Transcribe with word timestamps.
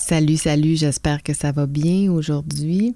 Salut, 0.00 0.36
salut, 0.36 0.76
j'espère 0.76 1.24
que 1.24 1.34
ça 1.34 1.50
va 1.50 1.66
bien 1.66 2.10
aujourd'hui. 2.10 2.94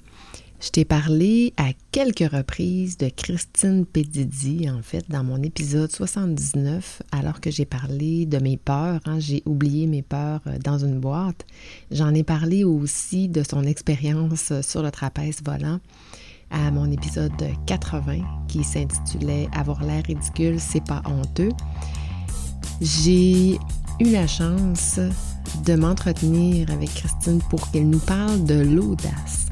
Je 0.60 0.71
t'ai 0.71 0.85
parlé 0.85 1.52
à 1.56 1.71
quelques 1.90 2.30
reprises 2.32 2.96
de 2.96 3.08
Christine 3.08 3.84
Pedidi, 3.84 4.71
en 4.71 4.82
fait, 4.82 5.04
dans 5.10 5.25
mon 5.25 5.42
épisode 5.42 5.91
79, 5.91 7.02
alors 7.10 7.41
que 7.41 7.50
j'ai 7.50 7.65
parlé 7.65 8.25
de 8.25 8.38
mes 8.38 8.57
peurs. 8.57 9.00
Hein, 9.04 9.18
j'ai 9.18 9.43
oublié 9.46 9.88
mes 9.88 10.02
peurs 10.02 10.41
euh, 10.46 10.59
dans 10.64 10.79
une 10.79 11.00
boîte. 11.00 11.45
J'en 11.91 12.14
ai 12.14 12.23
parlé 12.23 12.62
aussi 12.62 13.29
de 13.29 13.43
son 13.43 13.64
expérience 13.64 14.53
sur 14.62 14.82
le 14.82 14.93
trapèze 14.93 15.43
volant 15.45 15.80
à 16.50 16.71
mon 16.71 16.91
épisode 16.91 17.32
80 17.66 18.19
qui 18.46 18.62
s'intitulait 18.62 19.48
Avoir 19.53 19.84
l'air 19.84 20.05
ridicule, 20.07 20.61
c'est 20.61 20.84
pas 20.84 21.03
honteux. 21.05 21.50
J'ai 22.80 23.59
eu 24.00 24.11
la 24.11 24.27
chance 24.27 24.98
de 25.64 25.74
m'entretenir 25.74 26.70
avec 26.70 26.92
Christine 26.95 27.41
pour 27.50 27.70
qu'elle 27.70 27.88
nous 27.88 27.98
parle 27.98 28.45
de 28.45 28.61
l'audace. 28.61 29.46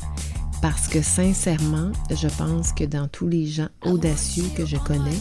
Parce 0.62 0.88
que 0.88 1.02
sincèrement, 1.02 1.92
je 2.10 2.28
pense 2.28 2.72
que 2.72 2.84
dans 2.84 3.08
tous 3.08 3.28
les 3.28 3.46
gens 3.46 3.68
audacieux 3.84 4.44
que 4.56 4.66
je 4.66 4.76
connais, 4.76 5.18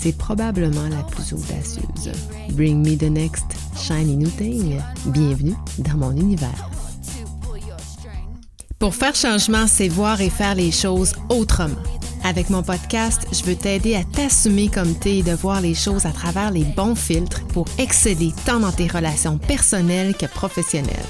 c'est 0.00 0.16
probablement 0.16 0.88
la 0.88 1.02
plus 1.02 1.32
audacieuse. 1.32 2.12
Bring 2.52 2.82
me 2.82 2.96
the 2.96 3.10
next 3.10 3.44
shiny 3.76 4.16
new 4.16 4.30
thing. 4.30 4.80
Bienvenue 5.06 5.56
dans 5.78 5.98
mon 5.98 6.12
univers. 6.12 6.70
Pour 8.78 8.94
faire 8.94 9.14
changement, 9.14 9.66
c'est 9.66 9.88
voir 9.88 10.22
et 10.22 10.30
faire 10.30 10.54
les 10.54 10.70
choses 10.70 11.12
autrement. 11.28 11.76
Avec 12.22 12.50
mon 12.50 12.62
podcast, 12.62 13.26
je 13.32 13.42
veux 13.44 13.56
t'aider 13.56 13.94
à 13.94 14.04
t'assumer 14.04 14.68
comme 14.68 14.94
t'es 14.94 15.18
et 15.18 15.22
de 15.22 15.32
voir 15.32 15.60
les 15.60 15.74
choses 15.74 16.04
à 16.04 16.10
travers 16.10 16.50
les 16.50 16.64
bons 16.64 16.94
filtres 16.94 17.42
pour 17.48 17.64
exceller 17.78 18.32
tant 18.44 18.60
dans 18.60 18.72
tes 18.72 18.86
relations 18.86 19.38
personnelles 19.38 20.14
que 20.14 20.26
professionnelles. 20.26 21.06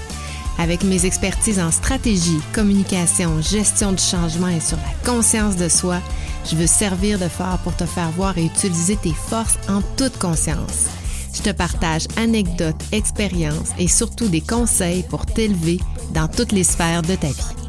Avec 0.58 0.84
mes 0.84 1.06
expertises 1.06 1.58
en 1.58 1.70
stratégie, 1.70 2.40
communication, 2.52 3.40
gestion 3.40 3.92
du 3.92 4.02
changement 4.02 4.48
et 4.48 4.60
sur 4.60 4.76
la 4.76 5.12
conscience 5.12 5.56
de 5.56 5.68
soi, 5.68 6.00
je 6.48 6.54
veux 6.54 6.66
servir 6.66 7.18
de 7.18 7.28
phare 7.28 7.58
pour 7.58 7.74
te 7.74 7.86
faire 7.86 8.10
voir 8.12 8.38
et 8.38 8.44
utiliser 8.44 8.96
tes 8.96 9.12
forces 9.12 9.58
en 9.68 9.82
toute 9.96 10.18
conscience. 10.18 10.86
Je 11.34 11.42
te 11.42 11.50
partage 11.50 12.06
anecdotes, 12.16 12.82
expériences 12.92 13.70
et 13.78 13.88
surtout 13.88 14.28
des 14.28 14.40
conseils 14.40 15.02
pour 15.08 15.26
t'élever 15.26 15.80
dans 16.12 16.28
toutes 16.28 16.52
les 16.52 16.64
sphères 16.64 17.02
de 17.02 17.14
ta 17.14 17.28
vie. 17.28 17.59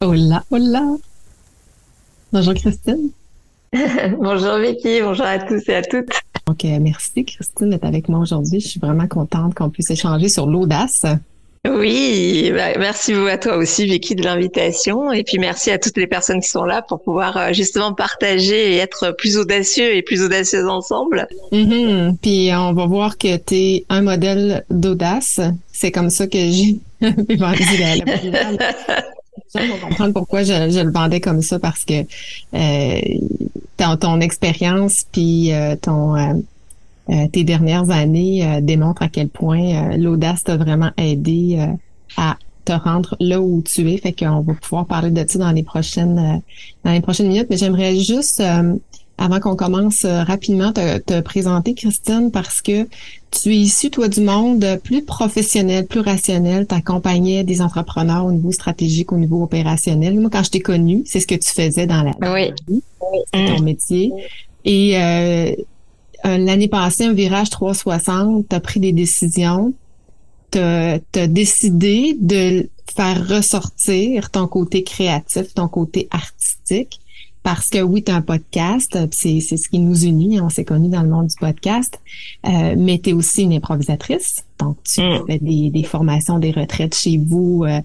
Hola, 0.00 0.44
hola. 0.52 0.96
Bonjour 2.32 2.54
Christine. 2.54 3.10
bonjour 4.20 4.58
Vicky, 4.58 5.00
bonjour 5.02 5.26
à 5.26 5.40
tous 5.40 5.68
et 5.68 5.74
à 5.74 5.82
toutes. 5.82 6.06
Donc, 6.46 6.62
merci 6.62 7.24
Christine 7.24 7.70
d'être 7.70 7.84
avec 7.84 8.08
moi 8.08 8.20
aujourd'hui. 8.20 8.60
Je 8.60 8.68
suis 8.68 8.78
vraiment 8.78 9.08
contente 9.08 9.56
qu'on 9.56 9.70
puisse 9.70 9.90
échanger 9.90 10.28
sur 10.28 10.46
l'audace. 10.46 11.02
Oui, 11.68 12.52
bah, 12.54 12.78
merci 12.78 13.12
à 13.12 13.38
toi 13.38 13.56
aussi 13.56 13.86
Vicky 13.86 14.14
de 14.14 14.22
l'invitation 14.22 15.10
et 15.10 15.24
puis 15.24 15.40
merci 15.40 15.72
à 15.72 15.78
toutes 15.78 15.96
les 15.96 16.06
personnes 16.06 16.42
qui 16.42 16.48
sont 16.48 16.64
là 16.64 16.80
pour 16.80 17.02
pouvoir 17.02 17.36
euh, 17.36 17.52
justement 17.52 17.92
partager 17.92 18.74
et 18.74 18.76
être 18.76 19.16
plus 19.18 19.36
audacieux 19.36 19.96
et 19.96 20.02
plus 20.02 20.22
audacieuses 20.22 20.68
ensemble. 20.68 21.26
Mm-hmm. 21.50 22.18
Puis 22.22 22.50
on 22.54 22.72
va 22.72 22.86
voir 22.86 23.18
que 23.18 23.36
tu 23.36 23.54
es 23.56 23.84
un 23.88 24.02
modèle 24.02 24.64
d'audace. 24.70 25.40
C'est 25.72 25.90
comme 25.90 26.10
ça 26.10 26.28
que 26.28 26.38
j'ai 26.38 26.78
gens 29.54 29.66
vont 29.68 29.88
comprendre 29.88 30.12
pourquoi 30.12 30.42
je, 30.42 30.82
le 30.82 30.90
vendais 30.90 31.20
comme 31.20 31.42
ça 31.42 31.58
parce 31.58 31.84
que 31.84 32.04
euh, 32.54 33.00
ton, 33.76 34.20
expérience 34.20 35.04
puis 35.10 35.52
euh, 35.52 35.76
ton 35.76 36.16
euh, 36.16 36.34
euh, 37.10 37.26
tes 37.32 37.44
dernières 37.44 37.90
années 37.90 38.60
démontrent 38.60 39.02
à 39.02 39.08
quel 39.08 39.28
point 39.28 39.96
l'audace 39.96 40.44
t'a 40.44 40.56
vraiment 40.56 40.90
aidé 40.98 41.58
à 42.18 42.36
te 42.66 42.72
rendre 42.72 43.16
là 43.18 43.40
où 43.40 43.62
tu 43.62 43.90
es. 43.90 43.96
Fait 43.96 44.12
qu'on 44.12 44.40
va 44.40 44.52
pouvoir 44.52 44.84
parler 44.84 45.10
de 45.10 45.24
ça 45.26 45.38
dans 45.38 45.52
les 45.52 45.62
prochaines 45.62 46.42
dans 46.84 46.92
les 46.92 47.00
prochaines 47.00 47.28
minutes. 47.28 47.46
Mais 47.48 47.56
j'aimerais 47.56 47.96
juste 47.96 48.42
avant 49.18 49.40
qu'on 49.40 49.56
commence 49.56 50.04
euh, 50.04 50.22
rapidement 50.22 50.72
te, 50.72 50.98
te, 50.98 51.20
présenter, 51.20 51.74
Christine, 51.74 52.30
parce 52.30 52.62
que 52.62 52.88
tu 53.30 53.50
es 53.50 53.56
issu, 53.56 53.90
toi, 53.90 54.08
du 54.08 54.20
monde 54.20 54.80
plus 54.84 55.04
professionnel, 55.04 55.86
plus 55.86 56.00
rationnel. 56.00 56.66
Tu 56.66 56.74
accompagnais 56.74 57.44
des 57.44 57.60
entrepreneurs 57.60 58.24
au 58.24 58.32
niveau 58.32 58.52
stratégique, 58.52 59.12
au 59.12 59.16
niveau 59.16 59.42
opérationnel. 59.42 60.18
Moi, 60.18 60.30
quand 60.30 60.44
je 60.44 60.50
t'ai 60.50 60.60
connu, 60.60 61.02
c'est 61.04 61.20
ce 61.20 61.26
que 61.26 61.34
tu 61.34 61.50
faisais 61.50 61.86
dans 61.86 62.02
la 62.02 62.32
oui. 62.32 62.52
vie, 62.68 62.82
ton 63.32 63.60
métier. 63.60 64.12
Et 64.64 64.96
euh, 64.96 65.52
l'année 66.24 66.68
passée, 66.68 67.04
un 67.04 67.12
virage 67.12 67.50
360, 67.50 68.48
tu 68.48 68.56
as 68.56 68.60
pris 68.60 68.80
des 68.80 68.92
décisions. 68.92 69.74
Tu 70.52 70.58
as, 70.58 71.00
décidé 71.26 72.16
de 72.18 72.68
faire 72.94 73.28
ressortir 73.28 74.30
ton 74.30 74.46
côté 74.46 74.84
créatif, 74.84 75.52
ton 75.54 75.68
côté 75.68 76.08
artistique 76.10 77.00
parce 77.42 77.70
que 77.70 77.80
oui, 77.80 78.02
tu 78.02 78.12
as 78.12 78.16
un 78.16 78.22
podcast, 78.22 78.96
euh, 78.96 79.06
c'est, 79.10 79.40
c'est 79.40 79.56
ce 79.56 79.68
qui 79.68 79.78
nous 79.78 80.04
unit, 80.04 80.40
on 80.40 80.48
s'est 80.48 80.64
connus 80.64 80.88
dans 80.88 81.02
le 81.02 81.08
monde 81.08 81.28
du 81.28 81.36
podcast, 81.36 82.00
euh, 82.46 82.74
mais 82.76 82.98
tu 82.98 83.10
es 83.10 83.12
aussi 83.12 83.42
une 83.42 83.52
improvisatrice, 83.52 84.44
donc 84.58 84.76
tu 84.84 85.00
mm. 85.00 85.26
fais 85.26 85.38
des, 85.38 85.70
des, 85.70 85.82
formations, 85.82 86.38
des 86.38 86.50
retraites 86.50 86.94
chez 86.94 87.16
vous 87.16 87.64
euh, 87.64 87.80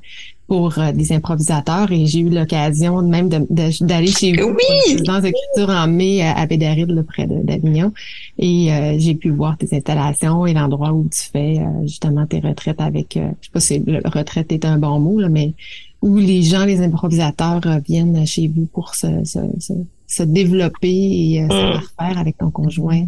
pour 0.48 0.78
euh, 0.78 0.92
des 0.92 1.14
improvisateurs 1.14 1.92
et 1.92 2.06
j'ai 2.06 2.20
eu 2.20 2.30
l'occasion 2.30 3.02
même 3.02 3.30
de, 3.30 3.46
d'aller 3.86 4.08
chez 4.08 4.34
vous 4.34 4.50
oui! 4.50 5.02
dans 5.04 5.20
l'écriture 5.20 5.70
en 5.70 5.88
mai 5.88 6.22
à 6.24 6.46
Bédaride, 6.46 7.02
près 7.08 7.28
d'Avignon, 7.28 7.94
et 8.38 8.70
j'ai 8.98 9.16
pu 9.16 9.30
voir 9.30 9.58
tes 9.58 9.76
installations 9.76 10.46
et 10.46 10.54
l'endroit 10.54 10.92
où 10.92 11.08
tu 11.10 11.22
fais 11.32 11.62
justement 11.84 12.26
tes 12.26 12.40
retraites 12.40 12.82
avec, 12.82 13.14
je 13.14 13.20
sais 13.20 13.52
pas 13.52 13.60
si 13.60 13.80
le 13.80 14.02
retraite 14.04 14.52
est 14.52 14.66
un 14.66 14.78
bon 14.78 15.00
mot, 15.00 15.20
là, 15.20 15.30
mais 15.30 15.54
où 16.04 16.18
les 16.18 16.44
gens, 16.44 16.66
les 16.66 16.82
improvisateurs 16.82 17.62
euh, 17.66 17.80
viennent 17.80 18.28
chez 18.28 18.50
vous 18.50 18.66
pour 18.66 18.94
se, 18.94 19.24
se, 19.24 19.40
se, 20.06 20.24
développer 20.24 20.92
et 20.92 21.44
euh, 21.44 21.48
se 21.48 21.78
mm. 21.78 21.82
faire 21.98 22.18
avec 22.20 22.38
ton 22.38 22.52
conjoint 22.52 23.08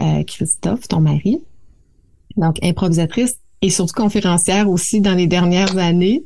euh, 0.00 0.24
Christophe, 0.24 0.88
ton 0.88 1.00
mari. 1.00 1.38
Donc, 2.36 2.56
improvisatrice 2.64 3.38
et 3.62 3.70
surtout 3.70 3.94
conférencière 3.94 4.68
aussi 4.68 5.00
dans 5.00 5.14
les 5.14 5.28
dernières 5.28 5.78
années. 5.78 6.24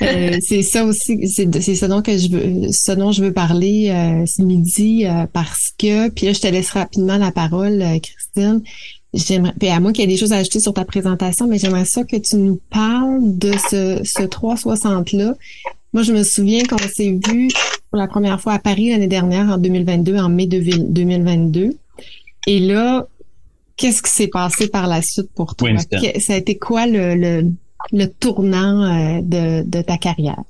c'est 0.00 0.62
ça 0.62 0.84
aussi, 0.84 1.28
c'est 1.28 1.76
ce 1.76 1.86
dont 1.86 2.02
que 2.02 2.16
je 2.18 2.28
veux, 2.28 2.72
ce 2.72 2.92
dont 2.92 3.12
je 3.12 3.22
veux 3.22 3.32
parler 3.32 4.24
ce 4.26 4.40
midi 4.40 5.04
parce 5.34 5.70
que, 5.76 6.08
puis 6.08 6.24
là 6.24 6.32
je 6.32 6.40
te 6.40 6.46
laisse 6.46 6.70
rapidement 6.70 7.18
la 7.18 7.30
parole, 7.30 7.84
Christine. 8.02 8.62
J'aimerais, 9.16 9.54
puis 9.58 9.68
à 9.68 9.80
moins 9.80 9.92
qu'il 9.92 10.02
y 10.02 10.04
ait 10.04 10.12
des 10.12 10.18
choses 10.18 10.32
à 10.32 10.36
ajouter 10.36 10.60
sur 10.60 10.74
ta 10.74 10.84
présentation, 10.84 11.46
mais 11.46 11.58
j'aimerais 11.58 11.84
ça 11.84 12.04
que 12.04 12.16
tu 12.16 12.36
nous 12.36 12.60
parles 12.70 13.36
de 13.38 13.52
ce, 13.52 14.00
ce 14.04 14.22
360-là. 14.22 15.34
Moi, 15.92 16.02
je 16.02 16.12
me 16.12 16.22
souviens 16.22 16.62
qu'on 16.64 16.76
s'est 16.78 17.18
vu 17.26 17.48
pour 17.90 17.98
la 17.98 18.06
première 18.06 18.40
fois 18.40 18.52
à 18.52 18.58
Paris 18.58 18.90
l'année 18.90 19.06
dernière, 19.06 19.48
en 19.48 19.56
2022, 19.56 20.18
en 20.18 20.28
mai 20.28 20.46
2022. 20.46 21.70
Et 22.46 22.60
là, 22.60 23.06
qu'est-ce 23.76 24.02
qui 24.02 24.10
s'est 24.10 24.28
passé 24.28 24.68
par 24.68 24.86
la 24.86 25.02
suite 25.02 25.30
pour 25.34 25.56
toi? 25.56 25.70
ça 26.18 26.34
a 26.34 26.36
été 26.36 26.58
quoi 26.58 26.86
le, 26.86 27.14
le, 27.14 27.50
le 27.92 28.06
tournant 28.06 28.82
euh, 28.82 29.20
de, 29.22 29.62
de 29.62 29.82
ta 29.82 29.96
carrière? 29.96 30.42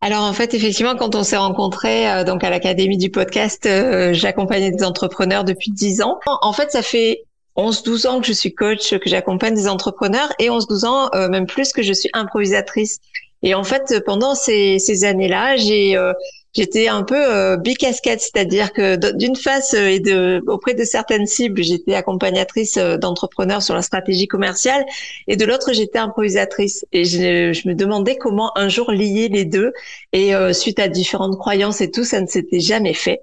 Alors 0.00 0.24
en 0.24 0.32
fait, 0.32 0.52
effectivement, 0.52 0.96
quand 0.96 1.14
on 1.14 1.22
s'est 1.22 1.36
rencontrés 1.36 2.10
euh, 2.10 2.24
donc 2.24 2.44
à 2.44 2.50
l'académie 2.50 2.98
du 2.98 3.10
podcast, 3.10 3.66
euh, 3.66 4.12
j'accompagnais 4.12 4.70
des 4.70 4.84
entrepreneurs 4.84 5.44
depuis 5.44 5.70
dix 5.70 6.02
ans. 6.02 6.18
En 6.42 6.52
fait, 6.52 6.70
ça 6.70 6.82
fait 6.82 7.22
11-12 7.56 8.06
ans 8.06 8.20
que 8.20 8.26
je 8.26 8.32
suis 8.32 8.54
coach, 8.54 8.96
que 8.98 9.08
j'accompagne 9.08 9.54
des 9.54 9.68
entrepreneurs 9.68 10.32
et 10.38 10.48
11-12 10.48 10.86
ans, 10.86 11.10
euh, 11.14 11.28
même 11.28 11.46
plus, 11.46 11.72
que 11.72 11.82
je 11.82 11.92
suis 11.92 12.10
improvisatrice. 12.12 13.00
Et 13.44 13.54
en 13.54 13.62
fait, 13.62 14.02
pendant 14.06 14.34
ces, 14.34 14.78
ces 14.78 15.04
années-là, 15.04 15.56
j'ai 15.56 15.98
euh, 15.98 16.14
j'étais 16.54 16.88
un 16.88 17.02
peu 17.02 17.14
euh, 17.14 17.58
bicasquette, 17.58 18.22
c'est-à-dire 18.22 18.72
que 18.72 18.96
d'une 19.12 19.36
face 19.36 19.74
euh, 19.74 19.88
et 19.88 20.00
de 20.00 20.42
auprès 20.46 20.72
de 20.72 20.82
certaines 20.82 21.26
cibles, 21.26 21.62
j'étais 21.62 21.94
accompagnatrice 21.94 22.78
d'entrepreneurs 22.78 23.62
sur 23.62 23.74
la 23.74 23.82
stratégie 23.82 24.28
commerciale, 24.28 24.86
et 25.28 25.36
de 25.36 25.44
l'autre, 25.44 25.74
j'étais 25.74 25.98
improvisatrice. 25.98 26.86
Et 26.92 27.04
je, 27.04 27.52
je, 27.52 27.68
me 27.68 27.74
demandais 27.74 28.16
comment 28.16 28.50
un 28.56 28.70
jour 28.70 28.90
lier 28.90 29.28
les 29.28 29.44
deux. 29.44 29.72
Et 30.14 30.32
suite 30.54 30.78
à 30.78 30.88
différentes 30.88 31.36
croyances 31.36 31.82
et 31.82 31.90
tout, 31.90 32.04
ça 32.04 32.22
ne 32.22 32.26
s'était 32.26 32.60
jamais 32.60 32.94
fait. 32.94 33.20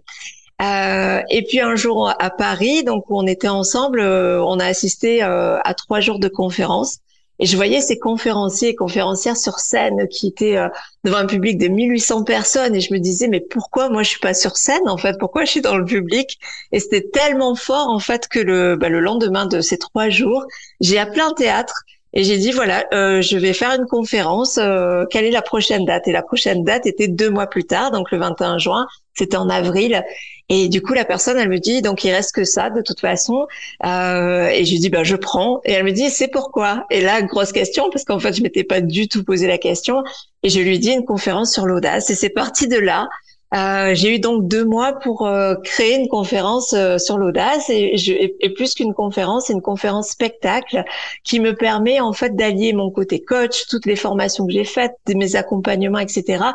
Euh, 0.62 1.22
et 1.30 1.44
puis 1.44 1.60
un 1.60 1.76
jour 1.76 2.14
à 2.20 2.30
Paris, 2.30 2.84
donc 2.84 3.10
où 3.10 3.18
on 3.18 3.26
était 3.26 3.48
ensemble, 3.48 4.00
euh, 4.00 4.44
on 4.44 4.60
a 4.60 4.66
assisté 4.66 5.24
euh, 5.24 5.60
à 5.64 5.74
trois 5.74 6.02
jours 6.02 6.20
de 6.20 6.28
conférence. 6.28 6.98
Et 7.40 7.48
je 7.48 7.56
voyais 7.56 7.82
ces 7.82 7.98
conférenciers 7.98 8.70
et 8.70 8.76
conférencières 8.76 9.38
sur 9.38 9.58
scène 9.58 10.08
qui 10.10 10.28
étaient 10.28 10.58
devant 11.04 11.18
un 11.18 11.26
public 11.26 11.58
de 11.58 11.70
1800 11.70 12.24
personnes. 12.24 12.76
Et 12.76 12.82
je 12.82 12.94
me 12.94 13.00
disais, 13.00 13.28
mais 13.28 13.40
pourquoi 13.40 13.90
moi 13.90 14.04
je 14.04 14.10
suis 14.10 14.20
pas 14.20 14.36
sur 14.36 14.58
scène 14.58 14.88
en 14.88 14.98
fait? 14.98 15.18
Pourquoi 15.18 15.46
je 15.46 15.50
suis 15.50 15.62
dans 15.62 15.76
le 15.76 15.84
public? 15.84 16.38
Et 16.72 16.80
c'était 16.80 17.10
tellement 17.12 17.56
fort 17.56 17.90
en 17.90 17.98
fait 17.98 18.28
que 18.28 18.38
le, 18.38 18.76
bah, 18.76 18.90
le 18.90 19.00
lendemain 19.00 19.48
de 19.48 19.60
ces 19.60 19.80
trois 19.80 20.10
jours, 20.10 20.46
j'ai 20.82 21.00
appelé 21.00 21.22
un 21.22 21.34
théâtre 21.34 21.84
Et 22.14 22.24
j'ai 22.24 22.38
dit 22.38 22.52
voilà, 22.52 22.86
euh, 22.94 23.22
je 23.22 23.38
vais 23.38 23.54
faire 23.54 23.72
une 23.72 23.86
conférence. 23.86 24.58
Euh, 24.58 25.06
quelle 25.10 25.26
est 25.26 25.32
la 25.32 25.42
prochaine 25.42 25.86
date? 25.86 26.08
Et 26.08 26.12
la 26.12 26.24
prochaine 26.24 26.64
date 26.64 26.86
était 26.86 27.08
deux 27.08 27.30
mois 27.30 27.48
plus 27.48 27.64
tard, 27.64 27.92
donc 27.92 28.12
le 28.12 28.18
21 28.18 28.58
juin. 28.58 28.88
C'était 29.14 29.38
en 29.38 29.50
avril. 29.50 30.04
Et 30.50 30.68
du 30.68 30.82
coup, 30.82 30.94
la 30.94 31.06
personne, 31.06 31.38
elle 31.38 31.50
me 31.50 31.60
dit 31.60 31.82
donc 31.82 32.04
il 32.04 32.12
reste 32.12 32.34
que 32.34 32.44
ça 32.44 32.70
de 32.70 32.82
toute 32.82 33.00
façon. 33.00 33.48
Euh, 33.86 34.48
et 34.48 34.66
je 34.66 34.72
lui 34.72 34.80
dis 34.80 34.90
ben 34.90 35.04
je 35.04 35.16
prends. 35.16 35.62
Et 35.64 35.72
elle 35.72 35.86
me 35.86 35.92
dit 35.92 36.10
c'est 36.10 36.28
pourquoi? 36.28 36.86
Et 36.90 37.02
là, 37.02 37.22
grosse 37.22 37.54
question 37.54 37.90
parce 37.90 38.04
qu'en 38.04 38.20
fait, 38.20 38.34
je 38.34 38.44
m'étais 38.44 38.66
pas 38.66 38.82
du 38.82 39.08
tout 39.08 39.24
posé 39.24 39.48
la 39.48 39.58
question. 39.58 40.04
Et 40.44 40.50
je 40.50 40.60
lui 40.60 40.80
dis 40.80 40.92
une 40.92 41.06
conférence 41.06 41.54
sur 41.54 41.66
l'audace. 41.66 42.10
Et 42.10 42.16
c'est 42.16 42.30
parti 42.30 42.68
de 42.68 42.78
là. 42.78 43.08
Euh, 43.54 43.94
j'ai 43.94 44.16
eu 44.16 44.20
donc 44.20 44.48
deux 44.48 44.64
mois 44.64 44.94
pour 44.94 45.28
euh, 45.28 45.56
créer 45.56 45.98
une 45.98 46.08
conférence 46.08 46.72
euh, 46.72 46.98
sur 46.98 47.18
l'audace 47.18 47.70
et, 47.70 47.96
et, 48.40 48.50
plus 48.52 48.74
qu'une 48.74 48.94
conférence, 48.94 49.48
c'est 49.48 49.54
une 49.54 49.62
conférence 49.62 50.08
spectacle 50.08 50.86
qui 51.26 51.42
me 51.42 51.54
permet 51.54 52.00
en 52.00 52.14
fait 52.14 52.34
d'allier 52.34 52.72
mon 52.72 52.90
côté 52.92 53.22
coach, 53.22 53.68
toutes 53.68 53.86
les 53.86 53.98
formations 53.98 54.48
que 54.48 54.54
j'ai 54.54 54.64
faites, 54.64 54.96
mes 55.14 55.36
accompagnements, 55.36 56.00
etc. 56.00 56.46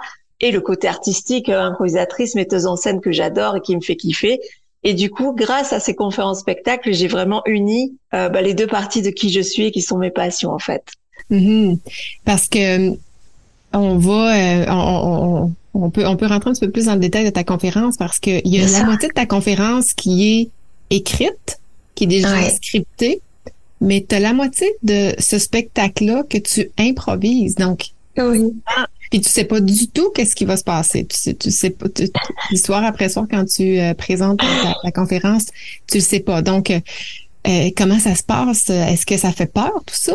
et 0.40 0.50
le 0.50 0.62
côté 0.62 0.88
artistique, 0.88 1.50
improvisatrice, 1.50 2.34
metteuse 2.34 2.66
en 2.66 2.76
scène 2.76 3.02
que 3.02 3.12
j'adore 3.12 3.56
et 3.56 3.60
qui 3.60 3.76
me 3.76 3.82
fait 3.82 3.96
kiffer. 3.96 4.40
Et 4.82 4.94
du 4.94 5.10
coup, 5.10 5.34
grâce 5.34 5.74
à 5.74 5.80
ces 5.80 5.94
conférences 5.94 6.40
spectacles, 6.40 6.94
j'ai 6.94 7.08
vraiment 7.08 7.42
uni 7.44 7.98
bah, 8.12 8.40
les 8.40 8.54
deux 8.54 8.68
parties 8.68 9.02
de 9.02 9.10
qui 9.10 9.30
je 9.30 9.40
suis 9.40 9.66
et 9.66 9.70
qui 9.70 9.82
sont 9.82 9.98
mes 9.98 10.10
passions 10.10 10.52
en 10.52 10.58
fait. 10.58 10.84
Mm-hmm. 11.30 11.78
Parce 12.24 12.48
que 12.48 12.90
on 13.72 13.98
va, 13.98 14.64
on 14.72 15.50
on 15.65 15.65
peut, 15.90 16.06
on 16.06 16.16
peut 16.16 16.26
rentrer 16.26 16.50
un 16.50 16.52
petit 16.52 16.64
peu 16.64 16.70
plus 16.70 16.86
dans 16.86 16.94
le 16.94 17.00
détail 17.00 17.24
de 17.24 17.30
ta 17.30 17.44
conférence 17.44 17.96
parce 17.96 18.18
qu'il 18.18 18.46
y 18.46 18.60
a 18.60 18.66
la 18.66 18.84
moitié 18.84 19.08
de 19.08 19.14
ta 19.14 19.26
conférence 19.26 19.92
qui 19.92 20.40
est 20.40 20.50
écrite, 20.90 21.60
qui 21.94 22.04
est 22.04 22.08
déjà 22.08 22.48
scriptée, 22.50 23.20
mais 23.80 24.04
tu 24.08 24.14
as 24.14 24.20
la 24.20 24.32
moitié 24.32 24.68
de 24.82 25.14
ce 25.18 25.38
spectacle-là 25.38 26.22
que 26.28 26.38
tu 26.38 26.70
improvises. 26.78 27.56
Donc, 27.56 27.90
oui. 28.18 28.52
puis 29.10 29.20
tu 29.20 29.28
sais 29.28 29.44
pas 29.44 29.60
du 29.60 29.88
tout 29.88 30.10
qu'est-ce 30.14 30.34
qui 30.34 30.44
va 30.44 30.56
se 30.56 30.64
passer. 30.64 31.04
Tu 31.04 31.16
sais, 31.16 31.34
tu 31.34 31.50
sais 31.50 31.70
pas, 31.70 31.86
soir 32.54 32.84
après 32.84 33.08
soir, 33.08 33.26
quand 33.30 33.44
tu 33.44 33.78
euh, 33.78 33.94
présentes 33.94 34.40
ta, 34.82 34.92
conférence, 34.92 35.46
tu 35.86 35.98
le 35.98 36.02
sais 36.02 36.20
pas. 36.20 36.42
Donc, 36.42 36.70
euh, 36.70 36.80
euh, 37.46 37.70
comment 37.76 37.98
ça 37.98 38.14
se 38.14 38.22
passe? 38.22 38.70
Est-ce 38.70 39.06
que 39.06 39.16
ça 39.16 39.32
fait 39.32 39.52
peur, 39.52 39.82
tout 39.86 39.94
ça? 39.94 40.14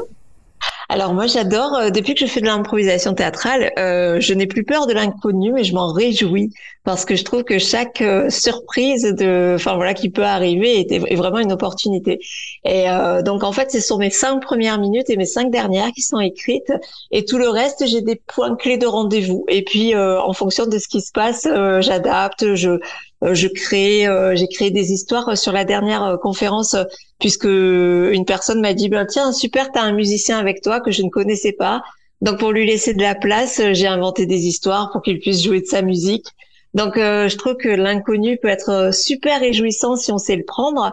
Alors 0.91 1.13
moi 1.13 1.25
j'adore, 1.25 1.73
euh, 1.75 1.89
depuis 1.89 2.15
que 2.15 2.19
je 2.19 2.25
fais 2.29 2.41
de 2.41 2.47
l'improvisation 2.47 3.13
théâtrale, 3.13 3.71
euh, 3.79 4.19
je 4.19 4.33
n'ai 4.33 4.45
plus 4.45 4.65
peur 4.65 4.87
de 4.87 4.93
l'inconnu 4.93 5.57
et 5.57 5.63
je 5.63 5.73
m'en 5.73 5.93
réjouis 5.93 6.51
parce 6.83 7.05
que 7.05 7.15
je 7.15 7.23
trouve 7.23 7.45
que 7.45 7.59
chaque 7.59 8.01
euh, 8.01 8.29
surprise 8.29 9.03
de, 9.03 9.53
enfin 9.55 9.75
voilà, 9.75 9.93
qui 9.93 10.09
peut 10.09 10.25
arriver 10.25 10.81
est, 10.81 11.15
vraiment 11.15 11.39
une 11.39 11.53
opportunité. 11.53 12.19
Et 12.65 12.87
donc 13.23 13.43
en 13.43 13.53
fait 13.53 13.71
c'est 13.71 13.79
sur 13.79 13.99
mes 13.99 14.09
cinq 14.09 14.41
premières 14.41 14.79
minutes 14.79 15.09
et 15.09 15.15
mes 15.15 15.25
cinq 15.25 15.49
dernières 15.49 15.91
qui 15.93 16.01
sont 16.01 16.19
écrites 16.19 16.73
et 17.11 17.23
tout 17.23 17.37
le 17.37 17.47
reste 17.47 17.85
j'ai 17.87 18.01
des 18.01 18.21
points 18.27 18.55
clés 18.55 18.77
de 18.77 18.85
rendez-vous 18.85 19.45
et 19.47 19.63
puis 19.63 19.95
en 19.95 20.33
fonction 20.33 20.65
de 20.65 20.77
ce 20.77 20.87
qui 20.87 21.01
se 21.01 21.11
passe 21.11 21.47
j'adapte, 21.81 22.55
je 22.55 22.79
euh, 23.23 23.35
je 23.35 23.47
crée, 23.47 24.07
euh, 24.07 24.35
j'ai 24.35 24.47
créé 24.47 24.71
des 24.71 24.91
histoires 24.91 25.29
euh, 25.29 25.35
sur 25.35 25.51
la 25.51 25.63
dernière 25.63 26.17
conférence 26.21 26.75
puisque 27.21 27.45
une 27.45 28.25
personne 28.25 28.59
m'a 28.59 28.73
dit 28.73 28.89
ben 28.89 29.05
tiens 29.05 29.31
super 29.31 29.71
t'as 29.71 29.83
un 29.83 29.93
musicien 29.93 30.37
avec 30.37 30.61
toi 30.61 30.81
que 30.81 30.91
je 30.91 31.03
ne 31.03 31.09
connaissais 31.09 31.53
pas. 31.53 31.81
Donc 32.19 32.39
pour 32.39 32.51
lui 32.51 32.65
laisser 32.65 32.93
de 32.93 33.01
la 33.01 33.15
place 33.15 33.61
j'ai 33.71 33.87
inventé 33.87 34.25
des 34.25 34.47
histoires 34.47 34.91
pour 34.91 35.01
qu'il 35.01 35.19
puisse 35.19 35.41
jouer 35.41 35.61
de 35.61 35.65
sa 35.65 35.81
musique. 35.81 36.25
Donc 36.73 36.95
je 36.95 37.37
trouve 37.37 37.55
que 37.55 37.69
l'inconnu 37.69 38.37
peut 38.37 38.49
être 38.49 38.93
super 38.93 39.39
réjouissant 39.39 39.95
si 39.95 40.11
on 40.11 40.17
sait 40.17 40.35
le 40.35 40.43
prendre. 40.43 40.91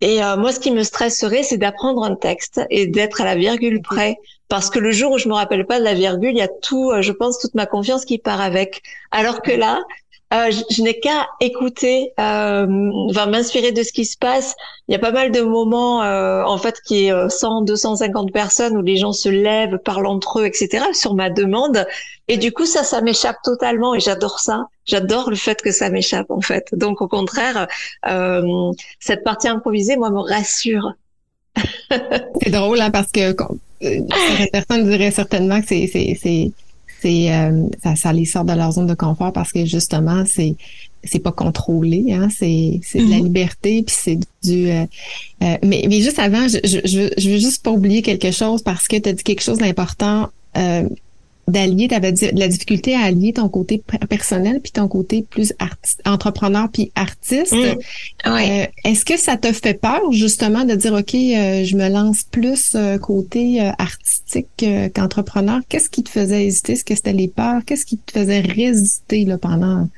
Et 0.00 0.20
moi 0.38 0.52
ce 0.52 0.58
qui 0.58 0.70
me 0.70 0.82
stresserait 0.82 1.42
c'est 1.42 1.58
d'apprendre 1.58 2.02
un 2.02 2.16
texte 2.16 2.60
et 2.70 2.86
d'être 2.86 3.20
à 3.20 3.24
la 3.24 3.36
virgule 3.36 3.82
près. 3.82 4.16
Parce 4.48 4.70
que 4.70 4.78
le 4.78 4.90
jour 4.90 5.12
où 5.12 5.18
je 5.18 5.28
me 5.28 5.34
rappelle 5.34 5.66
pas 5.66 5.78
de 5.78 5.84
la 5.84 5.94
virgule 5.94 6.30
il 6.30 6.38
y 6.38 6.42
a 6.42 6.48
tout 6.48 6.92
je 7.00 7.12
pense 7.12 7.38
toute 7.38 7.54
ma 7.54 7.66
confiance 7.66 8.06
qui 8.06 8.18
part 8.18 8.40
avec. 8.40 8.82
Alors 9.10 9.42
que 9.42 9.52
là 9.52 9.80
euh, 10.34 10.50
je, 10.70 10.82
n'ai 10.82 11.00
qu'à 11.00 11.26
écouter, 11.40 12.12
euh, 12.20 12.66
m'inspirer 12.66 13.72
de 13.72 13.82
ce 13.82 13.92
qui 13.92 14.04
se 14.04 14.16
passe. 14.16 14.54
Il 14.86 14.92
y 14.92 14.94
a 14.94 14.98
pas 14.98 15.10
mal 15.10 15.30
de 15.30 15.40
moments, 15.40 16.02
euh, 16.02 16.42
en 16.44 16.58
fait, 16.58 16.80
qui 16.84 17.06
est 17.06 17.30
100, 17.30 17.62
euh, 17.62 17.64
250 17.64 18.32
personnes 18.32 18.76
où 18.76 18.82
les 18.82 18.98
gens 18.98 19.12
se 19.12 19.30
lèvent, 19.30 19.78
parlent 19.78 20.06
entre 20.06 20.40
eux, 20.40 20.46
etc. 20.46 20.84
sur 20.92 21.14
ma 21.14 21.30
demande. 21.30 21.86
Et 22.28 22.36
du 22.36 22.52
coup, 22.52 22.66
ça, 22.66 22.84
ça 22.84 23.00
m'échappe 23.00 23.38
totalement 23.42 23.94
et 23.94 24.00
j'adore 24.00 24.38
ça. 24.38 24.66
J'adore 24.84 25.30
le 25.30 25.36
fait 25.36 25.62
que 25.62 25.72
ça 25.72 25.88
m'échappe, 25.88 26.30
en 26.30 26.42
fait. 26.42 26.68
Donc, 26.72 27.00
au 27.00 27.08
contraire, 27.08 27.66
euh, 28.06 28.72
cette 29.00 29.24
partie 29.24 29.48
improvisée, 29.48 29.96
moi, 29.96 30.10
me 30.10 30.20
rassure. 30.20 30.92
c'est 32.42 32.50
drôle, 32.50 32.80
hein, 32.80 32.90
parce 32.90 33.10
que 33.10 33.34
personne 34.52 34.88
dirait 34.88 35.10
certainement 35.10 35.60
que 35.62 35.68
c'est 35.68 36.52
c'est 37.00 37.32
euh, 37.32 37.68
ça, 37.82 37.96
ça 37.96 38.12
les 38.12 38.24
sort 38.24 38.44
de 38.44 38.52
leur 38.52 38.72
zone 38.72 38.86
de 38.86 38.94
confort 38.94 39.32
parce 39.32 39.52
que 39.52 39.64
justement 39.64 40.24
c'est 40.26 40.56
c'est 41.04 41.20
pas 41.20 41.32
contrôlé 41.32 42.12
hein 42.12 42.28
c'est 42.30 42.80
c'est 42.82 42.98
de 42.98 43.10
la 43.10 43.16
mm-hmm. 43.16 43.22
liberté 43.22 43.82
puis 43.84 43.94
c'est 43.96 44.18
du 44.42 44.70
euh, 44.70 44.84
euh, 45.42 45.56
mais 45.62 45.84
mais 45.88 46.00
juste 46.00 46.18
avant 46.18 46.48
je, 46.48 46.58
je 46.64 47.12
je 47.16 47.30
veux 47.30 47.38
juste 47.38 47.62
pas 47.62 47.70
oublier 47.70 48.02
quelque 48.02 48.30
chose 48.30 48.62
parce 48.62 48.88
que 48.88 48.96
tu 48.96 49.08
as 49.08 49.12
dit 49.12 49.22
quelque 49.22 49.42
chose 49.42 49.58
d'important 49.58 50.28
d'allier, 51.48 51.88
tu 51.88 51.94
avais 51.94 52.12
de 52.12 52.38
la 52.38 52.48
difficulté 52.48 52.94
à 52.94 53.00
allier 53.00 53.32
ton 53.32 53.48
côté 53.48 53.82
personnel 54.08 54.60
puis 54.62 54.72
ton 54.72 54.88
côté 54.88 55.24
plus 55.28 55.52
entrepreneur 56.04 56.68
puis 56.72 56.92
artiste. 56.94 57.52
Mm. 57.52 57.78
Euh, 58.26 58.66
est-ce 58.84 59.04
que 59.04 59.16
ça 59.16 59.36
te 59.36 59.52
fait 59.52 59.74
peur 59.74 60.12
justement 60.12 60.64
de 60.64 60.74
dire 60.74 60.92
OK, 60.92 61.14
euh, 61.14 61.64
je 61.64 61.76
me 61.76 61.88
lance 61.88 62.22
plus 62.22 62.72
euh, 62.74 62.98
côté 62.98 63.60
artistique 63.78 64.64
qu'entrepreneur? 64.94 65.60
Qu'est-ce 65.68 65.90
qui 65.90 66.02
te 66.02 66.10
faisait 66.10 66.46
hésiter? 66.46 66.72
Est-ce 66.72 66.84
que 66.84 66.94
c'était 66.94 67.12
les 67.12 67.28
peurs? 67.28 67.64
Qu'est-ce 67.64 67.86
qui 67.86 67.98
te 67.98 68.12
faisait 68.12 68.40
résister 68.40 69.24
là 69.24 69.38
pendant 69.38 69.88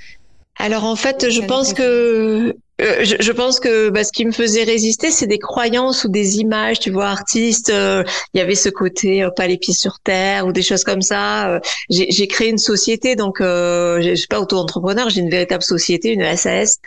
alors 0.61 0.85
en 0.85 0.95
fait, 0.95 1.31
je 1.31 1.41
pense 1.41 1.73
que 1.73 2.55
euh, 2.81 3.05
je, 3.05 3.33
pense 3.33 3.61
que 3.61 3.91
bah, 3.91 4.05
ce 4.05 4.13
qui 4.13 4.25
me 4.25 4.33
faisait 4.33 4.65
résister, 4.65 5.11
c'est 5.11 5.27
des 5.27 5.39
croyances 5.39 6.05
ou 6.05 6.09
des 6.09 6.39
images, 6.39 6.79
tu 6.79 6.91
vois, 6.91 7.09
artistes. 7.09 7.71
Euh, 7.71 8.03
il 8.35 8.39
y 8.39 8.41
avait 8.41 8.55
ce 8.55 8.69
côté 8.69 9.23
euh, 9.23 9.31
pas 9.31 9.47
les 9.47 9.59
pieds 9.59 9.75
sur 9.75 10.01
terre 10.01 10.47
ou 10.47 10.53
des 10.53 10.63
choses 10.63 10.85
comme 10.85 11.03
ça. 11.03 11.61
j'ai 11.91 12.27
créé 12.27 12.49
une 12.49 12.59
société, 12.59 13.17
donc 13.17 13.39
je 13.41 14.15
suis 14.15 14.29
pas 14.29 14.41
auto-entrepreneur, 14.41 15.11
j'ai 15.11 15.21
une 15.21 15.31
véritable 15.31 15.63
société, 15.63 16.11
une 16.13 16.37
SAS. 16.37 16.79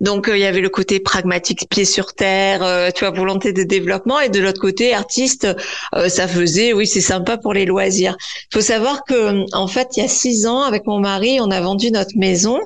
Donc 0.00 0.28
il 0.28 0.38
y 0.38 0.44
avait 0.44 0.60
le 0.60 0.68
côté 0.68 0.98
pragmatique, 0.98 1.68
pied 1.70 1.84
sur 1.84 2.14
terre, 2.14 2.92
tu 2.92 3.04
vois, 3.04 3.14
volonté 3.14 3.52
de 3.52 3.62
développement, 3.62 4.18
et 4.18 4.28
de 4.28 4.40
l'autre 4.40 4.60
côté, 4.60 4.94
artiste, 4.94 5.46
ça 6.08 6.26
faisait, 6.26 6.72
oui, 6.72 6.86
c'est 6.86 7.00
sympa 7.00 7.36
pour 7.36 7.52
les 7.52 7.66
loisirs. 7.66 8.16
Il 8.50 8.54
faut 8.54 8.60
savoir 8.60 9.04
que 9.04 9.44
en 9.54 9.68
fait, 9.68 9.88
il 9.96 10.02
y 10.02 10.06
a 10.06 10.08
six 10.08 10.46
ans, 10.46 10.62
avec 10.62 10.86
mon 10.86 10.98
mari, 10.98 11.38
on 11.40 11.50
a 11.50 11.60
vendu 11.60 11.90
notre 11.90 12.16
maison 12.16 12.58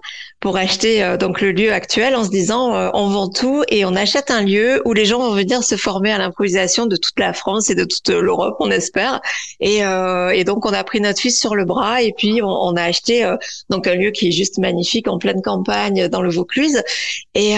pour 0.46 0.58
acheter 0.58 1.02
euh, 1.02 1.16
donc 1.16 1.40
le 1.40 1.50
lieu 1.50 1.72
actuel 1.72 2.14
en 2.14 2.22
se 2.22 2.30
disant 2.30 2.72
euh, 2.72 2.88
on 2.94 3.08
vend 3.08 3.28
tout 3.28 3.64
et 3.66 3.84
on 3.84 3.96
achète 3.96 4.30
un 4.30 4.42
lieu 4.42 4.80
où 4.84 4.92
les 4.92 5.04
gens 5.04 5.18
vont 5.18 5.34
venir 5.34 5.64
se 5.64 5.74
former 5.74 6.12
à 6.12 6.18
l'improvisation 6.18 6.86
de 6.86 6.94
toute 6.94 7.18
la 7.18 7.32
France 7.32 7.68
et 7.68 7.74
de 7.74 7.82
toute 7.82 8.08
l'Europe, 8.10 8.54
on 8.60 8.70
espère. 8.70 9.20
Et, 9.58 9.84
euh, 9.84 10.28
et, 10.28 10.44
donc 10.44 10.64
on 10.64 10.72
a 10.72 10.84
pris 10.84 11.00
notre 11.00 11.20
fils 11.20 11.36
sur 11.36 11.56
le 11.56 11.64
bras 11.64 12.00
et 12.00 12.12
puis 12.16 12.42
on, 12.42 12.46
on 12.46 12.76
a 12.76 12.84
acheté 12.84 13.28
donc 13.70 13.88
un 13.88 13.96
lieu 13.96 14.12
qui 14.12 14.28
est 14.28 14.30
juste 14.30 14.58
magnifique 14.58 15.08
en 15.08 15.18
pleine 15.18 15.42
campagne 15.42 16.06
dans 16.06 16.22
le 16.22 16.30
Vaucluse. 16.30 16.80
Et, 17.34 17.54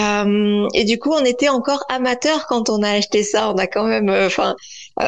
et 0.73 0.83
du 0.83 0.97
coup 0.97 1.13
on 1.13 1.23
était 1.23 1.49
encore 1.49 1.85
amateur 1.89 2.47
quand 2.47 2.69
on 2.71 2.81
a 2.81 2.89
acheté 2.89 3.21
ça. 3.21 3.51
On 3.51 3.57
a 3.59 3.67
quand 3.67 3.83
même, 3.83 4.09
enfin 4.09 4.55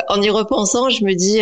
en 0.08 0.22
y 0.22 0.30
repensant, 0.30 0.90
je 0.90 1.04
me 1.04 1.16
dis, 1.16 1.40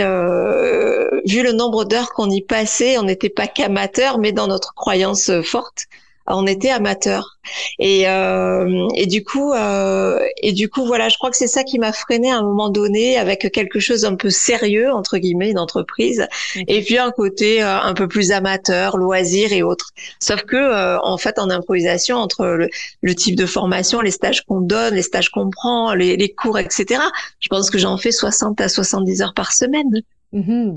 vu 1.30 1.44
le 1.44 1.52
nombre 1.52 1.84
d'heures 1.84 2.14
qu'on 2.14 2.30
y 2.30 2.42
passait, 2.42 2.98
on 2.98 3.04
n'était 3.04 3.28
pas 3.28 3.48
qu'amateur, 3.48 4.20
mais 4.20 4.32
dans 4.32 4.48
notre 4.48 4.74
croyance 4.74 5.32
forte 5.44 5.88
on 6.30 6.46
était 6.46 6.70
amateurs. 6.70 7.40
Et, 7.80 8.08
euh, 8.08 8.88
et 8.96 9.08
du 9.08 9.24
coup, 9.24 9.54
euh, 9.54 10.20
et 10.42 10.54
du 10.54 10.70
coup, 10.70 10.86
voilà, 10.86 11.10
je 11.10 11.18
crois 11.18 11.32
que 11.32 11.38
c'est 11.38 11.48
ça 11.48 11.64
qui 11.64 11.80
m'a 11.80 11.92
freiné 11.92 12.32
à 12.32 12.38
un 12.38 12.44
moment 12.44 12.70
donné 12.70 13.18
avec 13.18 13.52
quelque 13.52 13.80
chose 13.80 14.06
un 14.06 14.16
peu 14.16 14.30
sérieux 14.30 14.92
entre 14.92 15.18
guillemets 15.18 15.54
d'entreprise, 15.54 16.28
et 16.56 16.82
puis 16.82 16.98
un 16.98 17.12
côté 17.12 17.64
euh, 17.64 17.80
un 17.80 17.94
peu 17.94 18.08
plus 18.08 18.32
amateur, 18.32 18.98
loisir 18.98 19.52
et 19.52 19.64
autres. 19.64 19.90
Sauf 20.20 20.44
que 20.44 21.00
en 21.04 21.18
fait, 21.18 21.40
en 21.40 21.50
improvisation, 21.50 22.18
entre 22.18 22.46
le, 23.02 23.16
type 23.16 23.36
de 23.36 23.46
formation, 23.46 24.02
les 24.02 24.12
stages 24.12 24.42
qu'on 24.46 24.62
donne, 24.62 24.94
les 24.94 25.02
stages 25.02 25.30
qu'on 25.30 25.50
prend, 25.50 25.94
les, 25.94 26.16
les 26.16 26.30
cours, 26.30 26.60
etc. 26.60 27.02
Je 27.40 27.48
pense 27.50 27.70
que 27.70 27.78
j'en 27.78 27.98
fais 27.98 28.12
60 28.12 28.62
à 28.62 28.70
70 28.70 29.22
heures 29.22 29.34
par 29.34 29.52
semaine. 29.52 30.02
Mm-hmm. 30.34 30.74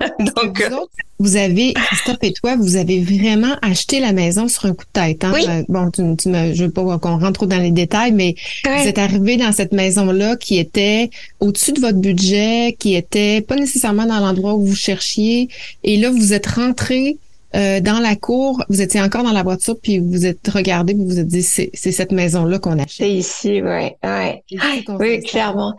Donc, 0.36 0.62
vous, 0.70 0.86
vous, 1.18 1.36
avez, 1.36 1.74
Christophe 1.74 2.18
et 2.22 2.32
toi, 2.32 2.56
vous 2.56 2.76
avez 2.76 3.00
vraiment 3.00 3.54
acheté 3.60 4.00
la 4.00 4.12
maison 4.12 4.48
sur 4.48 4.66
un 4.66 4.72
coup 4.72 4.84
de 4.84 5.00
tête. 5.00 5.24
Hein? 5.24 5.34
Euh, 5.46 5.62
bon, 5.68 5.90
tu, 5.90 6.02
tu 6.16 6.28
me, 6.28 6.54
je 6.54 6.64
veux 6.64 6.70
pas 6.70 6.98
qu'on 6.98 7.18
rentre 7.18 7.32
trop 7.32 7.46
dans 7.46 7.58
les 7.58 7.70
détails, 7.70 8.12
mais 8.12 8.34
vous 8.64 8.88
êtes 8.88 8.98
arrivé 8.98 9.36
dans 9.36 9.52
cette 9.52 9.72
maison-là 9.72 10.36
qui 10.36 10.58
était 10.58 11.10
au-dessus 11.40 11.72
de 11.72 11.80
votre 11.80 11.98
budget, 11.98 12.76
qui 12.78 12.94
était 12.94 13.42
pas 13.42 13.56
nécessairement 13.56 14.06
dans 14.06 14.20
l'endroit 14.20 14.54
où 14.54 14.64
vous 14.64 14.74
cherchiez. 14.74 15.48
Et 15.84 15.98
là, 15.98 16.10
vous 16.10 16.32
êtes 16.32 16.46
rentré 16.46 17.18
euh, 17.56 17.80
dans 17.80 17.98
la 17.98 18.14
cour, 18.14 18.64
vous 18.68 18.80
étiez 18.80 19.00
encore 19.00 19.24
dans 19.24 19.32
la 19.32 19.42
voiture, 19.42 19.76
puis 19.80 19.98
vous 19.98 20.24
êtes 20.24 20.46
regardé, 20.48 20.94
vous 20.94 21.04
vous 21.04 21.18
êtes 21.18 21.26
dit, 21.26 21.42
c'est 21.42 21.70
cette 21.74 22.12
maison-là 22.12 22.58
qu'on 22.58 22.78
achète. 22.78 22.90
C'est 22.90 23.12
ici, 23.12 23.60
ouais, 23.60 23.96
ouais. 24.04 24.44
Oui, 24.88 25.20
clairement. 25.20 25.74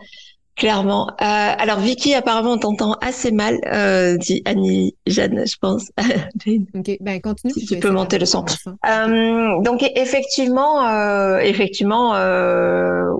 Clairement. 0.56 1.08
Euh, 1.08 1.14
alors 1.24 1.80
Vicky, 1.80 2.14
apparemment, 2.14 2.52
on 2.52 2.58
t'entend 2.58 2.92
assez 3.00 3.32
mal, 3.32 3.58
euh, 3.66 4.16
dit 4.18 4.42
Annie 4.44 4.94
Jeanne, 5.06 5.44
je 5.46 5.56
pense. 5.56 5.90
ok, 6.74 6.96
ben 7.00 7.20
continue. 7.20 7.52
Si 7.54 7.66
tu 7.66 7.78
peux 7.78 7.90
monter 7.90 8.18
le 8.18 8.26
son. 8.26 8.44
Euh, 8.86 9.62
donc 9.62 9.82
effectivement, 9.96 10.86
euh, 10.86 11.38
effectivement, 11.38 12.14
euh, 12.14 13.12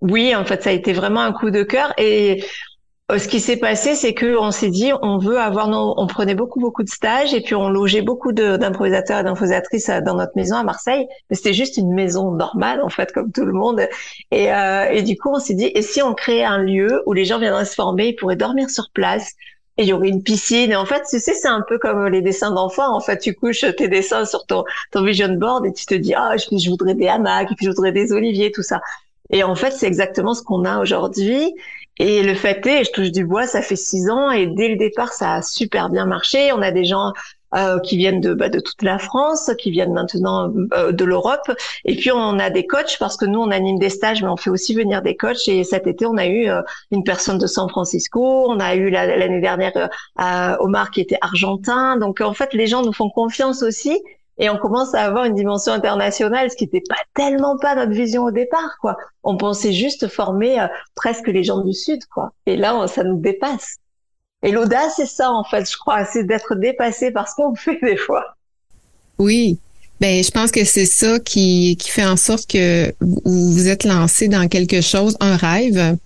oui, 0.00 0.34
en 0.34 0.44
fait, 0.44 0.62
ça 0.62 0.70
a 0.70 0.72
été 0.72 0.92
vraiment 0.92 1.20
un 1.20 1.32
coup 1.32 1.50
de 1.50 1.62
cœur 1.62 1.92
et 1.96 2.42
ce 3.18 3.28
qui 3.28 3.40
s'est 3.40 3.56
passé, 3.56 3.94
c'est 3.94 4.14
que 4.14 4.36
on 4.36 4.50
s'est 4.50 4.68
dit, 4.68 4.92
on 5.02 5.18
veut 5.18 5.38
avoir, 5.38 5.68
nos, 5.68 5.94
on 5.96 6.06
prenait 6.06 6.34
beaucoup 6.34 6.60
beaucoup 6.60 6.82
de 6.82 6.88
stages 6.88 7.32
et 7.34 7.40
puis 7.40 7.54
on 7.54 7.68
logeait 7.68 8.02
beaucoup 8.02 8.32
d'improvisateurs 8.32 9.20
et 9.20 9.22
d'improvisatrices 9.24 9.88
euh, 9.88 10.00
dans 10.00 10.14
notre 10.14 10.32
maison 10.36 10.56
à 10.56 10.62
Marseille. 10.62 11.06
Mais 11.28 11.36
c'était 11.36 11.52
juste 11.52 11.76
une 11.76 11.92
maison 11.92 12.30
normale 12.32 12.82
en 12.82 12.88
fait, 12.88 13.12
comme 13.12 13.32
tout 13.32 13.44
le 13.44 13.52
monde. 13.52 13.80
Et, 14.30 14.52
euh, 14.52 14.88
et 14.90 15.02
du 15.02 15.16
coup, 15.16 15.30
on 15.30 15.38
s'est 15.38 15.54
dit, 15.54 15.70
et 15.74 15.82
si 15.82 16.02
on 16.02 16.14
créait 16.14 16.44
un 16.44 16.58
lieu 16.58 17.02
où 17.06 17.12
les 17.12 17.24
gens 17.24 17.38
viendraient 17.38 17.64
se 17.64 17.74
former, 17.74 18.08
ils 18.08 18.16
pourraient 18.16 18.36
dormir 18.36 18.70
sur 18.70 18.90
place. 18.92 19.32
Et 19.76 19.84
il 19.84 19.88
y 19.88 19.92
aurait 19.94 20.08
une 20.08 20.22
piscine. 20.22 20.72
Et 20.72 20.76
en 20.76 20.84
fait, 20.84 21.02
tu 21.08 21.18
sais, 21.18 21.32
c'est 21.32 21.48
un 21.48 21.64
peu 21.66 21.78
comme 21.78 22.06
les 22.08 22.20
dessins 22.20 22.50
d'enfants. 22.50 22.94
En 22.94 23.00
fait, 23.00 23.18
tu 23.18 23.34
couches 23.34 23.64
tes 23.78 23.88
dessins 23.88 24.26
sur 24.26 24.44
ton, 24.44 24.64
ton 24.90 25.02
vision 25.02 25.32
board 25.32 25.64
et 25.64 25.72
tu 25.72 25.86
te 25.86 25.94
dis, 25.94 26.12
ah, 26.14 26.36
je, 26.36 26.54
je 26.58 26.68
voudrais 26.68 26.94
des 26.94 27.08
hamacs, 27.08 27.50
et 27.50 27.54
puis 27.54 27.64
je 27.64 27.70
voudrais 27.70 27.92
des 27.92 28.12
oliviers, 28.12 28.52
tout 28.52 28.62
ça. 28.62 28.80
Et 29.30 29.44
en 29.44 29.54
fait, 29.54 29.70
c'est 29.70 29.86
exactement 29.86 30.34
ce 30.34 30.42
qu'on 30.42 30.64
a 30.64 30.80
aujourd'hui. 30.80 31.54
Et 32.00 32.22
le 32.22 32.34
fait 32.34 32.66
est, 32.66 32.84
je 32.84 32.92
touche 32.92 33.12
du 33.12 33.26
bois, 33.26 33.46
ça 33.46 33.60
fait 33.60 33.76
six 33.76 34.08
ans 34.08 34.30
et 34.30 34.46
dès 34.46 34.68
le 34.68 34.76
départ, 34.76 35.12
ça 35.12 35.34
a 35.34 35.42
super 35.42 35.90
bien 35.90 36.06
marché. 36.06 36.50
On 36.50 36.62
a 36.62 36.70
des 36.70 36.86
gens 36.86 37.12
euh, 37.54 37.78
qui 37.78 37.98
viennent 37.98 38.22
de, 38.22 38.32
bah, 38.32 38.48
de 38.48 38.58
toute 38.58 38.82
la 38.82 38.98
France, 38.98 39.50
qui 39.58 39.70
viennent 39.70 39.92
maintenant 39.92 40.50
euh, 40.72 40.92
de 40.92 41.04
l'Europe. 41.04 41.50
Et 41.84 41.96
puis 41.96 42.10
on 42.10 42.38
a 42.38 42.48
des 42.48 42.66
coachs 42.66 42.96
parce 42.98 43.18
que 43.18 43.26
nous 43.26 43.38
on 43.38 43.50
anime 43.50 43.78
des 43.78 43.90
stages, 43.90 44.22
mais 44.22 44.30
on 44.30 44.38
fait 44.38 44.48
aussi 44.48 44.74
venir 44.74 45.02
des 45.02 45.14
coachs. 45.14 45.46
Et 45.48 45.62
cet 45.62 45.86
été 45.86 46.06
on 46.06 46.16
a 46.16 46.26
eu 46.26 46.48
euh, 46.48 46.62
une 46.90 47.04
personne 47.04 47.36
de 47.36 47.46
San 47.46 47.68
Francisco, 47.68 48.46
on 48.48 48.60
a 48.60 48.76
eu 48.76 48.88
l'année 48.88 49.42
dernière 49.42 49.90
Omar 50.58 50.90
qui 50.92 51.02
était 51.02 51.18
argentin. 51.20 51.98
Donc 51.98 52.22
en 52.22 52.32
fait 52.32 52.54
les 52.54 52.66
gens 52.66 52.80
nous 52.80 52.94
font 52.94 53.10
confiance 53.10 53.62
aussi 53.62 54.00
et 54.40 54.48
on 54.48 54.56
commence 54.56 54.94
à 54.94 55.02
avoir 55.02 55.26
une 55.26 55.34
dimension 55.34 55.70
internationale, 55.70 56.50
ce 56.50 56.56
qui 56.56 56.64
n'était 56.64 56.82
pas 56.88 56.96
tellement 57.14 57.58
pas 57.58 57.74
notre 57.74 57.92
vision 57.92 58.24
au 58.24 58.30
départ, 58.30 58.78
quoi. 58.80 58.96
On 59.22 59.36
pensait 59.36 59.74
juste 59.74 60.08
former 60.08 60.58
euh, 60.58 60.66
presque 60.94 61.28
les 61.28 61.44
gens 61.44 61.60
du 61.60 61.74
Sud, 61.74 62.00
quoi. 62.06 62.32
Et 62.46 62.56
là, 62.56 62.86
ça 62.88 63.04
nous 63.04 63.18
dépasse. 63.20 63.76
Et 64.42 64.50
l'audace, 64.50 64.94
c'est 64.96 65.06
ça, 65.06 65.30
en 65.30 65.44
fait, 65.44 65.70
je 65.70 65.76
crois, 65.76 66.06
c'est 66.06 66.24
d'être 66.24 66.54
dépassé 66.54 67.10
par 67.10 67.28
ce 67.28 67.34
qu'on 67.34 67.54
fait 67.54 67.78
des 67.82 67.98
fois. 67.98 68.34
Oui. 69.18 69.58
Ben, 70.00 70.24
je 70.24 70.30
pense 70.30 70.50
que 70.50 70.64
c'est 70.64 70.86
ça 70.86 71.18
qui, 71.18 71.76
qui 71.78 71.90
fait 71.90 72.06
en 72.06 72.16
sorte 72.16 72.46
que 72.46 72.90
vous 73.02 73.52
vous 73.52 73.68
êtes 73.68 73.84
lancé 73.84 74.28
dans 74.28 74.48
quelque 74.48 74.80
chose, 74.80 75.18
un 75.20 75.36
rêve, 75.36 75.98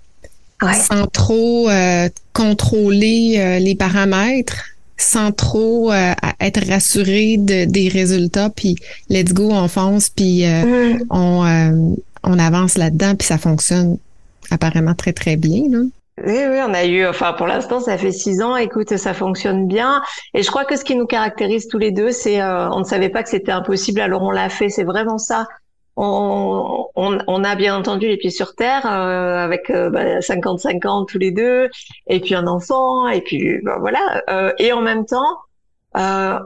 sans 0.60 1.06
trop 1.06 1.68
euh, 1.70 2.08
contrôler 2.32 3.36
euh, 3.38 3.58
les 3.60 3.76
paramètres 3.76 4.73
sans 4.96 5.32
trop 5.32 5.92
euh, 5.92 6.12
être 6.40 6.66
rassuré 6.68 7.36
de, 7.38 7.64
des 7.64 7.88
résultats, 7.88 8.50
puis 8.50 8.76
let's 9.08 9.32
go, 9.32 9.50
on 9.50 9.68
fonce, 9.68 10.08
puis 10.08 10.46
euh, 10.46 10.94
mm. 10.94 11.04
on, 11.10 11.44
euh, 11.44 11.94
on 12.22 12.38
avance 12.38 12.78
là-dedans, 12.78 13.14
puis 13.16 13.26
ça 13.26 13.38
fonctionne 13.38 13.98
apparemment 14.50 14.94
très, 14.94 15.12
très 15.12 15.36
bien. 15.36 15.62
Là. 15.70 15.78
Oui, 16.24 16.38
oui, 16.48 16.58
on 16.64 16.72
a 16.72 16.84
eu, 16.84 17.04
enfin 17.06 17.32
pour 17.32 17.48
l'instant, 17.48 17.80
ça 17.80 17.98
fait 17.98 18.12
six 18.12 18.40
ans. 18.40 18.56
Écoute, 18.56 18.96
ça 18.96 19.14
fonctionne 19.14 19.66
bien. 19.66 20.00
Et 20.32 20.44
je 20.44 20.48
crois 20.48 20.64
que 20.64 20.76
ce 20.76 20.84
qui 20.84 20.94
nous 20.94 21.06
caractérise 21.06 21.66
tous 21.66 21.78
les 21.78 21.90
deux, 21.90 22.12
c'est 22.12 22.40
on 22.40 22.78
ne 22.78 22.84
savait 22.84 23.08
pas 23.08 23.24
que 23.24 23.28
c'était 23.30 23.50
impossible, 23.50 24.00
alors 24.00 24.22
on 24.22 24.30
l'a 24.30 24.48
fait. 24.48 24.68
C'est 24.68 24.84
vraiment 24.84 25.18
ça 25.18 25.48
on, 25.96 26.88
on, 26.96 27.44
a 27.44 27.54
bien 27.54 27.76
entendu 27.76 28.08
les 28.08 28.16
pieds 28.16 28.30
sur 28.30 28.54
terre 28.54 28.84
euh, 28.86 29.36
avec 29.38 29.70
euh, 29.70 29.90
bah, 29.90 30.20
55 30.20 30.84
ans 30.86 31.04
tous 31.04 31.18
les 31.18 31.30
deux 31.30 31.68
et 32.08 32.20
puis 32.20 32.34
un 32.34 32.46
enfant 32.46 33.08
et 33.08 33.20
puis 33.20 33.60
bah, 33.62 33.76
voilà 33.78 34.22
euh, 34.28 34.52
et 34.58 34.72
en 34.72 34.80
même 34.80 35.06
temps 35.06 35.38
euh, 35.96 36.38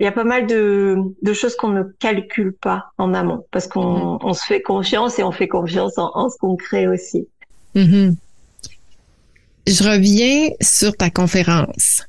il 0.00 0.04
y 0.04 0.06
a 0.08 0.12
pas 0.12 0.24
mal 0.24 0.46
de, 0.46 0.96
de 1.22 1.32
choses 1.32 1.54
qu'on 1.54 1.68
ne 1.68 1.84
calcule 2.00 2.52
pas 2.52 2.86
en 2.98 3.14
amont 3.14 3.46
parce 3.52 3.68
qu'on 3.68 4.16
mm-hmm. 4.16 4.18
on 4.22 4.32
se 4.32 4.44
fait 4.44 4.62
confiance 4.62 5.18
et 5.20 5.22
on 5.22 5.30
fait 5.30 5.48
confiance 5.48 5.96
en, 5.98 6.10
en 6.14 6.28
ce 6.28 6.36
qu'on 6.38 6.56
crée 6.56 6.88
aussi. 6.88 7.28
Mm-hmm. 7.76 8.16
Je 9.68 9.84
reviens 9.84 10.50
sur 10.60 10.96
ta 10.96 11.10
conférence 11.10 12.02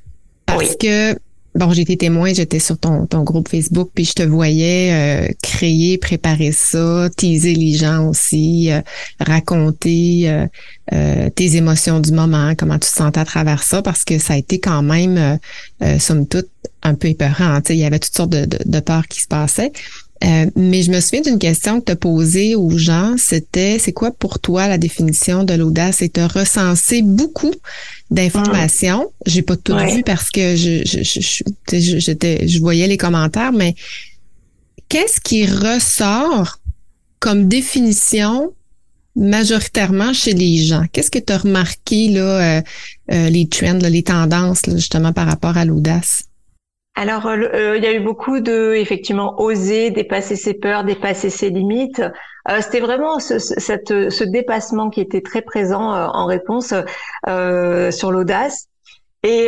parce 0.46 0.74
que 0.74 1.14
bon, 1.54 1.72
j'étais 1.72 1.96
témoin, 1.96 2.32
j'étais 2.32 2.58
sur 2.58 2.78
ton, 2.78 3.06
ton 3.06 3.22
groupe 3.22 3.48
Facebook, 3.48 3.90
puis 3.94 4.04
je 4.04 4.12
te 4.12 4.22
voyais 4.22 4.92
euh, 4.92 5.32
créer, 5.42 5.98
préparer 5.98 6.52
ça, 6.52 7.08
teaser 7.16 7.54
les 7.54 7.72
gens 7.72 8.08
aussi, 8.08 8.72
euh, 8.72 8.80
raconter 9.20 10.46
euh, 10.92 11.30
tes 11.30 11.56
émotions 11.56 12.00
du 12.00 12.12
moment, 12.12 12.54
comment 12.56 12.78
tu 12.78 12.90
te 12.90 12.96
sentais 12.96 13.20
à 13.20 13.24
travers 13.24 13.62
ça, 13.62 13.82
parce 13.82 14.04
que 14.04 14.18
ça 14.18 14.34
a 14.34 14.36
été 14.36 14.58
quand 14.58 14.82
même, 14.82 15.38
somme 15.98 16.26
toute, 16.26 16.48
un 16.82 16.94
peu 16.94 17.08
épeurant. 17.08 17.60
Il 17.68 17.76
y 17.76 17.84
avait 17.84 17.98
toutes 17.98 18.14
sortes 18.14 18.30
de, 18.30 18.44
de, 18.44 18.58
de 18.64 18.80
peurs 18.80 19.08
qui 19.08 19.22
se 19.22 19.28
passaient. 19.28 19.72
Euh, 20.24 20.46
mais 20.56 20.82
je 20.82 20.90
me 20.90 21.00
souviens 21.00 21.20
d'une 21.20 21.38
question 21.38 21.80
que 21.80 21.86
tu 21.86 21.92
as 21.92 21.96
posée 21.96 22.54
aux 22.54 22.76
gens, 22.78 23.14
c'était 23.18 23.78
c'est 23.78 23.92
quoi 23.92 24.10
pour 24.10 24.38
toi 24.38 24.68
la 24.68 24.78
définition 24.78 25.44
de 25.44 25.54
l'audace? 25.54 25.96
C'est 25.98 26.14
de 26.14 26.22
recenser 26.22 27.02
beaucoup 27.02 27.52
d'informations. 28.10 29.10
J'ai 29.26 29.42
pas 29.42 29.56
tout 29.56 29.76
vu 29.76 30.02
parce 30.02 30.30
que 30.30 30.56
je, 30.56 30.82
je, 30.84 31.02
je, 31.02 31.98
j'étais, 31.98 32.48
je 32.48 32.58
voyais 32.58 32.86
les 32.86 32.96
commentaires, 32.96 33.52
mais 33.52 33.74
qu'est-ce 34.88 35.20
qui 35.20 35.46
ressort 35.46 36.58
comme 37.18 37.48
définition 37.48 38.52
majoritairement 39.16 40.12
chez 40.12 40.32
les 40.32 40.64
gens? 40.64 40.84
Qu'est-ce 40.92 41.10
que 41.10 41.18
tu 41.18 41.32
as 41.32 41.38
remarqué, 41.38 42.08
là, 42.08 42.20
euh, 42.20 42.62
euh, 43.12 43.30
les 43.30 43.46
trends, 43.48 43.78
les 43.78 44.02
tendances, 44.02 44.62
justement, 44.68 45.12
par 45.12 45.26
rapport 45.26 45.56
à 45.56 45.64
l'audace? 45.64 46.24
Alors, 46.96 47.26
euh, 47.26 47.36
euh, 47.54 47.76
il 47.76 47.82
y 47.82 47.86
a 47.86 47.92
eu 47.92 48.00
beaucoup 48.00 48.38
de, 48.40 48.74
effectivement, 48.74 49.40
oser 49.40 49.90
dépasser 49.90 50.36
ses 50.36 50.54
peurs, 50.54 50.84
dépasser 50.84 51.28
ses 51.28 51.50
limites. 51.50 52.00
Euh, 52.48 52.60
C'était 52.60 52.80
vraiment 52.80 53.18
ce, 53.18 53.38
cette, 53.38 53.88
ce 53.88 54.24
dépassement 54.24 54.90
qui 54.90 55.00
était 55.00 55.20
très 55.20 55.42
présent 55.42 55.92
euh, 55.92 56.06
en 56.06 56.26
réponse 56.26 56.72
sur 57.92 58.12
l'audace. 58.12 58.68
Et, 59.26 59.46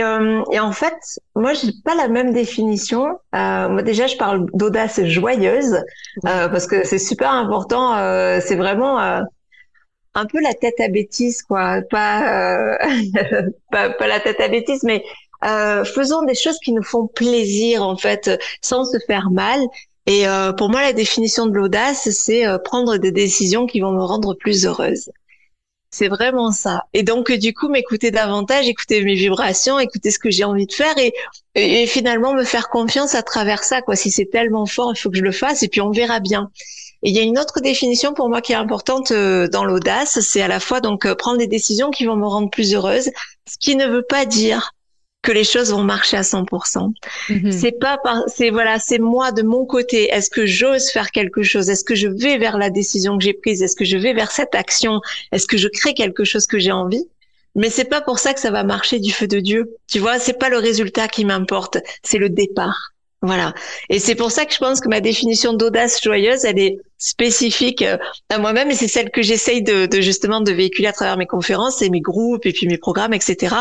et, 0.52 0.58
en 0.58 0.72
fait, 0.72 0.94
moi, 1.34 1.52
j'ai 1.52 1.70
pas 1.84 1.94
la 1.94 2.08
même 2.08 2.32
définition. 2.32 3.18
moi, 3.34 3.82
déjà, 3.82 4.06
je 4.06 4.16
parle 4.16 4.46
d'audace 4.54 5.04
joyeuse 5.04 5.84
parce 6.22 6.66
que 6.66 6.82
c'est 6.86 6.98
super 6.98 7.30
important. 7.30 7.94
c'est 8.40 8.56
vraiment 8.56 8.98
un 8.98 10.24
peu 10.24 10.40
la 10.40 10.54
tête 10.54 10.80
à 10.80 10.88
bêtise, 10.88 11.42
quoi. 11.42 11.82
Pas, 11.90 12.78
pas, 13.70 13.90
pas 13.90 14.06
la 14.06 14.18
tête 14.20 14.40
à 14.40 14.48
bêtise, 14.48 14.82
mais 14.82 15.04
euh, 15.44 15.84
faisons 15.84 16.22
des 16.22 16.34
choses 16.34 16.58
qui 16.62 16.72
nous 16.72 16.82
font 16.82 17.06
plaisir 17.06 17.82
en 17.82 17.96
fait, 17.96 18.30
sans 18.62 18.84
se 18.84 18.98
faire 19.06 19.30
mal. 19.30 19.60
Et 20.06 20.28
euh, 20.28 20.52
pour 20.52 20.68
moi, 20.70 20.82
la 20.82 20.92
définition 20.92 21.46
de 21.46 21.54
l'audace, 21.54 22.08
c'est 22.10 22.46
euh, 22.46 22.58
prendre 22.58 22.96
des 22.96 23.10
décisions 23.10 23.66
qui 23.66 23.80
vont 23.80 23.90
me 23.90 24.04
rendre 24.04 24.34
plus 24.34 24.64
heureuse. 24.64 25.10
C'est 25.90 26.08
vraiment 26.08 26.52
ça. 26.52 26.84
Et 26.94 27.02
donc, 27.02 27.32
du 27.32 27.54
coup, 27.54 27.68
m'écouter 27.68 28.10
davantage, 28.10 28.68
écouter 28.68 29.02
mes 29.02 29.14
vibrations, 29.14 29.78
écouter 29.78 30.10
ce 30.10 30.18
que 30.18 30.30
j'ai 30.30 30.44
envie 30.44 30.66
de 30.66 30.72
faire 30.72 30.96
et, 30.98 31.12
et, 31.54 31.86
finalement 31.86 32.34
me 32.34 32.44
faire 32.44 32.68
confiance 32.68 33.14
à 33.14 33.22
travers 33.22 33.64
ça. 33.64 33.82
Quoi. 33.82 33.96
Si 33.96 34.10
c'est 34.10 34.26
tellement 34.26 34.66
fort, 34.66 34.92
il 34.94 34.98
faut 34.98 35.10
que 35.10 35.16
je 35.16 35.22
le 35.22 35.32
fasse 35.32 35.62
et 35.62 35.68
puis 35.68 35.80
on 35.80 35.90
verra 35.90 36.20
bien. 36.20 36.50
Et 37.02 37.10
il 37.10 37.16
y 37.16 37.18
a 37.18 37.22
une 37.22 37.38
autre 37.38 37.60
définition 37.60 38.14
pour 38.14 38.28
moi 38.28 38.40
qui 38.42 38.52
est 38.52 38.56
importante 38.56 39.10
euh, 39.10 39.48
dans 39.48 39.64
l'audace, 39.64 40.20
c'est 40.20 40.42
à 40.42 40.48
la 40.48 40.60
fois 40.60 40.80
donc 40.80 41.12
prendre 41.14 41.38
des 41.38 41.46
décisions 41.46 41.90
qui 41.90 42.04
vont 42.04 42.16
me 42.16 42.26
rendre 42.26 42.50
plus 42.50 42.74
heureuse, 42.74 43.10
ce 43.48 43.56
qui 43.58 43.76
ne 43.76 43.86
veut 43.86 44.04
pas 44.06 44.26
dire 44.26 44.72
que 45.26 45.32
les 45.32 45.44
choses 45.44 45.72
vont 45.72 45.82
marcher 45.82 46.16
à 46.16 46.22
100%. 46.22 46.92
Mhm. 47.28 47.50
C'est 47.50 47.72
pas 47.72 47.98
c'est 48.28 48.50
voilà, 48.50 48.78
c'est 48.78 49.00
moi 49.00 49.32
de 49.32 49.42
mon 49.42 49.66
côté. 49.66 50.08
Est-ce 50.12 50.30
que 50.30 50.46
j'ose 50.46 50.88
faire 50.90 51.10
quelque 51.10 51.42
chose? 51.42 51.68
Est-ce 51.68 51.82
que 51.82 51.96
je 51.96 52.06
vais 52.06 52.38
vers 52.38 52.56
la 52.56 52.70
décision 52.70 53.18
que 53.18 53.24
j'ai 53.24 53.34
prise? 53.34 53.60
Est-ce 53.60 53.74
que 53.74 53.84
je 53.84 53.98
vais 53.98 54.14
vers 54.14 54.30
cette 54.30 54.54
action? 54.54 55.00
Est-ce 55.32 55.48
que 55.48 55.56
je 55.56 55.66
crée 55.66 55.94
quelque 55.94 56.24
chose 56.24 56.46
que 56.46 56.60
j'ai 56.60 56.70
envie? 56.70 57.04
Mais 57.56 57.70
c'est 57.70 57.86
pas 57.86 58.00
pour 58.00 58.20
ça 58.20 58.34
que 58.34 58.40
ça 58.40 58.52
va 58.52 58.62
marcher 58.62 59.00
du 59.00 59.12
feu 59.12 59.26
de 59.26 59.40
Dieu. 59.40 59.74
Tu 59.88 59.98
vois, 59.98 60.18
c'est 60.20 60.38
pas 60.38 60.48
le 60.48 60.58
résultat 60.58 61.08
qui 61.08 61.24
m'importe, 61.24 61.78
c'est 62.04 62.18
le 62.18 62.28
départ. 62.28 62.92
Voilà. 63.26 63.54
Et 63.90 63.98
c'est 63.98 64.14
pour 64.14 64.30
ça 64.30 64.44
que 64.46 64.54
je 64.54 64.58
pense 64.58 64.80
que 64.80 64.88
ma 64.88 65.00
définition 65.00 65.52
d'audace 65.52 66.00
joyeuse, 66.00 66.44
elle 66.44 66.60
est 66.60 66.78
spécifique 66.96 67.82
euh, 67.82 67.98
à 68.30 68.38
moi-même 68.38 68.70
et 68.70 68.74
c'est 68.74 68.86
celle 68.86 69.10
que 69.10 69.20
j'essaye 69.20 69.62
de, 69.62 69.86
de, 69.86 70.00
justement 70.00 70.40
de 70.40 70.52
véhiculer 70.52 70.86
à 70.86 70.92
travers 70.92 71.16
mes 71.16 71.26
conférences 71.26 71.82
et 71.82 71.90
mes 71.90 72.00
groupes 72.00 72.46
et 72.46 72.52
puis 72.52 72.68
mes 72.68 72.78
programmes, 72.78 73.12
etc. 73.12 73.56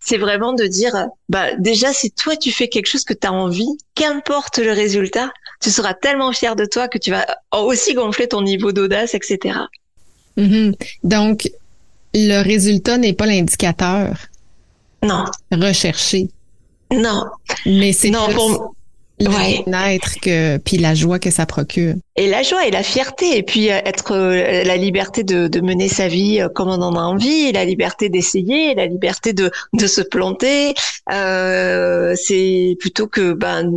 C'est 0.00 0.16
vraiment 0.16 0.54
de 0.54 0.64
dire, 0.64 1.06
bah 1.28 1.54
déjà 1.58 1.92
si 1.92 2.10
toi 2.10 2.34
tu 2.34 2.50
fais 2.50 2.68
quelque 2.68 2.86
chose 2.86 3.04
que 3.04 3.12
tu 3.12 3.26
as 3.26 3.32
envie, 3.32 3.68
qu'importe 3.94 4.58
le 4.58 4.72
résultat, 4.72 5.30
tu 5.60 5.70
seras 5.70 5.92
tellement 5.92 6.32
fier 6.32 6.56
de 6.56 6.64
toi 6.64 6.88
que 6.88 6.96
tu 6.96 7.10
vas 7.10 7.26
aussi 7.52 7.92
gonfler 7.92 8.26
ton 8.26 8.40
niveau 8.40 8.72
d'audace, 8.72 9.14
etc. 9.14 9.58
Mm-hmm. 10.38 10.74
Donc 11.04 11.50
le 12.14 12.42
résultat 12.42 12.96
n'est 12.96 13.12
pas 13.12 13.26
l'indicateur. 13.26 14.16
Non. 15.02 15.24
Recherché. 15.52 16.30
Non. 16.90 17.26
Mais 17.66 17.92
c'est 17.92 18.10
non 18.10 18.28
pour 18.32 18.74
le 19.20 20.20
que 20.20 20.56
puis 20.58 20.78
la 20.78 20.94
joie 20.94 21.18
que 21.18 21.30
ça 21.30 21.46
procure. 21.46 21.94
et 22.16 22.28
la 22.28 22.42
joie 22.42 22.66
et 22.66 22.70
la 22.70 22.82
fierté 22.82 23.36
et 23.36 23.42
puis 23.42 23.70
euh, 23.70 23.80
être 23.84 24.12
euh, 24.12 24.64
la 24.64 24.76
liberté 24.76 25.24
de, 25.24 25.48
de, 25.48 25.60
mener 25.60 25.88
sa 25.88 26.08
vie 26.08 26.40
euh, 26.40 26.48
comme 26.48 26.68
on 26.68 26.82
en 26.82 26.94
a 26.94 27.02
envie 27.02 27.52
la 27.52 27.64
liberté 27.64 28.08
d'essayer 28.08 28.74
la 28.74 28.86
liberté 28.86 29.32
de, 29.32 29.50
de 29.72 29.86
se 29.86 30.00
planter 30.00 30.74
euh, 31.12 32.14
c'est 32.16 32.76
plutôt 32.80 33.06
que 33.06 33.32
ben 33.32 33.70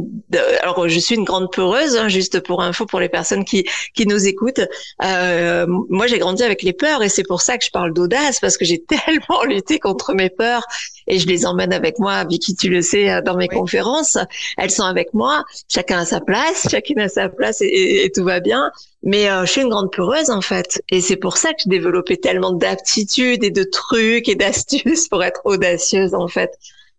alors 0.62 0.88
je 0.88 1.00
suis 1.00 1.16
une 1.16 1.24
grande 1.24 1.52
peureuse 1.52 1.98
hein, 1.98 2.08
juste 2.08 2.40
pour 2.40 2.62
info 2.62 2.86
pour 2.86 3.00
les 3.00 3.10
personnes 3.10 3.46
qui 3.46 3.66
qui 3.94 4.06
nous 4.08 4.28
écoutent 4.28 4.62
euh, 5.04 5.66
moi 5.90 6.08
j'ai 6.08 6.20
grandi 6.20 6.44
avec 6.44 6.64
les 6.64 6.74
peurs 6.74 7.04
et 7.04 7.10
c'est 7.10 7.28
pour 7.28 7.42
ça 7.42 7.58
que 7.58 7.66
je 7.66 7.72
parle 7.72 7.94
d'audace 7.94 8.40
parce 8.40 8.58
que 8.58 8.66
j'ai 8.66 8.82
tellement 8.84 9.44
lutté 9.44 9.80
contre 9.80 10.14
mes 10.14 10.30
peurs 10.30 10.64
et 11.08 11.20
je 11.20 11.28
les 11.28 11.46
emmène 11.46 11.74
avec 11.74 12.00
moi 12.00 12.24
Vicky 12.26 12.56
tu 12.56 12.70
le 12.70 12.82
sais 12.82 13.22
dans 13.22 13.36
mes 13.36 13.48
conférences 13.48 14.18
elles 14.58 14.72
sont 14.72 14.84
avec 14.84 15.14
moi 15.14 15.44
chacun 15.68 16.00
a 16.00 16.06
sa 16.06 16.22
place 16.22 16.68
chacune 16.72 17.00
a 17.00 17.10
sa 17.10 17.30
place 17.30 17.62
et, 17.62 18.06
et 18.06 18.12
tout 18.12 18.24
va 18.24 18.40
bien. 18.40 18.72
Mais 19.04 19.30
euh, 19.30 19.46
je 19.46 19.52
suis 19.52 19.62
une 19.62 19.70
grande 19.70 19.92
peureuse 19.92 20.30
en 20.30 20.42
fait, 20.42 20.82
et 20.90 21.02
c'est 21.02 21.18
pour 21.18 21.38
ça 21.38 21.50
que 21.50 21.60
j'ai 21.64 21.70
développé 21.70 22.18
tellement 22.18 22.54
d'aptitudes 22.54 23.44
et 23.44 23.52
de 23.52 23.64
trucs 23.64 24.30
et 24.30 24.36
d'astuces 24.36 25.10
pour 25.10 25.24
être 25.24 25.42
audacieuse 25.44 26.14
en 26.14 26.28
fait. 26.28 26.52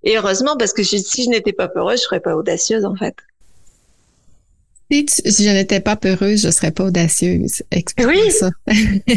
Et 0.02 0.18
heureusement 0.18 0.56
parce 0.58 0.75
que 0.75 0.82
si 0.82 1.25
je 1.25 1.30
n'étais 1.30 1.54
pas 1.54 1.68
peureuse, 1.68 2.00
je 2.00 2.04
serais 2.04 2.20
pas 2.20 2.37
audacieuse 2.37 2.84
en 2.84 2.94
fait. 2.94 3.16
Si, 5.08 5.44
je 5.44 5.50
n'étais 5.50 5.80
pas 5.80 5.96
peureuse, 5.96 6.42
je 6.42 6.50
serais 6.50 6.70
pas 6.70 6.84
audacieuse. 6.84 7.62
Explique 7.73 8.06
oui. 8.06 8.30
ça. 8.30 8.50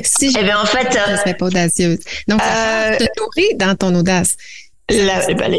si 0.03 0.31
je, 0.31 0.39
eh 0.39 0.43
bien, 0.43 0.59
en 0.59 0.65
fait, 0.65 0.87
je 0.89 1.17
serais 1.17 1.35
pas 1.35 1.45
audacieuse. 1.45 1.99
Donc, 2.27 2.41
ça 2.41 2.93
euh, 2.93 2.97
te 2.97 3.05
nourrir 3.19 3.57
dans 3.57 3.75
ton 3.75 3.93
audace. 3.93 4.37
La, 4.89 5.25
ben, 5.33 5.53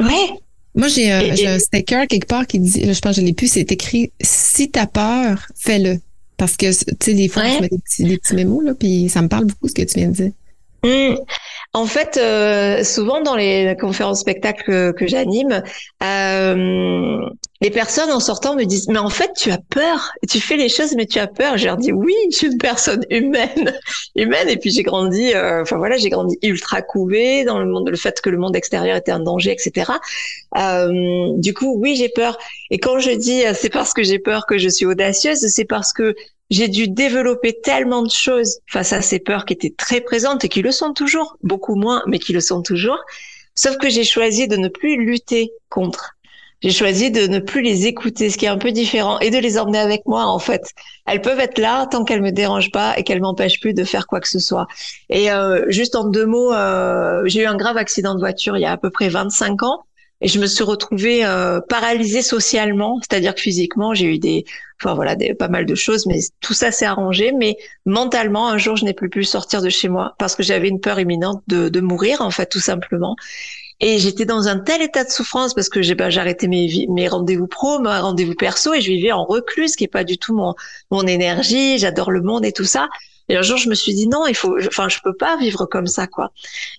ouais. 0.00 0.38
Moi, 0.74 0.88
j'ai 0.88 1.10
un, 1.10 1.30
un, 1.30 1.58
sticker 1.58 2.06
quelque 2.06 2.26
part 2.26 2.46
qui 2.46 2.58
dit, 2.58 2.92
je 2.92 3.00
pense 3.00 3.14
que 3.14 3.20
je 3.20 3.26
l'ai 3.26 3.32
plus, 3.32 3.46
c'est 3.46 3.70
écrit 3.70 4.12
si 4.20 4.70
t'as 4.70 4.86
peur, 4.86 5.46
fais-le. 5.56 6.00
Parce 6.36 6.56
que, 6.56 6.66
tu 6.66 6.94
sais, 7.00 7.14
des 7.14 7.28
fois, 7.28 7.44
je 7.44 7.60
mets 7.60 7.68
des 7.68 7.78
petits, 7.78 8.04
des 8.04 8.18
petits 8.18 8.34
mémos, 8.34 8.62
là, 8.64 8.74
puis 8.74 9.08
ça 9.08 9.22
me 9.22 9.28
parle 9.28 9.44
beaucoup 9.46 9.68
ce 9.68 9.74
que 9.74 9.82
tu 9.82 9.98
viens 9.98 10.08
de 10.08 10.14
dire. 10.14 10.32
Mmh. 10.84 11.16
En 11.76 11.86
fait, 11.86 12.18
euh, 12.18 12.84
souvent 12.84 13.20
dans 13.20 13.34
les 13.34 13.76
conférences 13.80 14.20
spectacles 14.20 14.94
que, 14.94 15.06
j'anime, 15.08 15.60
euh, 16.04 17.18
les 17.60 17.70
personnes 17.70 18.12
en 18.12 18.20
sortant 18.20 18.54
me 18.54 18.62
disent 18.62 18.86
mais 18.88 18.98
en 18.98 19.10
fait 19.10 19.32
tu 19.36 19.50
as 19.50 19.58
peur, 19.70 20.12
tu 20.30 20.38
fais 20.38 20.56
les 20.56 20.68
choses 20.68 20.94
mais 20.94 21.06
tu 21.06 21.18
as 21.18 21.26
peur. 21.26 21.58
Je 21.58 21.64
leur 21.64 21.76
dis 21.76 21.90
oui, 21.90 22.14
je 22.30 22.36
suis 22.36 22.46
une 22.46 22.58
personne 22.58 23.04
humaine, 23.10 23.74
humaine 24.14 24.48
et 24.48 24.56
puis 24.56 24.70
j'ai 24.70 24.84
grandi, 24.84 25.34
euh, 25.34 25.62
enfin 25.62 25.76
voilà, 25.78 25.96
j'ai 25.96 26.10
grandi 26.10 26.38
ultra 26.42 26.80
couvée 26.80 27.44
dans 27.44 27.58
le 27.58 27.66
monde, 27.66 27.88
le 27.88 27.96
fait 27.96 28.20
que 28.20 28.30
le 28.30 28.38
monde 28.38 28.54
extérieur 28.54 28.96
était 28.96 29.12
un 29.12 29.20
danger, 29.20 29.50
etc. 29.50 29.90
Euh, 30.56 31.30
du 31.38 31.54
coup 31.54 31.76
oui 31.80 31.96
j'ai 31.96 32.08
peur 32.08 32.38
et 32.70 32.78
quand 32.78 33.00
je 33.00 33.10
dis 33.10 33.42
c'est 33.54 33.70
parce 33.70 33.94
que 33.94 34.04
j'ai 34.04 34.20
peur 34.20 34.46
que 34.46 34.58
je 34.58 34.68
suis 34.68 34.86
audacieuse, 34.86 35.38
c'est 35.48 35.64
parce 35.64 35.92
que 35.92 36.14
j'ai 36.50 36.68
dû 36.68 36.88
développer 36.88 37.58
tellement 37.62 38.02
de 38.02 38.10
choses 38.10 38.58
face 38.66 38.92
à 38.92 39.02
ces 39.02 39.18
peurs 39.18 39.44
qui 39.44 39.54
étaient 39.54 39.74
très 39.76 40.00
présentes 40.00 40.44
et 40.44 40.48
qui 40.48 40.62
le 40.62 40.72
sont 40.72 40.92
toujours, 40.92 41.36
beaucoup 41.42 41.74
moins, 41.74 42.02
mais 42.06 42.18
qui 42.18 42.32
le 42.32 42.40
sont 42.40 42.62
toujours. 42.62 42.98
Sauf 43.54 43.76
que 43.78 43.88
j'ai 43.88 44.04
choisi 44.04 44.48
de 44.48 44.56
ne 44.56 44.68
plus 44.68 45.04
lutter 45.04 45.52
contre. 45.68 46.14
J'ai 46.60 46.70
choisi 46.70 47.10
de 47.10 47.26
ne 47.26 47.40
plus 47.40 47.60
les 47.60 47.86
écouter, 47.86 48.30
ce 48.30 48.38
qui 48.38 48.46
est 48.46 48.48
un 48.48 48.56
peu 48.56 48.72
différent, 48.72 49.18
et 49.18 49.30
de 49.30 49.38
les 49.38 49.58
emmener 49.58 49.78
avec 49.78 50.06
moi, 50.06 50.24
en 50.24 50.38
fait. 50.38 50.62
Elles 51.06 51.20
peuvent 51.20 51.40
être 51.40 51.58
là 51.58 51.86
tant 51.86 52.04
qu'elles 52.04 52.22
me 52.22 52.32
dérangent 52.32 52.70
pas 52.70 52.98
et 52.98 53.04
qu'elles 53.04 53.20
m'empêchent 53.20 53.60
plus 53.60 53.74
de 53.74 53.84
faire 53.84 54.06
quoi 54.06 54.20
que 54.20 54.28
ce 54.28 54.38
soit. 54.38 54.66
Et 55.10 55.30
euh, 55.30 55.64
juste 55.68 55.94
en 55.94 56.04
deux 56.04 56.24
mots, 56.24 56.54
euh, 56.54 57.22
j'ai 57.26 57.42
eu 57.42 57.46
un 57.46 57.56
grave 57.56 57.76
accident 57.76 58.14
de 58.14 58.20
voiture 58.20 58.56
il 58.56 58.60
y 58.60 58.64
a 58.64 58.72
à 58.72 58.76
peu 58.78 58.90
près 58.90 59.10
25 59.10 59.62
ans 59.62 59.84
et 60.24 60.28
je 60.28 60.38
me 60.40 60.46
suis 60.46 60.64
retrouvée 60.64 61.22
euh, 61.22 61.60
paralysée 61.68 62.22
socialement, 62.22 62.98
c'est-à-dire 63.02 63.34
que 63.34 63.42
physiquement 63.42 63.92
j'ai 63.92 64.06
eu 64.06 64.18
des, 64.18 64.46
enfin 64.80 64.94
voilà, 64.94 65.16
pas 65.38 65.48
mal 65.48 65.66
de 65.66 65.74
choses, 65.74 66.06
mais 66.06 66.18
tout 66.40 66.54
ça 66.54 66.72
s'est 66.72 66.86
arrangé. 66.86 67.30
Mais 67.32 67.58
mentalement, 67.84 68.48
un 68.48 68.56
jour, 68.56 68.74
je 68.74 68.86
n'ai 68.86 68.94
plus 68.94 69.10
pu 69.10 69.22
sortir 69.24 69.60
de 69.60 69.68
chez 69.68 69.88
moi 69.88 70.14
parce 70.18 70.34
que 70.34 70.42
j'avais 70.42 70.68
une 70.68 70.80
peur 70.80 70.98
imminente 70.98 71.42
de, 71.46 71.68
de 71.68 71.80
mourir, 71.80 72.22
en 72.22 72.30
fait, 72.30 72.46
tout 72.46 72.58
simplement. 72.58 73.16
Et 73.80 73.98
j'étais 73.98 74.24
dans 74.24 74.48
un 74.48 74.58
tel 74.58 74.80
état 74.80 75.04
de 75.04 75.10
souffrance 75.10 75.52
parce 75.52 75.68
que 75.68 75.82
j'ai 75.82 75.94
bah, 75.94 76.08
j'arrêtais 76.08 76.48
mes, 76.48 76.86
mes 76.88 77.06
rendez-vous 77.06 77.46
pro, 77.46 77.78
mes 77.80 77.90
rendez-vous 77.90 78.34
perso, 78.34 78.72
et 78.72 78.80
je 78.80 78.92
vivais 78.92 79.12
en 79.12 79.26
recluse, 79.26 79.76
qui 79.76 79.84
est 79.84 79.88
pas 79.88 80.04
du 80.04 80.16
tout 80.16 80.34
mon, 80.34 80.54
mon 80.90 81.06
énergie. 81.06 81.76
J'adore 81.76 82.10
le 82.10 82.22
monde 82.22 82.46
et 82.46 82.52
tout 82.52 82.64
ça. 82.64 82.88
Et 83.28 83.36
un 83.36 83.42
jour, 83.42 83.56
je 83.56 83.68
me 83.68 83.74
suis 83.74 83.94
dit 83.94 84.06
non, 84.06 84.26
il 84.26 84.34
faut, 84.34 84.56
enfin, 84.66 84.88
je 84.88 84.98
peux 85.02 85.14
pas 85.14 85.36
vivre 85.36 85.66
comme 85.66 85.86
ça, 85.86 86.06
quoi. 86.06 86.32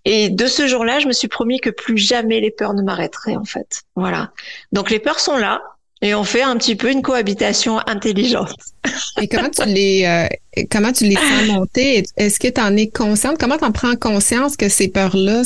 Et 0.06 0.30
de 0.30 0.48
ce 0.48 0.68
jour-là, 0.68 1.00
je 1.00 1.08
me 1.08 1.14
suis 1.14 1.28
promis 1.28 1.60
que 1.60 1.70
plus 1.70 1.98
jamais 1.98 2.40
les 2.40 2.52
peurs 2.52 2.74
ne 2.74 2.84
m'arrêteraient, 2.84 3.36
en 3.36 3.46
fait. 3.46 3.84
Voilà. 3.96 4.32
Donc 4.72 4.90
les 4.90 5.00
peurs 5.00 5.20
sont 5.20 5.38
là. 5.38 5.62
Et 6.02 6.14
on 6.14 6.24
fait 6.24 6.42
un 6.42 6.58
petit 6.58 6.76
peu 6.76 6.92
une 6.92 7.02
cohabitation 7.02 7.80
intelligente. 7.88 8.54
Et 9.22 9.28
comment 9.28 9.50
tu 9.50 9.66
les 9.66 10.04
euh, 10.06 10.64
comment 10.70 10.92
tu 10.92 11.06
les 11.06 11.16
sens 11.16 11.48
monter? 11.48 12.04
Est-ce 12.18 12.40
que 12.40 12.50
tu 12.50 12.62
en 12.62 12.76
es 12.76 12.90
consciente? 12.90 13.38
Comment 13.40 13.58
tu 13.58 13.64
en 13.64 13.72
prends 13.72 13.96
conscience 13.96 14.58
que 14.58 14.70
ces 14.70 14.90
peurs-là 14.90 15.42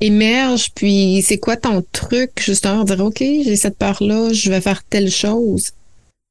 émergent? 0.00 0.70
Puis 0.74 1.22
c'est 1.24 1.38
quoi 1.38 1.56
ton 1.56 1.84
truc, 1.92 2.32
justement, 2.40 2.84
dire 2.84 3.00
OK, 3.00 3.18
j'ai 3.18 3.56
cette 3.56 3.78
peur-là, 3.78 4.32
je 4.32 4.50
vais 4.50 4.60
faire 4.60 4.82
telle 4.82 5.10
chose? 5.10 5.72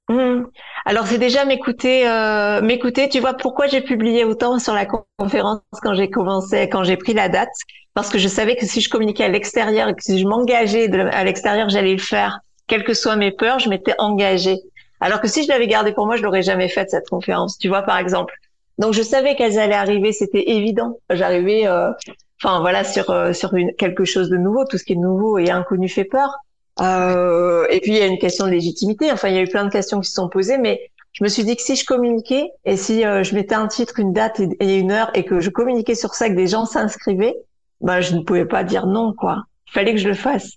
Mmh. 0.07 0.43
Alors 0.85 1.07
c'est 1.07 1.17
déjà 1.17 1.45
m'écouter, 1.45 2.07
euh, 2.07 2.61
m'écouter. 2.61 3.09
Tu 3.09 3.19
vois 3.19 3.33
pourquoi 3.33 3.67
j'ai 3.67 3.81
publié 3.81 4.23
autant 4.23 4.59
sur 4.59 4.73
la 4.73 4.85
conférence 5.17 5.61
quand 5.81 5.95
j'ai 5.95 6.09
commencé, 6.09 6.69
quand 6.69 6.83
j'ai 6.83 6.97
pris 6.97 7.13
la 7.13 7.27
date, 7.27 7.49
parce 7.95 8.09
que 8.09 8.19
je 8.19 8.27
savais 8.27 8.55
que 8.55 8.65
si 8.65 8.81
je 8.81 8.89
communiquais 8.89 9.23
à 9.23 9.29
l'extérieur 9.29 9.87
que 9.95 10.03
si 10.03 10.19
je 10.19 10.27
m'engageais 10.27 10.91
à 11.11 11.23
l'extérieur, 11.23 11.69
j'allais 11.69 11.93
le 11.93 11.99
faire, 11.99 12.39
quelles 12.67 12.83
que 12.83 12.93
soient 12.93 13.15
mes 13.15 13.31
peurs, 13.31 13.57
je 13.57 13.69
m'étais 13.69 13.95
engagée. 13.97 14.59
Alors 14.99 15.21
que 15.21 15.27
si 15.27 15.43
je 15.43 15.49
l'avais 15.49 15.67
gardé 15.67 15.91
pour 15.91 16.05
moi, 16.05 16.17
je 16.17 16.23
l'aurais 16.23 16.43
jamais 16.43 16.69
faite 16.69 16.91
cette 16.91 17.09
conférence. 17.09 17.57
Tu 17.57 17.67
vois 17.67 17.81
par 17.81 17.97
exemple. 17.97 18.35
Donc 18.77 18.93
je 18.93 19.01
savais 19.01 19.35
qu'elles 19.35 19.57
allaient 19.57 19.73
arriver, 19.73 20.11
c'était 20.11 20.51
évident. 20.51 20.99
J'arrivais, 21.09 21.65
euh, 21.65 21.91
enfin 22.43 22.59
voilà, 22.59 22.83
sur 22.83 23.09
euh, 23.09 23.33
sur 23.33 23.51
quelque 23.77 24.05
chose 24.05 24.29
de 24.29 24.37
nouveau. 24.37 24.65
Tout 24.65 24.77
ce 24.77 24.83
qui 24.83 24.93
est 24.93 24.97
nouveau 24.97 25.39
et 25.39 25.49
inconnu 25.49 25.89
fait 25.89 26.05
peur. 26.05 26.35
Euh, 26.81 27.65
et 27.69 27.79
puis 27.79 27.91
il 27.91 27.97
y 27.97 28.01
a 28.01 28.05
une 28.05 28.17
question 28.17 28.45
de 28.45 28.51
légitimité. 28.51 29.11
Enfin, 29.11 29.29
il 29.29 29.35
y 29.35 29.38
a 29.38 29.41
eu 29.41 29.47
plein 29.47 29.65
de 29.65 29.69
questions 29.69 29.99
qui 30.01 30.09
se 30.09 30.15
sont 30.15 30.29
posées, 30.29 30.57
mais 30.57 30.91
je 31.13 31.23
me 31.23 31.29
suis 31.29 31.43
dit 31.43 31.55
que 31.55 31.61
si 31.61 31.75
je 31.75 31.85
communiquais 31.85 32.51
et 32.65 32.75
si 32.77 33.05
euh, 33.05 33.23
je 33.23 33.35
mettais 33.35 33.55
un 33.55 33.67
titre, 33.67 33.99
une 33.99 34.11
date 34.11 34.41
et, 34.59 34.79
une 34.79 34.91
heure 34.91 35.11
et 35.13 35.23
que 35.23 35.39
je 35.39 35.49
communiquais 35.49 35.95
sur 35.95 36.13
ça, 36.13 36.29
que 36.29 36.35
des 36.35 36.47
gens 36.47 36.65
s'inscrivaient, 36.65 37.35
ben 37.81 38.01
je 38.01 38.15
ne 38.15 38.21
pouvais 38.21 38.45
pas 38.45 38.63
dire 38.63 38.88
non, 38.88 39.13
quoi. 39.13 39.43
Il 39.67 39.71
fallait 39.71 39.93
que 39.93 39.99
je 39.99 40.09
le 40.09 40.13
fasse. 40.13 40.51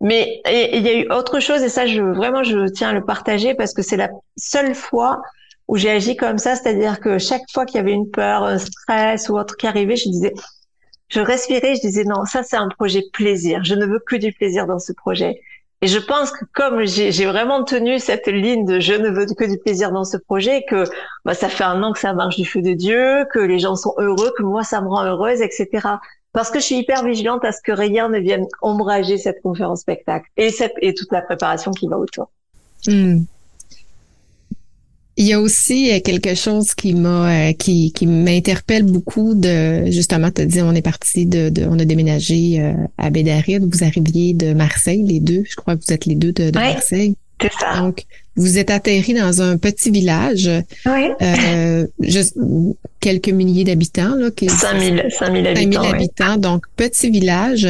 Mais 0.00 0.40
il 0.46 0.80
y 0.80 0.88
a 0.88 1.00
eu 1.00 1.10
autre 1.10 1.40
chose 1.40 1.62
et 1.62 1.68
ça, 1.68 1.86
je 1.86 2.00
vraiment, 2.00 2.44
je 2.44 2.68
tiens 2.68 2.90
à 2.90 2.92
le 2.92 3.04
partager 3.04 3.54
parce 3.54 3.74
que 3.74 3.82
c'est 3.82 3.96
la 3.96 4.10
seule 4.36 4.74
fois 4.76 5.20
où 5.66 5.76
j'ai 5.76 5.90
agi 5.90 6.16
comme 6.16 6.38
ça, 6.38 6.54
c'est-à-dire 6.54 7.00
que 7.00 7.18
chaque 7.18 7.42
fois 7.52 7.66
qu'il 7.66 7.76
y 7.76 7.80
avait 7.80 7.92
une 7.92 8.10
peur, 8.10 8.44
un 8.44 8.58
stress 8.58 9.28
ou 9.28 9.36
autre 9.36 9.56
qui 9.56 9.66
arrivait, 9.66 9.96
je 9.96 10.08
disais, 10.08 10.32
je 11.08 11.20
respirais, 11.20 11.74
je 11.74 11.80
disais 11.80 12.04
non, 12.04 12.24
ça 12.24 12.42
c'est 12.42 12.56
un 12.56 12.68
projet 12.68 13.04
plaisir. 13.12 13.64
Je 13.64 13.74
ne 13.74 13.86
veux 13.86 13.98
que 13.98 14.16
du 14.16 14.32
plaisir 14.32 14.66
dans 14.66 14.78
ce 14.78 14.92
projet. 14.92 15.40
Et 15.80 15.86
je 15.86 15.98
pense 15.98 16.32
que 16.32 16.44
comme 16.54 16.84
j'ai 16.84 17.24
vraiment 17.24 17.62
tenu 17.62 18.00
cette 18.00 18.26
ligne 18.26 18.64
de 18.64 18.80
je 18.80 18.94
ne 18.94 19.10
veux 19.10 19.26
que 19.26 19.44
du 19.44 19.58
plaisir 19.58 19.92
dans 19.92 20.04
ce 20.04 20.16
projet, 20.16 20.64
que 20.68 20.84
bah, 21.24 21.34
ça 21.34 21.48
fait 21.48 21.64
un 21.64 21.82
an 21.84 21.92
que 21.92 22.00
ça 22.00 22.12
marche 22.14 22.36
du 22.36 22.44
feu 22.44 22.62
de 22.62 22.72
Dieu, 22.72 23.24
que 23.32 23.38
les 23.38 23.60
gens 23.60 23.76
sont 23.76 23.94
heureux, 23.98 24.32
que 24.36 24.42
moi 24.42 24.64
ça 24.64 24.80
me 24.80 24.88
rend 24.88 25.04
heureuse, 25.04 25.40
etc. 25.40 25.68
Parce 26.32 26.50
que 26.50 26.58
je 26.58 26.64
suis 26.64 26.76
hyper 26.76 27.04
vigilante 27.04 27.44
à 27.44 27.52
ce 27.52 27.62
que 27.62 27.72
rien 27.72 28.08
ne 28.08 28.18
vienne 28.18 28.46
ombrager 28.60 29.18
cette 29.18 29.40
conférence 29.40 29.80
spectacle 29.80 30.28
et, 30.36 30.50
cette, 30.50 30.74
et 30.82 30.94
toute 30.94 31.12
la 31.12 31.22
préparation 31.22 31.70
qui 31.70 31.86
va 31.86 31.96
autour. 31.96 32.28
Hmm. 32.86 33.20
Il 35.20 35.26
y 35.26 35.32
a 35.32 35.40
aussi 35.40 35.90
euh, 35.90 35.98
quelque 35.98 36.36
chose 36.36 36.74
qui 36.74 36.94
m'a 36.94 37.48
euh, 37.48 37.52
qui, 37.52 37.92
qui 37.92 38.06
m'interpelle 38.06 38.84
beaucoup 38.84 39.34
de 39.34 39.90
justement 39.90 40.30
te 40.30 40.42
dire 40.42 40.64
on 40.64 40.76
est 40.76 40.82
parti 40.82 41.26
de, 41.26 41.48
de, 41.48 41.64
on 41.64 41.76
a 41.80 41.84
déménagé 41.84 42.60
euh, 42.60 42.72
à 42.98 43.10
Bédaride, 43.10 43.68
vous 43.68 43.82
arriviez 43.82 44.32
de 44.32 44.54
Marseille 44.54 45.02
les 45.02 45.18
deux, 45.18 45.42
je 45.50 45.56
crois 45.56 45.74
que 45.74 45.82
vous 45.84 45.92
êtes 45.92 46.06
les 46.06 46.14
deux 46.14 46.30
de, 46.32 46.52
Marseille. 46.52 47.16
C'est 47.42 47.52
ça. 47.52 47.80
Donc 47.80 48.04
vous 48.36 48.58
êtes 48.58 48.70
atterri 48.70 49.12
dans 49.12 49.42
un 49.42 49.58
petit 49.58 49.90
village, 49.90 50.48
oui. 50.86 51.08
euh, 51.20 51.84
juste 52.00 52.36
quelques 53.00 53.28
milliers 53.28 53.64
d'habitants 53.64 54.14
là, 54.14 54.28
5000 54.38 55.04
5000 55.10 55.46
habitants. 55.48 55.82
5000 55.82 55.94
habitants, 55.94 56.36
donc 56.36 56.66
petit 56.76 57.10
village. 57.10 57.66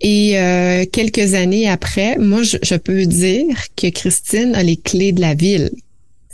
Et 0.00 0.38
euh, 0.38 0.84
quelques 0.90 1.34
années 1.34 1.68
après, 1.68 2.18
moi, 2.18 2.42
je, 2.42 2.56
je, 2.62 2.74
peux 2.74 3.06
dire 3.06 3.56
que 3.76 3.88
Christine 3.88 4.54
a 4.56 4.62
les 4.64 4.76
clés 4.76 5.12
de 5.12 5.20
la 5.20 5.34
ville. 5.34 5.70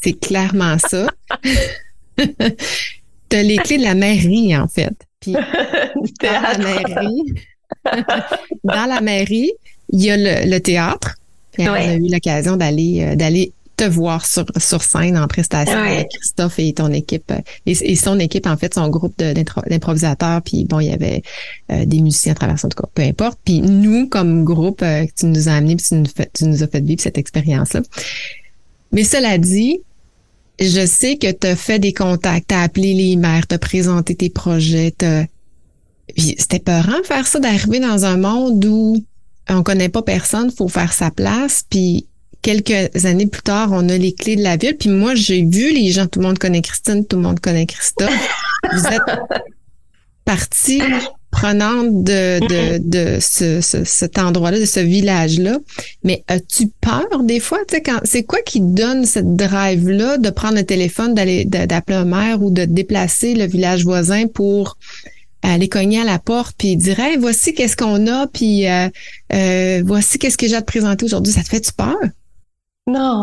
C'est 0.03 0.19
clairement 0.19 0.77
ça. 0.79 1.09
tu 2.19 3.37
as 3.37 3.43
les 3.43 3.57
clés 3.57 3.79
de 3.79 3.85
la 3.85 3.95
mairie, 3.95 4.57
en 4.57 4.69
fait. 4.69 4.95
Puis, 5.21 5.33
dans 6.23 6.43
la 6.43 6.59
mairie, 6.59 7.35
dans 8.65 8.87
la 8.87 9.01
mairie, 9.01 9.53
il 9.91 10.03
y 10.03 10.11
a 10.11 10.45
le, 10.47 10.59
théâtre. 10.59 11.17
Puis 11.53 11.69
on 11.69 11.73
a 11.73 11.95
eu 11.95 12.09
l'occasion 12.09 12.57
d'aller 12.57 13.03
euh, 13.03 13.17
d'aller 13.17 13.53
te 13.79 13.85
voir 13.85 14.27
sur, 14.27 14.45
sur 14.59 14.83
scène 14.83 15.17
en 15.17 15.27
prestation 15.29 15.79
avec 15.79 16.09
Christophe 16.09 16.59
et 16.59 16.73
ton 16.73 16.93
équipe 16.93 17.33
et, 17.65 17.95
son 17.95 18.19
équipe 18.19 18.47
en 18.47 18.57
fait 18.57 18.75
son 18.75 18.89
groupe 18.89 19.15
d'improvisateurs 19.17 20.43
puis 20.43 20.65
bon 20.65 20.81
il 20.81 20.89
y 20.89 20.93
avait 20.93 21.23
euh, 21.71 21.85
des 21.85 22.01
musiciens 22.01 22.33
à 22.33 22.35
travers 22.35 22.59
son 22.59 22.69
cas 22.69 22.89
peu 22.93 23.03
importe 23.03 23.39
puis 23.45 23.61
nous 23.61 24.09
comme 24.09 24.43
groupe 24.43 24.83
euh, 24.83 25.07
tu 25.17 25.27
nous 25.27 25.49
as 25.49 25.53
amené 25.53 25.77
puis 25.77 25.87
tu 25.87 25.95
nous, 25.95 26.07
tu 26.35 26.45
nous 26.45 26.63
as 26.65 26.67
fait 26.67 26.81
vivre 26.81 27.01
cette 27.01 27.19
expérience 27.19 27.73
là 27.73 27.83
mais 28.91 29.05
cela 29.05 29.39
dit 29.39 29.81
je 30.61 30.87
sais 30.87 31.17
que 31.17 31.31
tu 31.31 31.47
as 31.47 31.57
fait 31.57 31.79
des 31.79 31.93
contacts, 31.93 32.49
tu 32.49 32.55
as 32.55 32.63
appelé 32.63 32.95
les 32.95 33.17
maires, 33.17 33.47
tu 33.47 33.55
as 33.55 33.59
présenté 33.59 34.15
tes 34.15 34.31
projets. 34.31 34.95
C'était 36.17 36.59
peurant 36.59 37.03
faire 37.05 37.27
ça, 37.27 37.39
d'arriver 37.39 37.81
dans 37.81 38.05
un 38.05 38.17
monde 38.17 38.65
où 38.65 39.05
on 39.49 39.63
connaît 39.63 39.89
pas 39.89 40.03
personne, 40.03 40.51
faut 40.51 40.69
faire 40.69 40.93
sa 40.93 41.11
place. 41.11 41.65
Puis 41.69 42.07
quelques 42.43 43.05
années 43.05 43.27
plus 43.27 43.43
tard, 43.43 43.71
on 43.73 43.89
a 43.89 43.97
les 43.97 44.15
clés 44.15 44.37
de 44.37 44.43
la 44.43 44.57
ville. 44.57 44.77
Puis 44.77 44.89
moi, 44.91 45.15
j'ai 45.15 45.43
vu 45.43 45.73
les 45.73 45.91
gens, 45.91 46.07
tout 46.07 46.21
le 46.21 46.27
monde 46.27 46.39
connaît 46.39 46.63
Christine, 46.63 47.07
tout 47.07 47.17
le 47.17 47.23
monde 47.23 47.41
connaît 47.41 47.67
Christophe. 47.67 48.11
Vous 48.73 48.87
êtes 48.87 49.21
partie 50.25 50.83
prenante 51.31 52.05
de, 52.05 52.41
de, 52.41 52.79
de 52.79 53.19
ce, 53.21 53.61
cet 53.61 54.19
endroit-là, 54.19 54.59
de 54.59 54.65
ce 54.65 54.81
village-là. 54.81 55.59
Mais 56.05 56.25
as-tu 56.29 56.69
peur 56.81 57.23
des 57.23 57.41
fois? 57.41 57.59
Tu 57.69 57.77
sais, 57.77 57.83
quand, 57.83 58.01
c'est 58.05 58.23
quoi 58.23 58.41
qui 58.41 58.61
donne 58.61 59.05
cette 59.05 59.37
drive-là 59.37 60.19
de 60.19 60.31
prendre 60.31 60.57
le 60.57 60.65
téléphone, 60.65 61.15
d'aller, 61.15 61.45
d'appeler 61.45 61.97
un 61.97 62.05
maire 62.05 62.43
ou 62.43 62.51
de 62.51 62.65
déplacer 62.65 63.35
le 63.35 63.47
village 63.47 63.85
voisin 63.85 64.27
pour 64.27 64.77
aller 65.43 65.69
cogner 65.69 66.01
à 66.01 66.05
la 66.05 66.19
porte 66.19 66.57
puis 66.59 66.77
dire 66.77 66.99
hey, 66.99 67.17
voici 67.17 67.55
qu'est-ce 67.55 67.77
qu'on 67.77 68.07
a 68.09 68.27
puis 68.27 68.67
euh, 68.67 68.89
euh, 69.33 69.83
voici 69.85 70.19
qu'est-ce 70.19 70.37
que 70.37 70.49
j'ai 70.49 70.57
à 70.57 70.63
te 70.63 70.67
présenter 70.67 71.05
aujourd'hui 71.05 71.33
ça 71.33 71.43
te 71.43 71.49
fait 71.49 71.61
tu 71.61 71.73
peur? 71.73 71.97
Non 72.89 73.23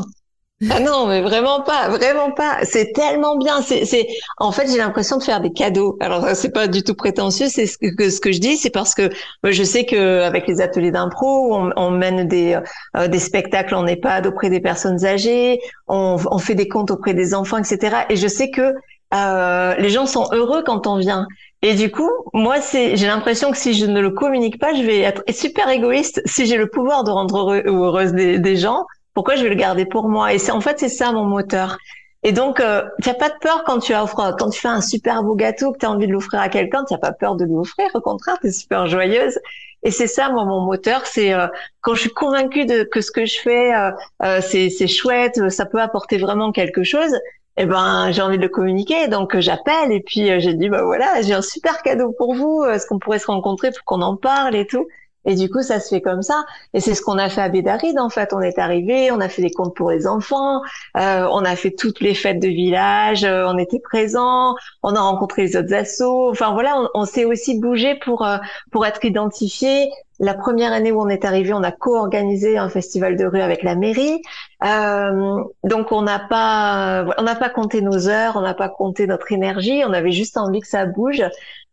ah 0.72 0.80
non, 0.80 1.08
mais 1.08 1.22
vraiment 1.22 1.62
pas, 1.62 1.90
vraiment 1.90 2.32
pas. 2.32 2.60
C'est 2.64 2.94
tellement 2.94 3.38
bien. 3.38 3.62
C'est, 3.62 4.08
en 4.38 4.52
fait, 4.52 4.68
j'ai 4.70 4.78
l'impression 4.78 5.18
de 5.18 5.24
faire 5.24 5.42
des 5.42 5.52
cadeaux. 5.52 5.98
Alors, 6.00 6.26
c'est 6.36 6.52
pas 6.52 6.68
du 6.68 6.84
tout 6.84 6.96
prétentieux. 6.96 7.48
C'est 7.50 7.66
ce 7.68 7.78
que, 7.78 8.10
ce 8.10 8.20
que 8.20 8.32
je 8.32 8.40
dis, 8.40 8.58
c'est 8.58 8.70
parce 8.70 8.96
que 8.96 9.10
je 9.44 9.64
sais 9.64 9.86
que 9.86 10.22
avec 10.22 10.48
les 10.48 10.62
ateliers 10.62 10.92
d'impro, 10.92 11.56
on, 11.56 11.72
on 11.76 11.92
mène 11.92 12.28
des, 12.28 12.60
euh, 12.98 13.08
des 13.08 13.20
spectacles 13.20 13.76
en 13.76 13.86
EHPAD 13.86 14.28
auprès 14.28 14.50
des 14.50 14.60
personnes 14.60 15.06
âgées, 15.06 15.60
on, 15.88 16.18
on 16.32 16.38
fait 16.38 16.56
des 16.56 16.68
comptes 16.68 16.92
auprès 16.92 17.14
des 17.14 17.34
enfants, 17.34 17.58
etc. 17.58 17.98
Et 18.10 18.16
je 18.16 18.28
sais 18.28 18.50
que 18.50 18.74
euh, 19.14 19.76
les 19.76 19.90
gens 19.90 20.06
sont 20.06 20.28
heureux 20.32 20.64
quand 20.66 20.88
on 20.88 20.98
vient. 20.98 21.28
Et 21.62 21.74
du 21.74 21.92
coup, 21.92 22.10
moi, 22.34 22.62
c'est, 22.62 22.96
j'ai 22.96 23.08
l'impression 23.08 23.52
que 23.52 23.58
si 23.58 23.74
je 23.74 23.86
ne 23.86 24.00
le 24.00 24.12
communique 24.12 24.60
pas, 24.60 24.74
je 24.74 24.84
vais 24.84 25.00
être 25.00 25.24
super 25.30 25.70
égoïste. 25.70 26.22
Si 26.26 26.46
j'ai 26.46 26.58
le 26.58 26.70
pouvoir 26.70 27.04
de 27.04 27.12
rendre 27.12 27.38
heureux 27.38 27.64
ou 27.68 27.84
heureuse 27.84 28.14
des 28.14 28.58
gens, 28.58 28.86
pourquoi 29.16 29.36
je 29.36 29.44
vais 29.44 29.50
le 29.50 29.56
garder 29.56 29.86
pour 29.86 30.08
moi? 30.08 30.34
Et 30.34 30.38
c'est 30.38 30.52
en 30.52 30.62
fait 30.62 30.78
c'est 30.78 30.90
ça 30.90 31.12
mon 31.12 31.24
moteur. 31.24 31.78
Et 32.22 32.32
donc, 32.32 32.60
euh, 32.60 32.82
tu 33.04 33.10
n'as 33.10 33.14
pas 33.14 33.30
de 33.30 33.36
peur 33.40 33.64
quand 33.66 33.78
tu 33.78 33.94
offres, 33.94 34.16
quand 34.16 34.50
tu 34.50 34.60
fais 34.60 34.68
un 34.68 34.82
super 34.82 35.22
beau 35.22 35.36
gâteau 35.36 35.72
que 35.72 35.78
tu 35.78 35.86
as 35.86 35.92
envie 35.92 36.08
de 36.08 36.12
l'offrir 36.12 36.42
à 36.42 36.50
quelqu'un, 36.50 36.84
tu 36.84 36.94
n'as 36.94 37.00
pas 37.00 37.12
peur 37.12 37.36
de 37.36 37.46
lui 37.46 37.54
offrir. 37.54 37.88
Au 37.94 38.02
contraire, 38.02 38.40
tu 38.42 38.48
es 38.48 38.52
super 38.52 38.88
joyeuse. 38.88 39.38
Et 39.84 39.92
c'est 39.92 40.08
ça, 40.08 40.30
moi, 40.30 40.44
mon 40.44 40.62
moteur, 40.62 41.06
c'est 41.06 41.34
euh, 41.34 41.46
quand 41.82 41.94
je 41.94 42.02
suis 42.02 42.10
convaincue 42.10 42.66
de 42.66 42.84
que 42.84 43.02
ce 43.02 43.12
que 43.12 43.26
je 43.26 43.40
fais, 43.40 43.76
euh, 43.76 43.92
euh 44.24 44.42
c'est, 44.42 44.88
chouette, 44.88 45.50
ça 45.52 45.68
peut 45.68 45.80
apporter 45.80 46.18
vraiment 46.18 46.52
quelque 46.52 46.84
chose. 46.84 47.16
Eh 47.58 47.68
ben, 47.68 48.12
j'ai 48.12 48.24
envie 48.24 48.38
de 48.38 48.44
le 48.44 48.50
communiquer, 48.50 49.08
donc 49.08 49.38
j'appelle 49.38 49.92
et 49.92 50.02
puis 50.02 50.42
j'ai 50.42 50.56
dit, 50.56 50.68
bah 50.68 50.84
voilà, 50.84 51.22
j'ai 51.22 51.36
un 51.36 51.44
super 51.44 51.84
cadeau 51.84 52.12
pour 52.18 52.34
vous. 52.34 52.66
Est-ce 52.66 52.88
qu'on 52.88 52.98
pourrait 52.98 53.20
se 53.20 53.28
rencontrer 53.28 53.70
pour 53.70 53.86
qu'on 53.86 54.02
en 54.02 54.18
parle 54.18 54.56
et 54.56 54.66
tout? 54.66 54.88
Et 55.26 55.36
du 55.36 55.50
coup, 55.50 55.62
ça 55.62 55.80
se 55.80 55.90
fait 55.90 56.02
comme 56.02 56.22
ça. 56.22 56.46
Et 56.74 56.80
c'est 56.80 56.94
ce 56.94 57.02
qu'on 57.02 57.18
a 57.18 57.30
fait 57.30 57.42
à 57.42 57.50
Bédaride, 57.50 58.00
en 58.00 58.10
fait. 58.10 58.34
On 58.34 58.42
est 58.42 58.60
arrivé, 58.60 59.12
on 59.12 59.20
a 59.20 59.30
fait 59.30 59.42
des 59.42 59.52
comptes 59.52 59.76
pour 59.76 59.92
les 59.92 60.08
enfants, 60.08 60.62
euh, 60.98 61.28
on 61.32 61.44
a 61.44 61.56
fait 61.56 61.72
toutes 61.72 62.00
les 62.00 62.14
fêtes 62.14 62.40
de 62.40 62.48
village, 62.48 63.24
euh, 63.24 63.46
on 63.48 63.58
était 63.58 63.80
présents, 63.80 64.56
on 64.84 64.96
a 64.96 65.02
rencontré 65.02 65.44
les 65.44 65.58
autres 65.58 65.74
assos. 65.74 66.30
Enfin 66.30 66.54
voilà, 66.54 66.76
on, 66.94 67.06
s'est 67.06 67.26
aussi 67.26 67.60
bougé 67.60 67.96
pour 67.96 68.26
euh, 68.26 68.38
pour 68.72 68.86
être 68.86 69.04
identifié. 69.04 69.90
La 70.20 70.34
première 70.34 70.72
année 70.72 70.94
où 70.94 71.02
on 71.02 71.10
est 71.10 71.26
arrivé, 71.26 71.52
on 71.54 71.64
a 71.64 71.74
co-organisé 71.74 72.58
un 72.58 72.70
festival 72.70 73.18
de 73.18 73.26
rue 73.26 73.42
avec 73.42 73.64
la 73.64 73.76
mairie. 73.76 74.22
Euh, 74.64 75.44
donc 75.66 75.92
on 75.92 76.04
n'a 76.04 76.20
pas 76.20 77.06
on 77.18 77.24
n'a 77.24 77.36
pas 77.36 77.50
compté 77.50 77.82
nos 77.82 78.08
heures, 78.08 78.34
on 78.38 78.42
n'a 78.42 78.54
pas 78.54 78.70
compté 78.70 79.08
notre 79.08 79.32
énergie. 79.32 79.84
On 79.86 79.92
avait 79.92 80.12
juste 80.12 80.38
envie 80.38 80.62
que 80.62 80.68
ça 80.68 80.86
bouge 80.86 81.24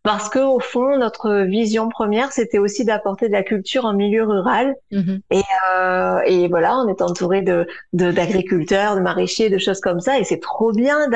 parce 0.02 0.28
que 0.28 0.38
au 0.38 0.58
fond 0.58 0.98
notre 0.98 1.42
vision 1.42 1.88
première 1.88 2.32
c'était 2.32 2.58
aussi 2.58 2.84
d'apporter 2.84 3.28
de 3.28 3.32
la 3.32 3.42
culture 3.42 3.84
en 3.84 3.92
milieu 3.92 4.24
rural. 4.24 4.74
Mm-hmm. 4.90 5.20
et, 5.30 5.42
euh, 5.76 6.20
et 6.26 6.48
voilà 6.48 6.76
on 6.78 6.88
est 6.88 7.02
entouré 7.02 7.42
de 7.42 7.66
d'agriculteurs 7.92 8.96
de, 8.96 9.00
maraîchers 9.00 9.50
de 9.50 9.58
choses 9.58 9.80
comme 9.80 10.00
ça. 10.00 10.18
Et 10.18 10.24
c'est 10.24 10.40
trop 10.40 10.72
bien 10.72 11.08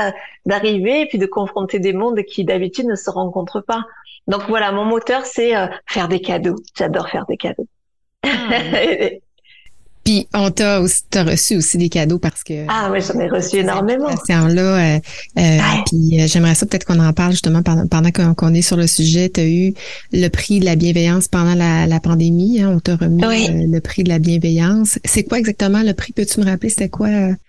d'arriver 0.44 1.02
et 1.02 1.06
puis 1.06 1.18
de 1.18 1.26
confronter 1.26 1.78
des 1.78 1.92
mondes 1.92 2.22
qui 2.22 2.44
d'habitude 2.44 2.86
ne 2.86 2.96
se 2.96 3.10
rencontrent 3.10 3.60
pas. 3.62 3.84
Donc 4.28 4.42
voilà 4.48 4.72
mon 4.72 4.84
moteur 4.84 5.24
c'est 5.24 5.56
euh, 5.56 5.66
faire 5.86 6.08
des 6.08 6.20
cadeaux. 6.20 6.56
J'adore 6.76 7.08
faire 7.08 7.26
des 7.26 7.36
cadeaux. 7.36 7.68
Ah. 8.22 8.28
Puis 10.06 10.28
on 10.34 10.52
t'a 10.52 10.80
aussi 10.80 11.02
t'as 11.10 11.24
reçu 11.24 11.56
aussi 11.56 11.78
des 11.78 11.88
cadeaux 11.88 12.20
parce 12.20 12.44
que 12.44 12.64
ah 12.68 12.90
oui 12.92 13.00
j'en 13.00 13.18
ai 13.18 13.28
reçu 13.28 13.56
énormément. 13.56 14.06
Là, 14.28 14.38
euh, 14.46 14.98
euh, 15.36 15.58
puis 15.86 16.20
euh, 16.20 16.28
j'aimerais 16.28 16.54
ça 16.54 16.64
peut-être 16.64 16.84
qu'on 16.84 17.00
en 17.00 17.12
parle 17.12 17.32
justement 17.32 17.62
pendant, 17.62 17.88
pendant 17.88 18.10
qu'on 18.12 18.54
est 18.54 18.62
sur 18.62 18.76
le 18.76 18.86
sujet. 18.86 19.28
Tu 19.30 19.40
as 19.40 19.46
eu 19.46 19.74
le 20.12 20.28
prix 20.28 20.60
de 20.60 20.64
la 20.64 20.76
bienveillance 20.76 21.26
pendant 21.26 21.56
la, 21.56 21.88
la 21.88 21.98
pandémie. 21.98 22.62
Hein, 22.62 22.74
on 22.76 22.78
t'a 22.78 22.94
remis 22.94 23.20
le 23.20 23.80
prix 23.80 24.04
de 24.04 24.08
la 24.08 24.20
bienveillance. 24.20 25.00
C'est 25.04 25.24
quoi 25.24 25.40
exactement 25.40 25.82
le 25.82 25.92
prix? 25.92 26.12
Peux-tu 26.12 26.38
me 26.38 26.44
rappeler 26.44 26.68
c'était 26.68 26.88
quoi 26.88 27.08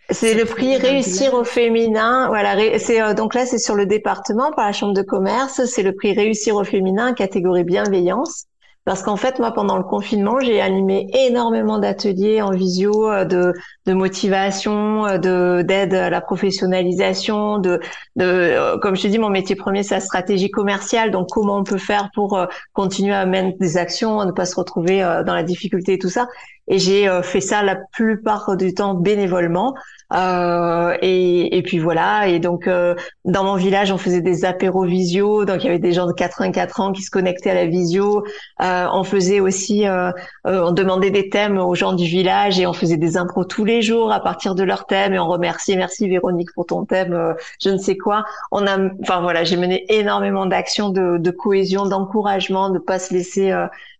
C'est 0.09 0.33
le 0.33 0.45
prix 0.45 0.77
réussir 0.77 1.35
au 1.35 1.43
féminin. 1.43 2.25
Voilà, 2.29 2.57
c'est 2.79 3.13
donc 3.13 3.35
là 3.35 3.45
c'est 3.45 3.59
sur 3.59 3.75
le 3.75 3.85
département 3.85 4.51
par 4.55 4.65
la 4.65 4.71
chambre 4.71 4.95
de 4.95 5.03
commerce. 5.03 5.61
C'est 5.65 5.83
le 5.83 5.93
prix 5.93 6.13
réussir 6.13 6.55
au 6.55 6.63
féminin 6.63 7.13
catégorie 7.13 7.65
bienveillance. 7.65 8.47
Parce 8.87 9.03
qu'en 9.03 9.17
fait, 9.17 9.37
moi, 9.39 9.51
pendant 9.51 9.75
le 9.75 9.83
confinement, 9.83 10.39
j'ai 10.39 10.61
animé 10.61 11.09
énormément 11.13 11.77
d'ateliers 11.77 12.41
en 12.41 12.51
visio 12.51 13.11
euh, 13.11 13.25
de, 13.25 13.51
de 13.87 13.93
motivation, 13.93 15.05
euh, 15.07 15.17
de 15.17 15.63
d'aide 15.63 15.93
à 15.93 16.09
la 16.09 16.21
professionnalisation, 16.21 17.57
de, 17.57 17.79
de 18.15 18.25
euh, 18.25 18.77
comme 18.77 18.95
je 18.95 19.03
te 19.03 19.07
dis, 19.07 19.17
mon 19.17 19.29
métier 19.29 19.55
premier, 19.55 19.81
c'est 19.81 19.95
la 19.95 20.01
stratégie 20.01 20.51
commerciale. 20.51 21.09
Donc, 21.09 21.29
comment 21.31 21.57
on 21.57 21.63
peut 21.63 21.77
faire 21.77 22.09
pour 22.13 22.39
continuer 22.73 23.13
à 23.13 23.25
mener 23.25 23.55
des 23.59 23.77
actions, 23.77 24.23
ne 24.25 24.31
pas 24.31 24.45
se 24.45 24.55
retrouver 24.55 24.99
dans 25.25 25.33
la 25.33 25.43
difficulté 25.43 25.93
et 25.93 25.99
tout 25.99 26.09
ça. 26.09 26.27
Et 26.67 26.79
j'ai 26.79 27.09
fait 27.23 27.39
ça 27.39 27.63
la 27.63 27.77
plupart 27.93 28.57
du 28.57 28.73
temps 28.73 28.93
bénévolement. 28.93 29.73
Euh, 30.13 30.97
et, 31.01 31.57
et, 31.57 31.61
puis 31.63 31.79
voilà. 31.79 32.27
Et 32.27 32.39
donc 32.39 32.67
euh, 32.67 32.95
dans 33.25 33.43
mon 33.43 33.55
village, 33.55 33.91
on 33.91 33.97
faisait 33.97 34.21
des 34.21 34.45
apéros 34.45 34.85
visio. 34.85 35.45
Donc 35.45 35.63
il 35.63 35.67
y 35.67 35.69
avait 35.69 35.79
des 35.79 35.91
gens 35.91 36.07
de 36.07 36.13
84 36.13 36.79
ans 36.79 36.91
qui 36.91 37.01
se 37.01 37.11
connectaient 37.11 37.49
à 37.49 37.55
la 37.55 37.65
visio. 37.65 38.23
Euh, 38.61 38.87
on 38.93 39.03
faisait 39.03 39.39
aussi, 39.39 39.85
euh, 39.85 40.11
euh, 40.45 40.67
on 40.67 40.71
demandait 40.71 41.11
des 41.11 41.29
thèmes 41.29 41.57
aux 41.57 41.75
gens 41.75 41.93
du 41.93 42.05
village 42.05 42.59
et 42.59 42.67
on 42.67 42.73
faisait 42.73 42.97
des 42.97 43.17
impros 43.17 43.43
tous 43.43 43.65
les 43.65 43.76
jours 43.81 44.11
à 44.11 44.19
partir 44.19 44.55
de 44.55 44.63
leurs 44.63 44.85
thèmes. 44.85 45.13
Et 45.13 45.19
on 45.19 45.27
remerciait, 45.27 45.75
merci 45.75 46.07
Véronique 46.07 46.53
pour 46.53 46.65
ton 46.65 46.85
thème, 46.85 47.35
je 47.61 47.69
ne 47.69 47.77
sais 47.77 47.97
quoi. 47.97 48.25
On 48.51 48.65
a, 48.67 48.77
enfin 49.01 49.21
voilà, 49.21 49.43
j'ai 49.43 49.57
mené 49.57 49.85
énormément 49.89 50.45
d'actions 50.45 50.89
de, 50.89 51.17
de 51.17 51.31
cohésion, 51.31 51.85
d'encouragement, 51.85 52.69
de 52.69 52.79
pas 52.79 52.99
se 52.99 53.13
laisser 53.13 53.53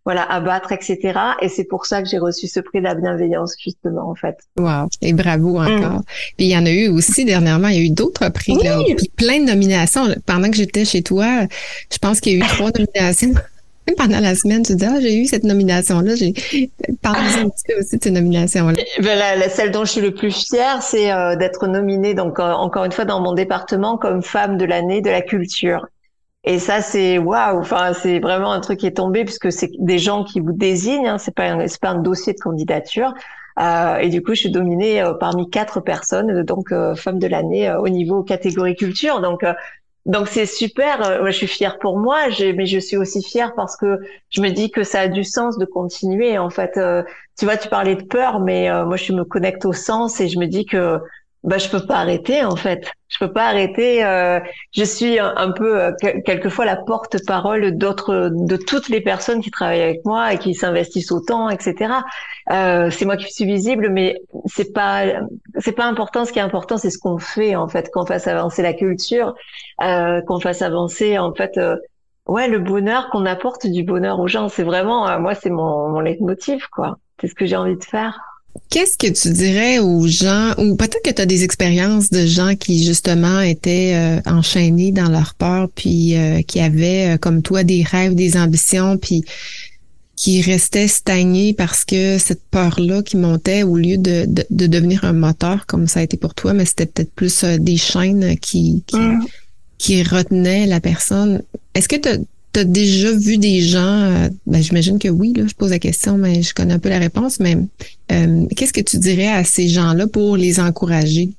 voilà, 0.08 0.24
abattre, 0.24 0.72
etc. 0.72 1.20
Et 1.42 1.50
c'est 1.50 1.66
pour 1.66 1.86
ça 1.86 2.02
que 2.02 2.08
j'ai 2.08 2.18
reçu 2.18 2.48
ce 2.48 2.62
prix 2.62 2.80
de 2.80 2.86
la 2.86 2.96
bienveillance, 2.96 3.56
justement, 3.62 4.10
en 4.10 4.16
fait. 4.16 4.38
Wow. 4.58 4.88
Et 5.02 5.12
bravo 5.12 5.60
mm. 5.60 5.68
encore. 5.68 6.02
Puis 6.38 6.46
il 6.46 6.52
y 6.52 6.58
en 6.58 6.66
a 6.66 6.72
eu 6.72 6.88
aussi 6.88 7.26
dernièrement, 7.26 7.68
il 7.68 7.76
y 7.76 7.80
a 7.80 7.82
eu 7.82 7.90
d'autres 7.90 8.30
prix, 8.30 8.56
là, 8.63 8.80
puis 8.96 9.12
plein 9.18 9.42
de 9.42 9.48
nominations. 9.48 10.08
Pendant 10.26 10.50
que 10.50 10.56
j'étais 10.56 10.86
chez 10.86 11.02
toi, 11.04 11.46
je 11.92 11.98
pense 11.98 12.22
qu'il 12.22 12.38
y 12.38 12.42
a 12.42 12.46
eu 12.46 12.48
trois 12.48 12.72
nominations. 12.72 13.34
Pendant 13.95 14.19
la 14.19 14.36
semaine, 14.36 14.63
tu 14.63 14.76
dis, 14.76 14.86
ah, 14.86 15.00
j'ai 15.00 15.15
eu 15.17 15.26
cette 15.26 15.43
nomination-là. 15.43 16.15
J'ai 16.15 16.34
parlé 17.02 17.28
un 17.39 17.50
petit 17.50 17.63
peu 17.67 17.80
aussi 17.80 17.97
de 17.97 18.04
cette 18.04 18.12
nomination-là. 18.12 18.78
Ben, 19.02 19.39
la, 19.39 19.50
celle 19.50 19.71
dont 19.71 19.86
je 19.86 19.91
suis 19.91 20.02
le 20.02 20.13
plus 20.13 20.32
fière, 20.32 20.82
c'est 20.82 21.12
euh, 21.12 21.36
d'être 21.36 21.67
nominée, 21.67 22.13
donc, 22.13 22.39
euh, 22.39 22.43
encore 22.43 22.84
une 22.84 22.91
fois, 22.91 23.06
dans 23.06 23.21
mon 23.21 23.34
département 23.34 23.97
comme 23.97 24.21
femme 24.21 24.58
de 24.58 24.65
l'année 24.65 25.02
de 25.02 25.10
la 25.10 25.21
culture. 25.21 25.88
Et 26.43 26.60
ça, 26.60 26.82
c'est 26.82 27.17
waouh. 27.17 27.60
Enfin, 27.60 27.93
c'est 27.93 28.19
vraiment 28.19 28.52
un 28.52 28.60
truc 28.60 28.80
qui 28.80 28.88
est 28.88 28.97
tombé 28.97 29.26
puisque 29.26 29.52
c'est 29.52 29.71
des 29.80 30.00
gens 30.00 30.23
qui 30.23 30.39
vous 30.39 30.54
désignent. 30.54 31.08
Hein, 31.08 31.17
c'est 31.17 31.36
pas 31.36 31.43
un, 31.43 31.67
c'est 31.67 31.82
pas 31.82 31.89
un 31.89 32.00
dossier 32.00 32.34
de 32.34 32.39
candidature. 32.39 33.13
Euh, 33.60 33.97
et 33.97 34.10
du 34.10 34.21
coup, 34.21 34.34
je 34.36 34.41
suis 34.41 34.52
dominée 34.52 35.02
euh, 35.02 35.13
parmi 35.13 35.50
quatre 35.50 35.82
personnes, 35.82 36.43
donc 36.43 36.71
euh, 36.71 36.95
femme 36.95 37.17
de 37.17 37.28
l'année 37.28 37.71
au 37.71 37.89
niveau 37.89 38.23
catégorie 38.23 38.76
culture. 38.76 39.19
Donc 39.19 39.43
donc 40.08 40.28
c'est 40.30 40.46
super. 40.46 41.00
Moi, 41.22 41.30
je 41.32 41.38
suis 41.38 41.48
fière 41.48 41.80
pour 41.80 42.00
moi, 42.00 42.28
mais 42.56 42.65
je 42.65 42.80
suis 42.80 42.98
aussi 42.98 43.22
fière 43.24 43.54
parce 43.56 43.76
que 43.78 44.00
je 44.30 44.41
me 44.41 44.50
dis 44.50 44.72
que 44.72 44.84
ça 44.84 45.02
a 45.02 45.08
du 45.08 45.24
sens 45.24 45.58
de 45.58 45.65
continuer. 45.65 46.38
En 46.38 46.50
fait, 46.50 46.80
tu 47.38 47.46
vois, 47.46 47.58
tu 47.58 47.70
parlais 47.70 47.96
de 47.96 48.04
peur, 48.04 48.39
mais 48.39 48.70
moi, 48.86 48.98
je 48.98 49.13
me 49.13 49.24
connecte 49.26 49.65
au 49.65 49.74
sens 49.74 50.20
et 50.22 50.30
je 50.30 50.39
me 50.39 50.48
dis 50.48 50.65
que 50.65 51.00
bah 51.43 51.58
je 51.58 51.69
peux 51.69 51.86
pas 51.86 51.97
arrêter 51.97 52.43
en 52.43 52.56
fait. 52.56 52.89
Je 53.10 53.19
peux 53.19 53.32
pas 53.32 53.47
arrêter. 53.47 54.04
Euh, 54.04 54.39
je 54.76 54.84
suis 54.84 55.17
un, 55.19 55.52
peu 55.52 55.82
euh, 55.82 55.91
quelquefois 56.26 56.65
la 56.65 56.76
porte-parole 56.76 57.78
d'autres, 57.78 58.30
de 58.34 58.58
toutes 58.58 58.89
les 58.89 59.02
personnes 59.02 59.41
qui 59.41 59.50
travaillent 59.50 59.82
avec 59.82 60.04
moi 60.04 60.34
et 60.34 60.38
qui 60.39 60.54
s'investissent 60.54 61.12
autant, 61.12 61.50
etc. 61.50 61.93
Euh, 62.52 62.89
c'est 62.89 63.06
moi 63.06 63.17
qui 63.17 63.32
suis 63.32 63.45
visible, 63.45 63.89
mais 63.89 64.21
c'est 64.45 64.73
pas 64.73 65.06
c'est 65.60 65.71
pas 65.71 65.86
important. 65.86 66.26
Ce 66.26 66.34
qui 66.34 66.39
est 66.39 66.41
important, 66.41 66.78
c'est 66.78 66.89
ce 66.89 66.97
qu'on 66.97 67.17
fait 67.17 67.56
en 67.56 67.67
fait, 67.67 67.89
qu'on 67.91 68.06
fasse 68.06 68.28
avancer 68.28 68.62
la 68.62 68.73
culture, 68.73 69.34
euh, 69.82 70.21
qu'on 70.21 70.39
fasse 70.39 70.62
avancer 70.62 71.17
en 71.17 71.34
fait. 71.34 71.58
Euh, 71.58 71.78
ouais, 72.26 72.47
le 72.47 72.60
bonheur 72.60 73.10
qu'on 73.10 73.26
apporte 73.26 73.67
du 73.67 73.84
bonheur 73.84 74.19
aux 74.19 74.28
gens, 74.28 74.50
c'est 74.50 74.63
vraiment 74.63 75.19
moi, 75.19 75.34
c'est 75.36 75.50
mon 75.50 75.89
mon 75.89 76.00
leitmotiv 76.02 76.67
quoi. 76.69 76.97
C'est 77.21 77.28
ce 77.28 77.36
que 77.36 77.45
j'ai 77.45 77.56
envie 77.56 77.78
de 77.78 77.84
faire. 77.84 78.27
Qu'est-ce 78.70 78.98
que 78.98 79.12
tu 79.12 79.32
dirais 79.32 79.80
aux 79.80 80.08
gens, 80.08 80.54
ou 80.58 80.76
peut-être 80.76 81.02
que 81.04 81.12
tu 81.12 81.22
as 81.22 81.26
des 81.26 81.43
expériences 81.43 82.10
de 82.10 82.26
gens 82.26 82.56
qui 82.56 82.86
justement 82.86 83.41
étaient 83.41 83.93
euh, 83.96 84.20
enchaînés 84.26 84.91
dans 84.91 85.10
leur 85.10 85.34
peur, 85.36 85.70
puis 85.74 86.15
euh, 86.15 86.41
qui 86.41 86.60
avaient, 86.60 87.15
euh, 87.15 87.17
comme 87.17 87.41
toi, 87.41 87.63
des 87.63 87.84
rêves, 87.84 88.15
des 88.15 88.38
ambitions, 88.38 88.98
puis 88.98 89.24
qui 90.15 90.41
restaient 90.41 90.88
stagnés 90.88 91.54
parce 91.54 91.86
que 91.86 92.17
cette 92.17 92.41
peur-là 92.50 93.04
qui 93.04 93.17
montait, 93.17 93.63
au 93.63 93.78
lieu 93.78 93.98
de, 93.98 94.26
de, 94.28 94.67
devenir 94.67 95.06
un 95.06 95.13
moteur, 95.13 95.67
comme 95.67 95.88
ça 95.88 96.00
a 96.00 96.04
été 96.04 96.17
pour 96.17 96.34
toi, 96.34 96.54
mais 96.54 96.65
c'était 96.65 96.88
peut-être 96.88 97.12
plus 97.13 97.43
des 97.43 97.78
chaînes 97.78 98.36
qui, 98.39 98.84
qui, 98.88 98.98
mm. 98.98 99.26
qui 99.78 100.02
retenaient 100.02 100.65
la 100.65 100.80
personne. 100.80 101.43
Est-ce 101.76 101.88
que 101.88 101.98
tu 101.98 102.10
tu 102.10 102.28
as 102.58 102.63
déjà 102.63 103.12
vu 103.12 103.38
des 103.38 103.62
gens, 103.62 103.80
euh, 103.80 104.30
ben, 104.46 104.62
j'imagine 104.62 105.00
que 105.00 105.08
oui, 105.08 105.34
je 105.36 105.54
pose 105.54 105.72
la 105.72 105.80
question, 105.80 106.17
mais 106.17 106.41
je 106.41 106.54
connais 106.54 106.74
un 106.74 106.80
peu 106.80 106.89
la 106.89 107.00
réponse, 107.00 107.39
mais 107.39 107.58
euh, 108.12 108.46
qu'est-ce 108.56 108.74
que 108.74 108.82
tu 108.82 108.98
dirais 108.98 109.28
à 109.28 109.43
ces 109.43 109.67
gens-là 109.67 110.08
pour 110.08 110.38
les 110.38 110.60
encourager? 110.60 111.30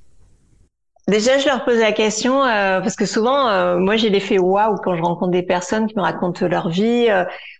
Déjà, 1.06 1.38
je 1.38 1.46
leur 1.46 1.64
pose 1.64 1.78
la 1.78 1.92
question 1.92 2.44
euh, 2.44 2.80
parce 2.80 2.94
que 2.94 3.06
souvent, 3.06 3.78
moi, 3.78 3.96
j'ai 3.96 4.10
l'effet 4.10 4.38
waouh 4.38 4.76
quand 4.84 4.94
je 4.94 5.02
rencontre 5.02 5.30
des 5.30 5.42
personnes 5.42 5.86
qui 5.86 5.96
me 5.96 6.02
racontent 6.02 6.46
leur 6.46 6.68
vie 6.68 7.08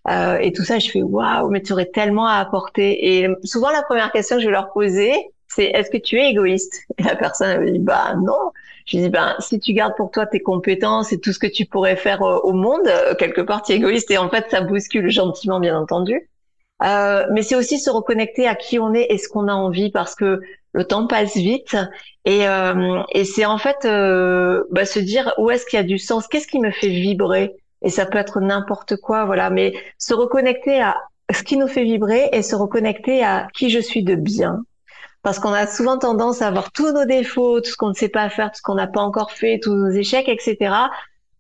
et 0.07 0.53
tout 0.53 0.65
ça. 0.65 0.79
Je 0.79 0.91
fais 0.91 1.03
waouh, 1.03 1.49
mais 1.49 1.63
tu 1.63 1.73
aurais 1.73 1.87
tellement 1.87 2.27
à 2.27 2.35
apporter. 2.35 3.23
Et 3.23 3.29
souvent, 3.45 3.71
la 3.71 3.83
première 3.83 4.13
question 4.13 4.37
que 4.37 4.43
je 4.43 4.49
vais 4.49 4.53
leur 4.53 4.71
poser, 4.73 5.15
c'est 5.47 5.65
est-ce 5.65 5.91
que 5.91 5.97
tu 5.97 6.19
es 6.19 6.29
égoïste? 6.29 6.83
Et 6.99 7.03
la 7.05 7.17
personne 7.17 7.65
me 7.65 7.71
dit 7.71 7.79
bah 7.79 8.15
non. 8.23 8.53
Je 8.89 8.97
dis 8.97 9.11
ben 9.11 9.37
si 9.39 9.61
tu 9.61 9.75
gardes 9.75 9.95
pour 9.97 10.11
toi 10.11 10.27
tes 10.27 10.41
compétences 10.41 11.13
et 11.13 11.21
tout 11.21 11.33
ce 11.33 11.39
que 11.39 11.47
tu 11.47 11.67
pourrais 11.67 11.97
faire 11.97 12.23
euh, 12.23 12.39
au 12.39 12.53
monde, 12.55 12.89
euh, 12.89 13.15
quelque 13.15 13.43
part 13.43 13.63
tu 13.63 13.73
es 13.73 13.77
égoïste 13.77 14.11
et 14.11 14.19
en 14.19 14.31
fait 14.31 14.47
ça 14.51 14.63
bouscule 14.63 15.11
gentiment 15.11 15.61
bien 15.61 15.79
entendu. 15.79 16.29
Euh, 16.83 17.27
mais 17.33 17.43
c'est 17.43 17.57
aussi 17.57 17.79
se 17.79 17.91
reconnecter 17.91 18.47
à 18.47 18.55
qui 18.55 18.79
on 18.79 18.95
est 18.95 19.09
et 19.11 19.19
ce 19.19 19.29
qu'on 19.29 19.49
a 19.49 19.53
envie 19.53 19.91
parce 19.91 20.15
que 20.15 20.41
le 20.73 20.85
temps 20.85 21.07
passe 21.07 21.37
vite 21.37 21.77
et, 22.25 22.49
euh, 22.49 23.03
et 23.13 23.25
c'est 23.25 23.45
en 23.45 23.59
fait 23.59 23.85
euh, 23.85 24.65
bah, 24.71 24.87
se 24.87 25.01
dire 25.01 25.35
où 25.39 25.51
est-ce 25.51 25.67
qu'il 25.67 25.77
y 25.77 25.81
a 25.81 25.85
du 25.85 25.99
sens, 25.99 26.27
qu'est-ce 26.27 26.47
qui 26.47 26.61
me 26.61 26.71
fait 26.71 26.89
vibrer 26.89 27.57
et 27.83 27.91
ça 27.91 28.07
peut 28.07 28.19
être 28.19 28.41
n'importe 28.41 28.97
quoi, 28.97 29.25
voilà. 29.25 29.51
Mais 29.51 29.75
se 29.99 30.15
reconnecter 30.15 30.81
à 30.81 30.97
ce 31.33 31.43
qui 31.43 31.57
nous 31.57 31.69
fait 31.69 31.85
vibrer 31.85 32.29
et 32.33 32.43
se 32.43 32.57
reconnecter 32.57 33.23
à 33.23 33.49
qui 33.55 33.71
je 33.71 33.81
suis 33.81 34.03
de 34.03 34.15
bien 34.15 34.63
parce 35.29 35.41
qu'on 35.41 35.53
a 35.53 35.67
souvent 35.67 35.99
tendance 35.99 36.41
à 36.41 36.51
voir 36.51 36.73
tous 36.73 36.91
nos 36.91 37.05
défauts, 37.05 37.61
tout 37.61 37.71
ce 37.71 37.77
qu'on 37.77 37.91
ne 37.91 37.95
sait 37.95 38.09
pas 38.09 38.31
faire, 38.31 38.47
tout 38.51 38.57
ce 38.57 38.63
qu'on 38.63 38.77
n'a 38.77 38.87
pas 38.87 39.03
encore 39.03 39.31
fait, 39.31 39.61
tous 39.63 39.75
nos 39.75 39.91
échecs, 39.91 40.27
etc. 40.27 40.75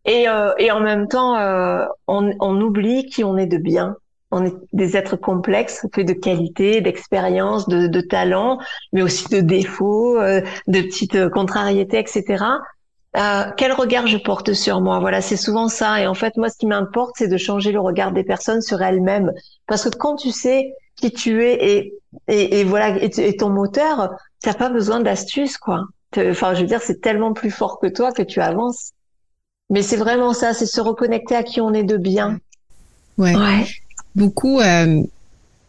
Et, 0.04 0.28
euh, 0.28 0.52
et 0.58 0.70
en 0.70 0.80
même 0.80 1.08
temps, 1.08 1.38
euh, 1.38 1.86
on, 2.06 2.60
oublie 2.60 3.06
qui 3.06 3.24
on 3.24 3.38
est 3.38 3.46
de 3.46 3.56
bien. 3.56 3.96
On 4.30 4.44
est 4.44 4.52
des 4.74 4.98
êtres 4.98 5.16
complexes, 5.16 5.86
faits 5.94 6.06
de 6.06 6.12
qualité, 6.12 6.82
d'expérience, 6.82 7.66
de, 7.66 8.00
talent, 8.02 8.58
mais 8.92 9.00
aussi 9.00 9.26
de 9.30 9.40
défauts, 9.40 10.20
euh, 10.20 10.42
de 10.66 10.82
petites 10.82 11.30
contrariétés, 11.30 11.98
etc. 11.98 12.44
Quel 13.56 13.72
regard 13.72 14.06
je 14.06 14.18
porte 14.18 14.52
sur 14.52 14.82
moi? 14.82 14.98
Voilà, 14.98 15.22
c'est 15.22 15.38
souvent 15.38 15.68
ça. 15.68 15.98
Et 15.98 16.06
en 16.06 16.12
fait, 16.12 16.36
moi, 16.36 16.50
ce 16.50 16.58
qui 16.58 16.66
m'importe, 16.66 17.14
c'est 17.16 17.28
de 17.28 17.38
changer 17.38 17.72
le 17.72 17.80
regard 17.80 18.12
des 18.12 18.22
personnes 18.22 18.60
sur 18.60 18.82
elles-mêmes. 18.82 19.32
Parce 19.66 19.88
que 19.88 19.96
quand 19.96 20.16
tu 20.16 20.30
sais 20.30 20.74
qui 21.00 21.12
tu 21.12 21.44
es 21.44 21.54
et, 21.54 21.94
et, 22.28 22.60
et 22.60 22.64
voilà 22.64 23.02
et, 23.02 23.36
ton 23.36 23.50
moteur, 23.50 24.10
t'as 24.42 24.54
pas 24.54 24.70
besoin 24.70 25.00
d'astuces 25.00 25.58
quoi. 25.58 25.84
Enfin, 26.16 26.54
je 26.54 26.60
veux 26.62 26.66
dire, 26.66 26.80
c'est 26.82 27.00
tellement 27.00 27.34
plus 27.34 27.50
fort 27.50 27.78
que 27.80 27.86
toi 27.86 28.12
que 28.12 28.22
tu 28.22 28.40
avances. 28.40 28.92
Mais 29.70 29.82
c'est 29.82 29.96
vraiment 29.96 30.32
ça, 30.32 30.54
c'est 30.54 30.66
se 30.66 30.80
reconnecter 30.80 31.36
à 31.36 31.42
qui 31.42 31.60
on 31.60 31.74
est 31.74 31.82
de 31.82 31.98
bien. 31.98 32.38
Ouais. 33.18 33.34
Beaucoup 34.14 34.60
euh, 34.60 35.02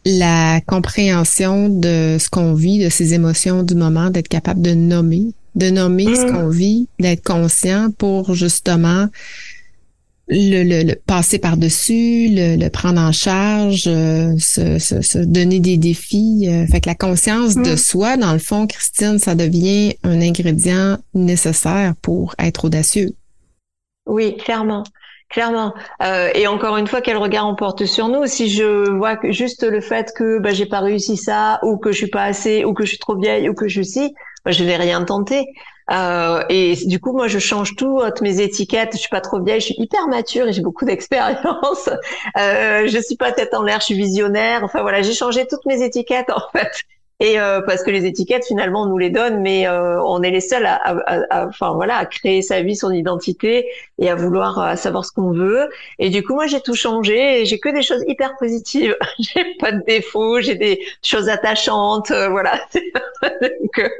la 0.06 0.60
compréhension 0.66 1.68
de 1.68 2.16
ce 2.18 2.30
qu'on 2.30 2.54
vit, 2.54 2.82
de 2.82 2.88
ses 2.88 3.12
émotions 3.12 3.62
du 3.62 3.74
moment, 3.74 4.08
d'être 4.08 4.28
capable 4.28 4.62
de 4.62 4.72
nommer, 4.72 5.32
de 5.56 5.68
nommer 5.68 6.14
ce 6.14 6.22
mmh. 6.22 6.32
qu'on 6.32 6.48
vit, 6.48 6.88
d'être 6.98 7.22
conscient 7.22 7.90
pour 7.90 8.34
justement 8.34 9.08
le, 10.30 10.84
le, 10.84 10.94
passer 10.94 11.38
par-dessus, 11.38 12.28
le, 12.30 12.56
le, 12.56 12.70
prendre 12.70 13.00
en 13.00 13.12
charge, 13.12 13.84
euh, 13.86 14.32
se, 14.38 14.78
se, 14.78 15.18
donner 15.18 15.60
des 15.60 15.76
défis. 15.76 16.46
Euh, 16.48 16.66
fait 16.66 16.80
que 16.80 16.88
la 16.88 16.94
conscience 16.94 17.56
de 17.56 17.72
mm. 17.72 17.76
soi, 17.76 18.16
dans 18.16 18.32
le 18.32 18.38
fond, 18.38 18.66
Christine, 18.66 19.18
ça 19.18 19.34
devient 19.34 19.94
un 20.04 20.20
ingrédient 20.20 20.98
nécessaire 21.14 21.94
pour 22.00 22.34
être 22.38 22.66
audacieux. 22.66 23.10
Oui, 24.06 24.36
clairement. 24.36 24.84
Clairement. 25.30 25.74
Euh, 26.02 26.30
et 26.34 26.48
encore 26.48 26.76
une 26.76 26.88
fois, 26.88 27.00
quel 27.00 27.16
regard 27.16 27.46
on 27.46 27.54
porte 27.54 27.84
sur 27.84 28.08
nous? 28.08 28.26
Si 28.26 28.50
je 28.50 28.90
vois 28.90 29.16
que 29.16 29.30
juste 29.30 29.62
le 29.62 29.80
fait 29.80 30.12
que 30.16 30.40
bah, 30.40 30.50
j'ai 30.50 30.66
pas 30.66 30.80
réussi 30.80 31.16
ça, 31.16 31.60
ou 31.62 31.76
que 31.76 31.92
je 31.92 31.98
suis 31.98 32.08
pas 32.08 32.24
assez, 32.24 32.64
ou 32.64 32.74
que 32.74 32.84
je 32.84 32.90
suis 32.90 32.98
trop 32.98 33.16
vieille, 33.16 33.48
ou 33.48 33.54
que 33.54 33.68
je 33.68 33.80
suis, 33.80 34.12
je 34.46 34.64
vais 34.64 34.76
rien 34.76 35.04
tenter. 35.04 35.46
Euh, 35.90 36.42
et 36.48 36.76
du 36.86 37.00
coup, 37.00 37.12
moi, 37.12 37.26
je 37.26 37.38
change 37.38 37.74
toutes 37.76 38.20
mes 38.20 38.40
étiquettes. 38.40 38.90
Je 38.92 38.98
suis 38.98 39.08
pas 39.08 39.20
trop 39.20 39.42
vieille, 39.42 39.60
je 39.60 39.66
suis 39.66 39.74
hyper 39.78 40.06
mature 40.08 40.48
et 40.48 40.52
j'ai 40.52 40.62
beaucoup 40.62 40.84
d'expérience. 40.86 41.88
Euh, 42.38 42.86
je 42.86 42.98
suis 43.00 43.16
pas 43.16 43.32
tête 43.32 43.54
en 43.54 43.62
l'air, 43.62 43.80
je 43.80 43.86
suis 43.86 43.94
visionnaire. 43.94 44.62
Enfin 44.64 44.82
voilà, 44.82 45.02
j'ai 45.02 45.14
changé 45.14 45.46
toutes 45.46 45.66
mes 45.66 45.82
étiquettes 45.82 46.30
en 46.30 46.42
fait. 46.52 46.84
Et 47.20 47.38
euh, 47.38 47.60
parce 47.60 47.82
que 47.82 47.90
les 47.90 48.06
étiquettes, 48.06 48.46
finalement, 48.46 48.82
on 48.82 48.86
nous 48.86 48.98
les 48.98 49.10
donne, 49.10 49.42
mais 49.42 49.68
euh, 49.68 50.02
on 50.02 50.22
est 50.22 50.30
les 50.30 50.40
seuls 50.40 50.64
à, 50.64 50.76
à, 50.76 51.20
à, 51.28 51.46
enfin 51.46 51.72
voilà, 51.74 51.96
à 51.96 52.06
créer 52.06 52.40
sa 52.40 52.62
vie, 52.62 52.74
son 52.74 52.90
identité 52.90 53.66
et 53.98 54.08
à 54.08 54.14
vouloir 54.14 54.58
euh, 54.58 54.74
savoir 54.74 55.04
ce 55.04 55.12
qu'on 55.12 55.30
veut. 55.30 55.68
Et 55.98 56.08
du 56.08 56.22
coup, 56.22 56.34
moi, 56.34 56.46
j'ai 56.46 56.60
tout 56.60 56.74
changé. 56.74 57.42
et 57.42 57.44
J'ai 57.44 57.60
que 57.60 57.68
des 57.68 57.82
choses 57.82 58.02
hyper 58.06 58.36
positives. 58.38 58.96
j'ai 59.18 59.54
pas 59.60 59.72
de 59.72 59.82
défauts, 59.86 60.40
j'ai 60.40 60.54
des 60.54 60.80
choses 61.02 61.28
attachantes, 61.28 62.10
euh, 62.10 62.30
voilà. 62.30 62.58
donc, 63.22 63.90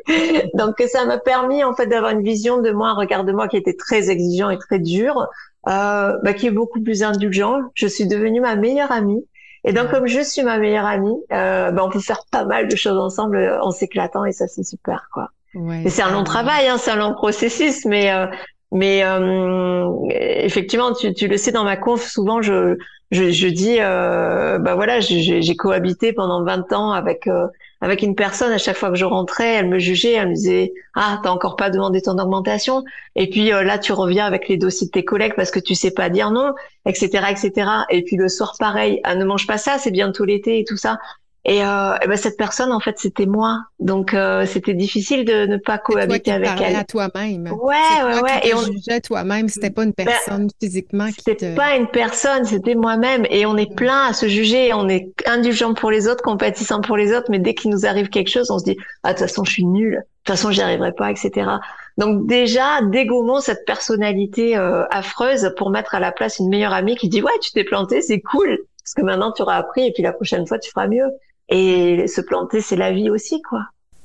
donc, 0.54 0.83
ça 0.88 1.04
m'a 1.04 1.18
permis 1.18 1.62
en 1.62 1.74
fait 1.74 1.87
d'avoir 1.87 2.12
une 2.12 2.22
vision 2.22 2.62
de 2.62 2.70
moi, 2.70 2.88
un 2.88 2.94
regard 2.94 3.24
de 3.24 3.33
moi 3.33 3.48
qui 3.48 3.59
était 3.59 3.76
très 3.76 4.11
exigeant 4.11 4.48
et 4.48 4.59
très 4.59 4.78
dur, 4.78 5.28
euh, 5.68 6.16
bah, 6.22 6.33
qui 6.33 6.46
est 6.46 6.50
beaucoup 6.50 6.80
plus 6.80 7.02
indulgent. 7.02 7.59
Je 7.74 7.87
suis 7.87 8.06
devenue 8.06 8.40
ma 8.40 8.56
meilleure 8.56 8.92
amie. 8.92 9.26
Et 9.64 9.73
donc, 9.73 9.90
comme 9.90 10.07
je 10.07 10.20
suis 10.20 10.42
ma 10.42 10.59
meilleure 10.59 10.87
amie, 10.87 11.14
euh, 11.33 11.70
ben, 11.70 11.83
on 11.85 11.90
peut 11.90 12.01
faire 12.01 12.23
pas 12.31 12.44
mal 12.44 12.68
de 12.68 12.77
choses 12.77 12.99
ensemble 12.99 13.37
euh, 13.37 13.62
en 13.62 13.70
s'éclatant 13.70 14.25
et 14.25 14.33
ça, 14.33 14.49
c'est 14.49 14.62
super, 14.64 15.09
quoi. 15.12 15.31
Ouais, 15.55 15.83
c'est 15.88 16.03
un 16.03 16.12
long 16.12 16.23
travail, 16.25 16.68
hein, 16.68 16.79
c'est 16.79 16.92
un 16.92 16.96
long 16.96 17.12
processus, 17.12 17.85
mais 17.85 18.12
euh, 18.12 18.27
mais 18.73 19.03
euh, 19.05 19.90
effectivement, 20.11 20.92
tu, 20.92 21.12
tu 21.12 21.27
le 21.27 21.37
sais 21.37 21.51
dans 21.51 21.64
ma 21.64 21.77
conf, 21.77 22.07
souvent 22.07 22.40
je 22.40 22.77
je, 23.11 23.33
je 23.33 23.49
dis, 23.49 23.79
euh, 23.81 24.59
bah 24.61 24.77
voilà, 24.77 25.01
j'ai 25.01 25.57
cohabité 25.57 26.12
pendant 26.12 26.44
20 26.44 26.73
ans 26.73 26.92
avec 26.92 27.27
euh, 27.27 27.46
avec 27.80 28.02
une 28.02 28.14
personne, 28.14 28.52
à 28.52 28.58
chaque 28.58 28.76
fois 28.76 28.90
que 28.90 28.96
je 28.96 29.04
rentrais, 29.04 29.54
elle 29.54 29.68
me 29.68 29.78
jugeait, 29.78 30.12
elle 30.12 30.30
me 30.30 30.34
disait 30.34 30.72
ah 30.94 31.20
t'as 31.22 31.30
encore 31.30 31.56
pas 31.56 31.70
demandé 31.70 32.02
ton 32.02 32.18
augmentation, 32.18 32.84
et 33.16 33.28
puis 33.30 33.52
euh, 33.52 33.62
là 33.62 33.78
tu 33.78 33.92
reviens 33.92 34.26
avec 34.26 34.48
les 34.48 34.56
dossiers 34.56 34.86
de 34.86 34.92
tes 34.92 35.04
collègues 35.04 35.34
parce 35.36 35.50
que 35.50 35.60
tu 35.60 35.74
sais 35.74 35.90
pas 35.90 36.08
dire 36.10 36.30
non, 36.30 36.54
etc. 36.86 37.24
etc. 37.30 37.70
Et 37.90 38.02
puis 38.02 38.16
le 38.16 38.28
soir 38.28 38.54
pareil, 38.58 39.00
ah 39.04 39.14
ne 39.14 39.24
mange 39.24 39.46
pas 39.46 39.58
ça, 39.58 39.78
c'est 39.78 39.90
bientôt 39.90 40.24
l'été 40.24 40.58
et 40.60 40.64
tout 40.64 40.76
ça. 40.76 40.98
Et, 41.46 41.64
euh, 41.64 41.96
ben 42.07 42.16
cette 42.16 42.37
personne, 42.37 42.70
en 42.70 42.81
fait, 42.81 42.98
c'était 42.98 43.26
moi. 43.26 43.61
Donc, 43.79 44.12
euh, 44.12 44.44
c'était 44.44 44.74
difficile 44.74 45.24
de 45.24 45.46
ne 45.46 45.57
pas 45.57 45.79
cohabiter 45.79 46.33
avec 46.33 46.50
elle. 46.61 46.76
à 46.76 46.85
toi-même. 46.85 47.50
Ouais, 47.50 47.76
ouais, 48.05 48.20
ouais. 48.20 48.40
Et 48.44 48.55
on 48.55 48.62
jugeait 48.62 49.00
toi-même. 49.00 49.48
C'était 49.48 49.70
pas 49.70 49.85
une 49.85 49.92
ben, 49.96 50.07
personne 50.07 50.48
physiquement 50.61 51.09
qui 51.09 51.22
C'était 51.24 51.55
pas 51.55 51.76
une 51.76 51.87
personne, 51.87 52.44
c'était 52.44 52.74
moi-même. 52.74 53.26
Et 53.31 53.46
on 53.46 53.57
est 53.57 53.74
plein 53.74 54.09
à 54.09 54.12
se 54.12 54.29
juger. 54.29 54.74
On 54.74 54.88
est 54.88 55.09
indulgent 55.26 55.72
pour 55.72 55.90
les 55.90 56.09
autres, 56.09 56.22
compatissant 56.22 56.83
pour 56.83 56.98
les 56.98 57.14
autres. 57.14 57.29
Mais 57.31 57.38
dès 57.38 57.55
qu'il 57.55 57.70
nous 57.70 57.87
arrive 57.87 58.11
quelque 58.11 58.31
chose, 58.31 58.50
on 58.50 58.59
se 58.59 58.64
dit, 58.64 58.76
ah, 59.03 59.14
de 59.14 59.18
toute 59.18 59.29
façon, 59.29 59.44
je 59.44 59.53
suis 59.53 59.64
nulle. 59.64 59.94
De 59.94 60.24
toute 60.24 60.37
façon, 60.37 60.50
j'y 60.50 60.61
arriverai 60.61 60.92
pas, 60.92 61.11
etc. 61.11 61.48
Donc 61.96 62.26
déjà, 62.26 62.83
dégommons 62.83 63.40
cette 63.40 63.64
personnalité 63.64 64.57
euh, 64.57 64.85
affreuse 64.90 65.55
pour 65.57 65.70
mettre 65.70 65.94
à 65.94 66.00
la 66.00 66.12
place 66.12 66.38
une 66.38 66.50
meilleure 66.50 66.74
amie 66.74 66.96
qui 66.96 67.09
dit, 67.09 67.22
ouais, 67.22 67.33
tu 67.40 67.50
t'es 67.53 67.64
planté, 67.64 68.03
c'est 68.03 68.20
cool. 68.20 68.59
Parce 68.83 68.94
que 68.94 69.03
maintenant, 69.03 69.33
tu 69.33 69.42
auras 69.42 69.57
appris 69.57 69.87
et 69.87 69.92
puis 69.92 70.03
la 70.03 70.12
prochaine 70.12 70.46
fois, 70.46 70.59
tu 70.59 70.70
feras 70.70 70.87
mieux. 70.87 71.07
Et 71.50 72.06
se 72.06 72.20
planter, 72.20 72.60
c'est 72.60 72.76
la 72.76 72.92
vie 72.92 73.10
aussi, 73.10 73.42
quoi. 73.42 73.60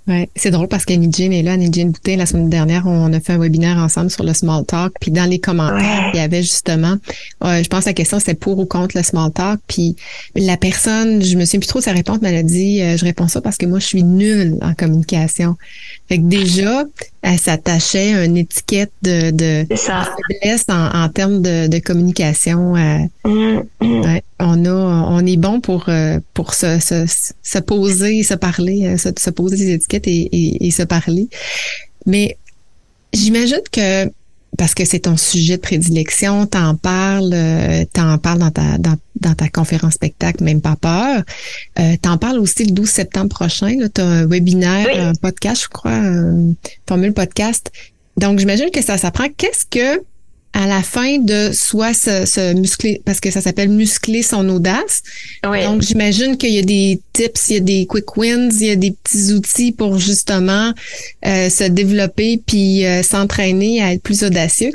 Ouais, 0.07 0.29
c'est 0.35 0.51
drôle 0.51 0.67
parce 0.67 0.85
qu'Annie 0.85 1.11
Jean 1.11 1.31
est 1.31 1.41
là, 1.41 1.53
Annie 1.53 1.71
Jean 1.73 1.89
Boutin, 1.89 2.17
la 2.17 2.27
semaine 2.27 2.47
dernière, 2.47 2.85
on 2.85 3.11
a 3.11 3.19
fait 3.19 3.33
un 3.33 3.39
webinaire 3.39 3.77
ensemble 3.77 4.11
sur 4.11 4.23
le 4.23 4.35
small 4.35 4.63
talk, 4.63 4.93
puis 5.01 5.09
dans 5.09 5.27
les 5.27 5.39
commentaires, 5.39 6.11
il 6.13 6.17
y 6.17 6.19
avait 6.19 6.43
justement, 6.43 6.95
euh, 7.43 7.63
je 7.63 7.67
pense 7.67 7.85
que 7.85 7.89
la 7.89 7.93
question 7.93 8.19
c'était 8.19 8.35
pour 8.35 8.59
ou 8.59 8.67
contre 8.67 8.95
le 8.95 9.01
small 9.01 9.31
talk, 9.31 9.59
puis 9.67 9.95
la 10.35 10.57
personne, 10.57 11.23
je 11.23 11.35
me 11.35 11.45
souviens 11.45 11.59
plus 11.59 11.67
trop 11.67 11.79
de 11.79 11.85
sa 11.85 11.91
réponse, 11.91 12.19
mais 12.21 12.29
elle 12.29 12.35
a 12.37 12.43
dit, 12.43 12.83
euh, 12.83 12.97
je 12.97 13.03
réponds 13.03 13.27
ça 13.27 13.41
parce 13.41 13.57
que 13.57 13.65
moi 13.65 13.79
je 13.79 13.87
suis 13.87 14.03
nulle 14.03 14.59
en 14.61 14.75
communication. 14.75 15.55
Fait 16.07 16.19
que 16.19 16.23
déjà, 16.23 16.83
elle 17.27 17.39
s'attachait 17.39 18.13
à 18.13 18.23
une 18.23 18.37
étiquette 18.37 18.91
de, 19.01 19.31
de, 19.31 19.65
faiblesse 19.75 20.65
en, 20.69 20.89
en, 20.93 21.09
termes 21.09 21.41
de, 21.41 21.65
de 21.65 21.79
communication. 21.79 22.75
Euh, 22.75 22.99
mm, 23.25 23.61
mm. 23.81 24.01
Ouais, 24.01 24.23
on 24.39 24.63
a, 24.65 24.71
on 25.09 25.25
est 25.25 25.37
bon 25.37 25.59
pour 25.59 25.89
pour 26.35 26.53
se, 26.53 26.79
se, 26.79 27.05
se 27.41 27.59
poser, 27.59 28.21
se 28.21 28.35
parler, 28.35 28.95
se, 28.97 29.09
se 29.17 29.29
poser 29.31 29.57
des 29.57 29.73
étiquettes 29.73 30.07
et, 30.07 30.29
et, 30.31 30.67
et 30.67 30.71
se 30.71 30.83
parler. 30.83 31.27
Mais 32.05 32.37
j'imagine 33.11 33.61
que 33.71 34.05
parce 34.57 34.73
que 34.73 34.85
c'est 34.85 34.99
ton 34.99 35.17
sujet 35.17 35.57
de 35.57 35.61
prédilection, 35.61 36.45
t'en 36.45 36.75
parles, 36.75 37.31
euh, 37.33 37.85
t'en 37.91 38.17
parles 38.17 38.39
dans 38.39 38.51
ta 38.51 38.77
dans, 38.77 38.95
dans, 39.19 39.33
ta 39.33 39.49
conférence 39.49 39.93
spectacle, 39.93 40.43
même 40.43 40.61
pas 40.61 40.75
peur. 40.75 41.23
Euh, 41.79 41.95
t'en 42.01 42.17
parles 42.17 42.39
aussi 42.39 42.65
le 42.65 42.71
12 42.71 42.89
septembre 42.89 43.29
prochain. 43.29 43.77
Tu 43.93 44.01
as 44.01 44.05
un 44.05 44.25
webinaire, 44.25 44.87
un 45.09 45.13
podcast, 45.13 45.63
je 45.63 45.69
crois, 45.69 45.91
un 45.91 46.53
formule 46.87 47.13
podcast. 47.13 47.71
Donc, 48.17 48.39
j'imagine 48.39 48.71
que 48.71 48.81
ça 48.81 48.97
s'apprend. 48.97 49.27
Qu'est-ce 49.35 49.65
que 49.65 50.01
à 50.55 50.67
la 50.67 50.81
fin 50.81 51.17
de 51.17 51.51
soit 51.53 51.93
se, 51.93 52.53
muscler, 52.53 53.01
parce 53.03 53.19
que 53.19 53.29
ça 53.29 53.41
s'appelle 53.41 53.67
muscler 53.67 54.23
son 54.23 54.47
audace. 54.47 55.03
Donc, 55.43 55.81
j'imagine 55.81 56.37
qu'il 56.37 56.53
y 56.53 56.59
a 56.59 56.61
des 56.61 57.01
tips, 57.11 57.49
il 57.49 57.53
y 57.53 57.57
a 57.57 57.59
des 57.59 57.85
quick 57.85 58.15
wins, 58.15 58.49
il 58.61 58.67
y 58.67 58.71
a 58.71 58.77
des 58.77 58.91
petits 58.91 59.33
outils 59.33 59.73
pour 59.73 59.99
justement 59.99 60.71
euh, 61.25 61.49
se 61.49 61.65
développer 61.65 62.41
puis 62.45 62.85
euh, 62.85 63.03
s'entraîner 63.03 63.83
à 63.83 63.91
être 63.91 64.01
plus 64.01 64.23
audacieux. 64.23 64.71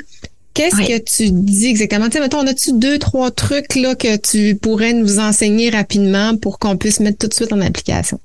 Qu'est-ce 0.53 0.75
que 0.75 0.99
tu 0.99 1.31
dis 1.31 1.67
exactement? 1.67 2.07
Tu 2.09 2.13
sais, 2.13 2.19
mettons, 2.19 2.39
on 2.39 2.47
a-tu 2.47 2.73
deux, 2.73 2.99
trois 2.99 3.31
trucs 3.31 3.75
là 3.75 3.95
que 3.95 4.17
tu 4.17 4.55
pourrais 4.55 4.93
nous 4.93 5.17
enseigner 5.17 5.71
rapidement 5.71 6.37
pour 6.37 6.59
qu'on 6.59 6.77
puisse 6.77 6.99
mettre 6.99 7.17
tout 7.17 7.27
de 7.27 7.33
suite 7.33 7.53
en 7.53 7.61
application? 7.61 8.19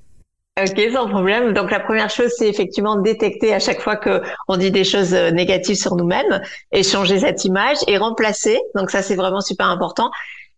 Ok, 0.59 0.81
sans 0.91 1.07
problème. 1.09 1.53
Donc 1.53 1.71
la 1.71 1.81
première 1.81 2.09
chose, 2.09 2.33
c'est 2.35 2.49
effectivement 2.49 2.97
détecter 2.97 3.53
à 3.53 3.59
chaque 3.59 3.81
fois 3.83 3.97
que 3.97 4.23
on 4.49 4.57
dit 4.57 4.71
des 4.71 4.85
choses 4.85 5.13
euh, 5.13 5.31
négatives 5.31 5.77
sur 5.77 5.97
nous-mêmes 5.97 6.41
et 6.73 6.83
changer 6.83 7.19
cette 7.21 7.45
image 7.45 7.77
et 7.87 7.99
remplacer. 7.99 8.59
Donc 8.75 8.91
ça, 8.91 9.03
c'est 9.03 9.17
vraiment 9.17 9.43
super 9.43 9.67
important. 9.69 10.11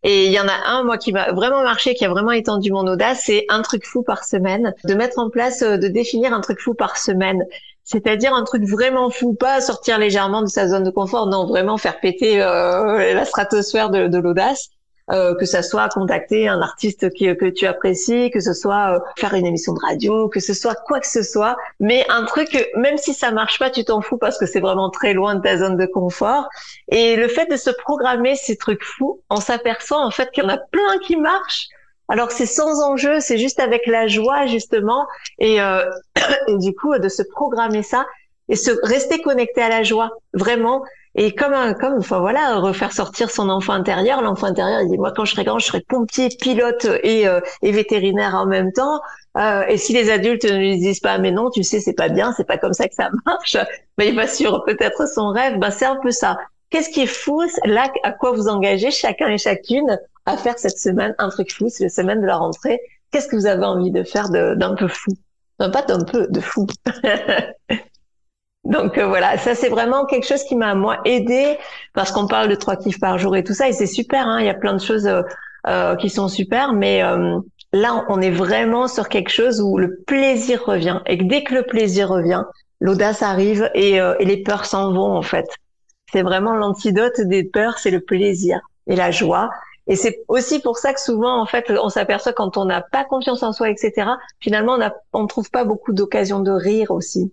Et 0.04 0.26
il 0.26 0.32
y 0.32 0.38
en 0.38 0.46
a 0.46 0.54
un, 0.66 0.84
moi, 0.84 0.98
qui 0.98 1.12
m'a 1.12 1.32
vraiment 1.32 1.64
marché, 1.64 1.94
qui 1.94 2.04
a 2.04 2.08
vraiment 2.08 2.30
étendu 2.30 2.70
mon 2.70 2.86
audace, 2.86 3.22
c'est 3.24 3.44
un 3.48 3.62
truc 3.62 3.84
fou 3.84 4.04
par 4.04 4.24
semaine. 4.24 4.72
De 4.84 4.94
mettre 4.94 5.18
en 5.18 5.30
place, 5.30 5.62
euh, 5.62 5.78
de 5.78 5.88
définir 5.88 6.32
un 6.32 6.40
truc 6.42 6.60
fou 6.60 6.74
par 6.74 6.96
semaine. 6.96 7.44
C'est-à-dire 7.82 8.32
un 8.34 8.44
truc 8.44 8.62
vraiment 8.64 9.10
fou, 9.10 9.34
pas 9.34 9.60
sortir 9.60 9.98
légèrement 9.98 10.42
de 10.42 10.48
sa 10.48 10.68
zone 10.68 10.84
de 10.84 10.90
confort, 10.90 11.26
non, 11.26 11.46
vraiment 11.46 11.76
faire 11.76 11.98
péter 11.98 12.40
euh, 12.40 13.14
la 13.14 13.24
stratosphère 13.24 13.90
de, 13.90 14.06
de 14.06 14.18
l'audace. 14.18 14.68
Euh, 15.10 15.34
que 15.34 15.46
ça 15.46 15.62
soit 15.62 15.88
contacter 15.88 16.48
un 16.48 16.60
artiste 16.60 17.10
qui, 17.14 17.34
que 17.34 17.46
tu 17.46 17.66
apprécies, 17.66 18.30
que 18.30 18.40
ce 18.40 18.52
soit 18.52 18.96
euh, 18.96 19.00
faire 19.16 19.32
une 19.32 19.46
émission 19.46 19.72
de 19.72 19.80
radio, 19.80 20.28
que 20.28 20.38
ce 20.38 20.52
soit 20.52 20.74
quoi 20.74 21.00
que 21.00 21.06
ce 21.06 21.22
soit, 21.22 21.56
mais 21.80 22.04
un 22.10 22.26
truc, 22.26 22.70
même 22.76 22.98
si 22.98 23.14
ça 23.14 23.30
marche 23.30 23.58
pas, 23.58 23.70
tu 23.70 23.86
t'en 23.86 24.02
fous 24.02 24.18
parce 24.18 24.36
que 24.36 24.44
c'est 24.44 24.60
vraiment 24.60 24.90
très 24.90 25.14
loin 25.14 25.36
de 25.36 25.40
ta 25.40 25.56
zone 25.56 25.78
de 25.78 25.86
confort. 25.86 26.50
Et 26.88 27.16
le 27.16 27.26
fait 27.28 27.46
de 27.46 27.56
se 27.56 27.70
programmer 27.70 28.36
ces 28.36 28.58
trucs 28.58 28.84
fous, 28.84 29.22
on 29.30 29.40
s'aperçoit 29.40 30.04
en 30.04 30.10
fait 30.10 30.30
qu'il 30.30 30.44
y 30.44 30.46
en 30.46 30.50
a 30.50 30.58
plein 30.58 30.98
qui 31.02 31.16
marchent. 31.16 31.68
Alors 32.08 32.30
c'est 32.30 32.46
sans 32.46 32.82
enjeu, 32.82 33.20
c'est 33.20 33.38
juste 33.38 33.60
avec 33.60 33.86
la 33.86 34.08
joie 34.08 34.46
justement, 34.46 35.06
et, 35.38 35.62
euh, 35.62 35.84
et 36.48 36.58
du 36.58 36.74
coup 36.74 36.98
de 36.98 37.08
se 37.08 37.22
programmer 37.22 37.82
ça 37.82 38.04
et 38.50 38.56
se 38.56 38.72
rester 38.82 39.20
connecté 39.22 39.62
à 39.62 39.70
la 39.70 39.82
joie, 39.82 40.10
vraiment. 40.34 40.82
Et 41.20 41.34
comme 41.34 41.52
un, 41.52 41.74
comme, 41.74 41.98
enfin 41.98 42.20
voilà, 42.20 42.60
refaire 42.60 42.92
sortir 42.92 43.28
son 43.28 43.48
enfant 43.48 43.72
intérieur. 43.72 44.22
L'enfant 44.22 44.46
intérieur, 44.46 44.82
il 44.82 44.88
dit 44.88 44.98
moi 44.98 45.10
quand 45.10 45.24
je 45.24 45.32
serai 45.32 45.42
grand, 45.42 45.58
je 45.58 45.66
serai 45.66 45.80
pompier, 45.80 46.28
pilote 46.28 46.86
et, 47.02 47.26
euh, 47.26 47.40
et 47.60 47.72
vétérinaire 47.72 48.36
en 48.36 48.46
même 48.46 48.72
temps. 48.72 49.00
Euh, 49.36 49.64
et 49.66 49.78
si 49.78 49.92
les 49.92 50.10
adultes 50.10 50.44
ne 50.44 50.56
lui 50.56 50.78
disent 50.78 51.00
pas 51.00 51.18
mais 51.18 51.32
non, 51.32 51.50
tu 51.50 51.64
sais 51.64 51.80
c'est 51.80 51.92
pas 51.92 52.08
bien, 52.08 52.32
c'est 52.36 52.46
pas 52.46 52.56
comme 52.56 52.72
ça 52.72 52.86
que 52.86 52.94
ça 52.94 53.10
marche, 53.26 53.56
mais 53.98 54.10
il 54.10 54.14
va 54.14 54.28
suivre 54.28 54.62
peut-être 54.64 55.08
son 55.12 55.30
rêve. 55.30 55.58
Ben 55.58 55.72
c'est 55.72 55.86
un 55.86 55.98
peu 56.00 56.12
ça. 56.12 56.38
Qu'est-ce 56.70 56.88
qui 56.88 57.02
est 57.02 57.06
fou 57.06 57.42
là 57.64 57.90
à 58.04 58.12
quoi 58.12 58.30
vous 58.30 58.46
engagez 58.46 58.92
chacun 58.92 59.26
et 59.26 59.38
chacune 59.38 59.98
à 60.24 60.36
faire 60.36 60.56
cette 60.56 60.78
semaine 60.78 61.16
un 61.18 61.30
truc 61.30 61.52
fou, 61.52 61.68
c'est 61.68 61.82
la 61.82 61.90
semaine 61.90 62.20
de 62.20 62.26
la 62.26 62.36
rentrée. 62.36 62.80
Qu'est-ce 63.10 63.26
que 63.26 63.34
vous 63.34 63.46
avez 63.46 63.64
envie 63.64 63.90
de 63.90 64.04
faire 64.04 64.28
d'un 64.30 64.76
peu 64.76 64.86
fou, 64.86 65.10
non, 65.58 65.72
pas 65.72 65.82
d'un 65.82 66.04
peu 66.04 66.28
de 66.30 66.40
fou. 66.40 66.68
Donc 68.64 68.98
euh, 68.98 69.06
voilà, 69.06 69.38
ça 69.38 69.54
c'est 69.54 69.68
vraiment 69.68 70.04
quelque 70.04 70.26
chose 70.26 70.44
qui 70.44 70.56
m'a 70.56 70.74
moi 70.74 70.98
aidé 71.04 71.56
parce 71.94 72.12
qu'on 72.12 72.26
parle 72.26 72.48
de 72.48 72.54
trois 72.54 72.76
kiffs 72.76 73.00
par 73.00 73.18
jour 73.18 73.36
et 73.36 73.44
tout 73.44 73.54
ça 73.54 73.68
et 73.68 73.72
c'est 73.72 73.86
super. 73.86 74.26
Hein, 74.26 74.40
il 74.40 74.46
y 74.46 74.50
a 74.50 74.54
plein 74.54 74.74
de 74.74 74.80
choses 74.80 75.06
euh, 75.06 75.22
euh 75.66 75.96
qui 75.96 76.10
sont 76.10 76.28
super, 76.28 76.72
mais 76.72 77.02
euh, 77.02 77.38
là 77.72 78.04
on 78.08 78.20
est 78.20 78.30
vraiment 78.30 78.88
sur 78.88 79.08
quelque 79.08 79.30
chose 79.30 79.60
où 79.60 79.78
le 79.78 80.02
plaisir 80.06 80.64
revient 80.64 81.00
et 81.06 81.18
que 81.18 81.24
dès 81.24 81.44
que 81.44 81.54
le 81.54 81.62
plaisir 81.62 82.08
revient, 82.08 82.44
l'audace 82.80 83.22
arrive 83.22 83.70
et, 83.74 83.94
et 83.96 84.24
les 84.24 84.42
peurs 84.42 84.66
s'en 84.66 84.92
vont 84.92 85.16
en 85.16 85.22
fait. 85.22 85.46
C'est 86.12 86.22
vraiment 86.22 86.54
l'antidote 86.54 87.20
des 87.20 87.44
peurs, 87.44 87.78
c'est 87.78 87.90
le 87.90 88.00
plaisir 88.00 88.60
et 88.86 88.96
la 88.96 89.10
joie. 89.10 89.50
Et 89.86 89.96
c'est 89.96 90.24
aussi 90.28 90.60
pour 90.60 90.76
ça 90.76 90.92
que 90.92 91.00
souvent, 91.00 91.40
en 91.40 91.46
fait, 91.46 91.70
on 91.82 91.88
s'aperçoit 91.88 92.34
quand 92.34 92.58
on 92.58 92.66
n'a 92.66 92.82
pas 92.82 93.04
confiance 93.04 93.42
en 93.42 93.52
soi, 93.52 93.70
etc. 93.70 94.10
Finalement, 94.38 94.78
on 95.14 95.22
ne 95.22 95.28
trouve 95.28 95.50
pas 95.50 95.64
beaucoup 95.64 95.94
d'occasions 95.94 96.40
de 96.40 96.50
rire 96.50 96.90
aussi. 96.90 97.32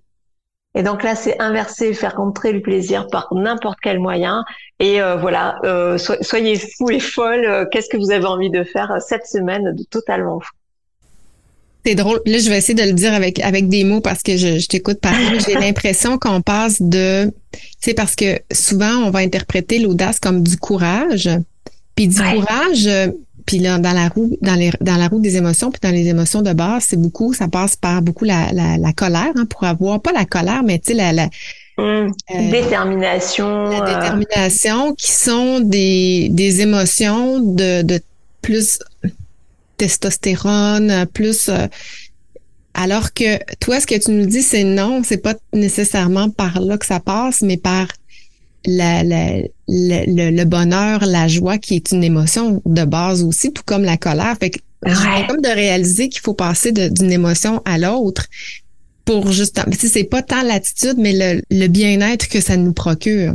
Et 0.76 0.84
donc 0.84 1.04
là, 1.04 1.16
c'est 1.16 1.42
inverser, 1.42 1.94
faire 1.94 2.18
rentrer 2.18 2.52
le 2.52 2.62
plaisir 2.62 3.08
par 3.08 3.30
n'importe 3.32 3.80
quel 3.82 4.00
moyen. 4.00 4.44
Et 4.80 5.02
euh, 5.02 5.16
voilà, 5.16 5.58
euh, 5.64 5.98
soyez 5.98 6.58
fous 6.58 6.92
et 6.92 7.00
folles. 7.00 7.46
Euh, 7.46 7.66
qu'est-ce 7.72 7.88
que 7.90 7.98
vous 7.98 8.12
avez 8.12 8.26
envie 8.26 8.50
de 8.50 8.64
faire 8.64 8.98
cette 9.00 9.26
semaine 9.26 9.74
de 9.74 9.84
totalement 9.84 10.42
fou? 10.42 10.52
C'est 11.86 11.96
drôle. 11.96 12.20
Là, 12.26 12.40
je 12.40 12.50
vais 12.50 12.58
essayer 12.58 12.74
de 12.74 12.84
le 12.84 12.94
dire 12.94 13.14
avec 13.14 13.40
avec 13.40 13.70
des 13.70 13.84
mots 13.84 14.02
parce 14.02 14.22
que 14.22 14.36
je, 14.36 14.60
je 14.60 14.68
t'écoute 14.68 15.00
parler. 15.00 15.40
J'ai 15.46 15.54
l'impression 15.60 16.18
qu'on 16.18 16.42
passe 16.42 16.82
de, 16.82 17.32
c'est 17.80 17.94
parce 17.94 18.16
que 18.16 18.40
souvent 18.52 19.06
on 19.06 19.12
va 19.12 19.20
interpréter 19.20 19.80
l'audace 19.80 20.20
comme 20.20 20.44
du 20.44 20.58
courage. 20.58 21.30
Puis 21.96 22.10
du 22.10 22.20
courage, 22.22 22.90
puis 23.46 23.60
là, 23.60 23.78
dans 23.78 23.94
la 23.94 24.10
roue, 24.10 24.38
dans, 24.42 24.56
les, 24.56 24.72
dans 24.82 24.98
la 24.98 25.08
roue 25.08 25.20
des 25.20 25.38
émotions, 25.38 25.72
puis 25.72 25.80
dans 25.82 25.92
les 25.92 26.08
émotions 26.08 26.42
de 26.42 26.54
base, 26.54 26.86
c'est 26.90 27.00
beaucoup, 27.00 27.34
ça 27.34 27.48
passe 27.48 27.76
par 27.76 28.02
beaucoup 28.02 28.26
la, 28.26 28.52
la, 28.52 28.78
la 28.78 28.94
colère, 28.94 29.32
hein, 29.36 29.46
pour 29.46 29.64
avoir, 29.64 30.02
pas 30.02 30.12
la 30.12 30.26
colère, 30.26 30.64
mais 30.64 30.80
tu 30.80 30.92
sais, 30.92 30.94
la, 30.94 31.14
la 31.14 31.26
mmh. 31.28 31.82
euh, 31.82 32.52
détermination. 32.52 33.66
La 33.66 33.84
euh. 33.84 33.96
détermination, 33.96 34.96
qui 34.96 35.12
sont 35.12 35.60
des, 35.60 36.30
des 36.32 36.62
émotions 36.62 37.40
de, 37.40 37.84
de 37.84 38.02
plus 38.42 38.80
testostérone, 39.78 41.06
plus 41.14 41.50
euh, 41.50 41.68
alors 42.74 43.14
que 43.14 43.38
toi, 43.60 43.80
ce 43.80 43.88
que 43.88 43.96
tu 43.96 44.12
nous 44.12 44.26
dis, 44.26 44.42
c'est 44.42 44.64
non, 44.64 45.02
c'est 45.04 45.18
pas 45.18 45.36
nécessairement 45.54 46.30
par 46.30 46.60
là 46.60 46.78
que 46.78 46.86
ça 46.86 47.00
passe, 47.00 47.42
mais 47.42 47.58
par 47.58 47.88
la, 48.66 49.04
la, 49.04 49.38
le, 49.68 50.32
le, 50.32 50.44
bonheur, 50.46 51.06
la 51.06 51.28
joie 51.28 51.58
qui 51.58 51.76
est 51.76 51.92
une 51.92 52.04
émotion 52.04 52.62
de 52.66 52.84
base 52.84 53.24
aussi, 53.24 53.52
tout 53.52 53.64
comme 53.66 53.84
la 53.84 53.98
colère. 53.98 54.36
Fait 54.40 54.50
que 54.50 54.60
j'ai 54.86 55.28
comme 55.28 55.42
de 55.42 55.54
réaliser 55.54 56.10
qu'il 56.10 56.22
faut 56.22 56.34
passer 56.34 56.72
d'une 56.72 57.12
émotion 57.12 57.62
à 57.66 57.78
l'autre 57.78 58.26
pour 59.06 59.32
justement, 59.32 59.68
c'est 59.78 60.04
pas 60.04 60.24
tant 60.24 60.42
l'attitude, 60.42 60.96
mais 60.98 61.14
le, 61.14 61.42
le 61.52 61.68
bien-être 61.68 62.28
que 62.28 62.42
ça 62.42 62.58
nous 62.58 62.74
procure. 62.74 63.34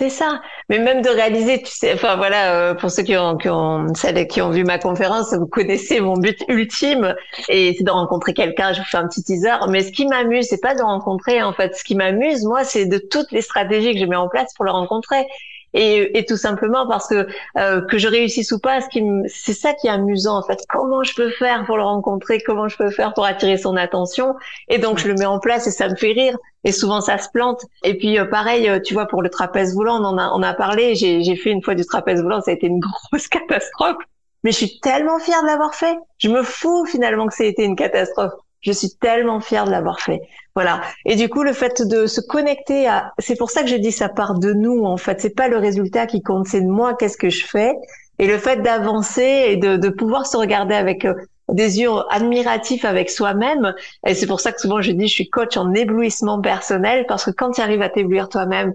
C'est 0.00 0.08
ça. 0.08 0.40
Mais 0.70 0.78
même 0.78 1.02
de 1.02 1.10
réaliser, 1.10 1.60
tu 1.60 1.70
sais, 1.70 1.92
enfin 1.92 2.16
voilà, 2.16 2.54
euh, 2.54 2.74
pour 2.74 2.90
ceux 2.90 3.02
qui 3.02 3.18
ont, 3.18 3.36
qui 3.36 3.50
ont, 3.50 3.92
celles 3.92 4.26
qui 4.28 4.40
ont 4.40 4.48
vu 4.48 4.64
ma 4.64 4.78
conférence, 4.78 5.34
vous 5.34 5.46
connaissez 5.46 6.00
mon 6.00 6.14
but 6.14 6.42
ultime 6.48 7.14
et 7.50 7.74
c'est 7.76 7.84
de 7.84 7.90
rencontrer 7.90 8.32
quelqu'un. 8.32 8.72
Je 8.72 8.78
vous 8.78 8.86
fais 8.86 8.96
un 8.96 9.06
petit 9.06 9.22
teaser. 9.22 9.56
Mais 9.68 9.82
ce 9.82 9.92
qui 9.92 10.06
m'amuse, 10.06 10.46
c'est 10.48 10.62
pas 10.62 10.74
de 10.74 10.80
rencontrer, 10.80 11.42
en 11.42 11.52
fait. 11.52 11.76
Ce 11.76 11.84
qui 11.84 11.96
m'amuse, 11.96 12.46
moi, 12.46 12.64
c'est 12.64 12.86
de 12.86 12.96
toutes 12.96 13.30
les 13.30 13.42
stratégies 13.42 13.92
que 13.92 14.00
je 14.00 14.06
mets 14.06 14.16
en 14.16 14.30
place 14.30 14.54
pour 14.54 14.64
le 14.64 14.70
rencontrer 14.70 15.26
et, 15.74 16.18
et 16.18 16.24
tout 16.24 16.36
simplement 16.36 16.86
parce 16.86 17.06
que 17.06 17.26
euh, 17.56 17.80
que 17.82 17.98
je 17.98 18.08
réussisse 18.08 18.52
ou 18.52 18.58
pas, 18.58 18.80
c'est 19.26 19.52
ça 19.52 19.74
qui 19.74 19.86
est 19.86 19.90
amusant 19.90 20.38
en 20.38 20.42
fait. 20.42 20.64
Comment 20.68 21.02
je 21.02 21.14
peux 21.14 21.30
faire 21.30 21.64
pour 21.64 21.76
le 21.76 21.82
rencontrer? 21.82 22.40
Comment 22.40 22.68
je 22.68 22.76
peux 22.76 22.90
faire 22.90 23.14
pour 23.14 23.24
attirer 23.24 23.56
son 23.56 23.76
attention? 23.76 24.34
Et 24.68 24.78
donc 24.78 24.98
je 24.98 25.08
le 25.08 25.14
mets 25.14 25.26
en 25.26 25.38
place 25.38 25.66
et 25.66 25.70
ça 25.70 25.88
me 25.88 25.96
fait 25.96 26.12
rire. 26.12 26.36
Et 26.64 26.72
souvent 26.72 27.00
ça 27.00 27.18
se 27.18 27.28
plante. 27.30 27.64
Et 27.84 27.96
puis 27.96 28.18
euh, 28.18 28.24
pareil, 28.24 28.68
euh, 28.68 28.80
tu 28.80 28.94
vois 28.94 29.06
pour 29.06 29.22
le 29.22 29.30
trapèze 29.30 29.74
volant, 29.74 30.00
on 30.00 30.04
en 30.04 30.18
a 30.18 30.30
on 30.34 30.42
a 30.42 30.54
parlé. 30.54 30.94
J'ai 30.94 31.22
j'ai 31.22 31.36
fait 31.36 31.50
une 31.50 31.62
fois 31.62 31.74
du 31.74 31.84
trapèze 31.84 32.22
volant, 32.22 32.40
ça 32.40 32.50
a 32.50 32.54
été 32.54 32.66
une 32.66 32.80
grosse 33.10 33.28
catastrophe. 33.28 34.02
Mais 34.42 34.52
je 34.52 34.56
suis 34.56 34.80
tellement 34.80 35.18
fière 35.18 35.42
de 35.42 35.46
l'avoir 35.46 35.74
fait. 35.74 35.96
Je 36.18 36.28
me 36.28 36.42
fous 36.42 36.86
finalement 36.86 37.26
que 37.26 37.34
ça 37.34 37.44
a 37.44 37.46
été 37.46 37.62
une 37.62 37.76
catastrophe. 37.76 38.32
Je 38.60 38.72
suis 38.72 38.90
tellement 39.00 39.40
fière 39.40 39.64
de 39.64 39.70
l'avoir 39.70 40.00
fait. 40.00 40.20
Voilà. 40.54 40.80
Et 41.06 41.16
du 41.16 41.28
coup, 41.28 41.42
le 41.42 41.52
fait 41.52 41.82
de 41.82 42.06
se 42.06 42.20
connecter 42.20 42.86
à, 42.86 43.12
c'est 43.18 43.36
pour 43.36 43.50
ça 43.50 43.62
que 43.62 43.68
je 43.68 43.76
dis 43.76 43.92
ça 43.92 44.08
part 44.08 44.38
de 44.38 44.52
nous, 44.52 44.84
en 44.84 44.96
fait. 44.96 45.20
C'est 45.20 45.34
pas 45.34 45.48
le 45.48 45.56
résultat 45.56 46.06
qui 46.06 46.22
compte, 46.22 46.46
c'est 46.46 46.60
de 46.60 46.68
moi, 46.68 46.94
qu'est-ce 46.94 47.16
que 47.16 47.30
je 47.30 47.46
fais? 47.46 47.74
Et 48.18 48.26
le 48.26 48.36
fait 48.36 48.60
d'avancer 48.62 49.44
et 49.48 49.56
de, 49.56 49.76
de 49.76 49.88
pouvoir 49.88 50.26
se 50.26 50.36
regarder 50.36 50.74
avec 50.74 51.06
euh, 51.06 51.14
des 51.52 51.80
yeux 51.80 51.90
admiratifs 52.10 52.84
avec 52.84 53.10
soi-même. 53.10 53.74
Et 54.06 54.14
c'est 54.14 54.26
pour 54.26 54.40
ça 54.40 54.52
que 54.52 54.60
souvent 54.60 54.80
je 54.82 54.92
dis, 54.92 55.08
je 55.08 55.14
suis 55.14 55.30
coach 55.30 55.56
en 55.56 55.72
éblouissement 55.72 56.40
personnel 56.40 57.06
parce 57.08 57.24
que 57.24 57.30
quand 57.30 57.52
tu 57.52 57.60
arrives 57.60 57.82
à 57.82 57.88
t'éblouir 57.88 58.28
toi-même, 58.28 58.74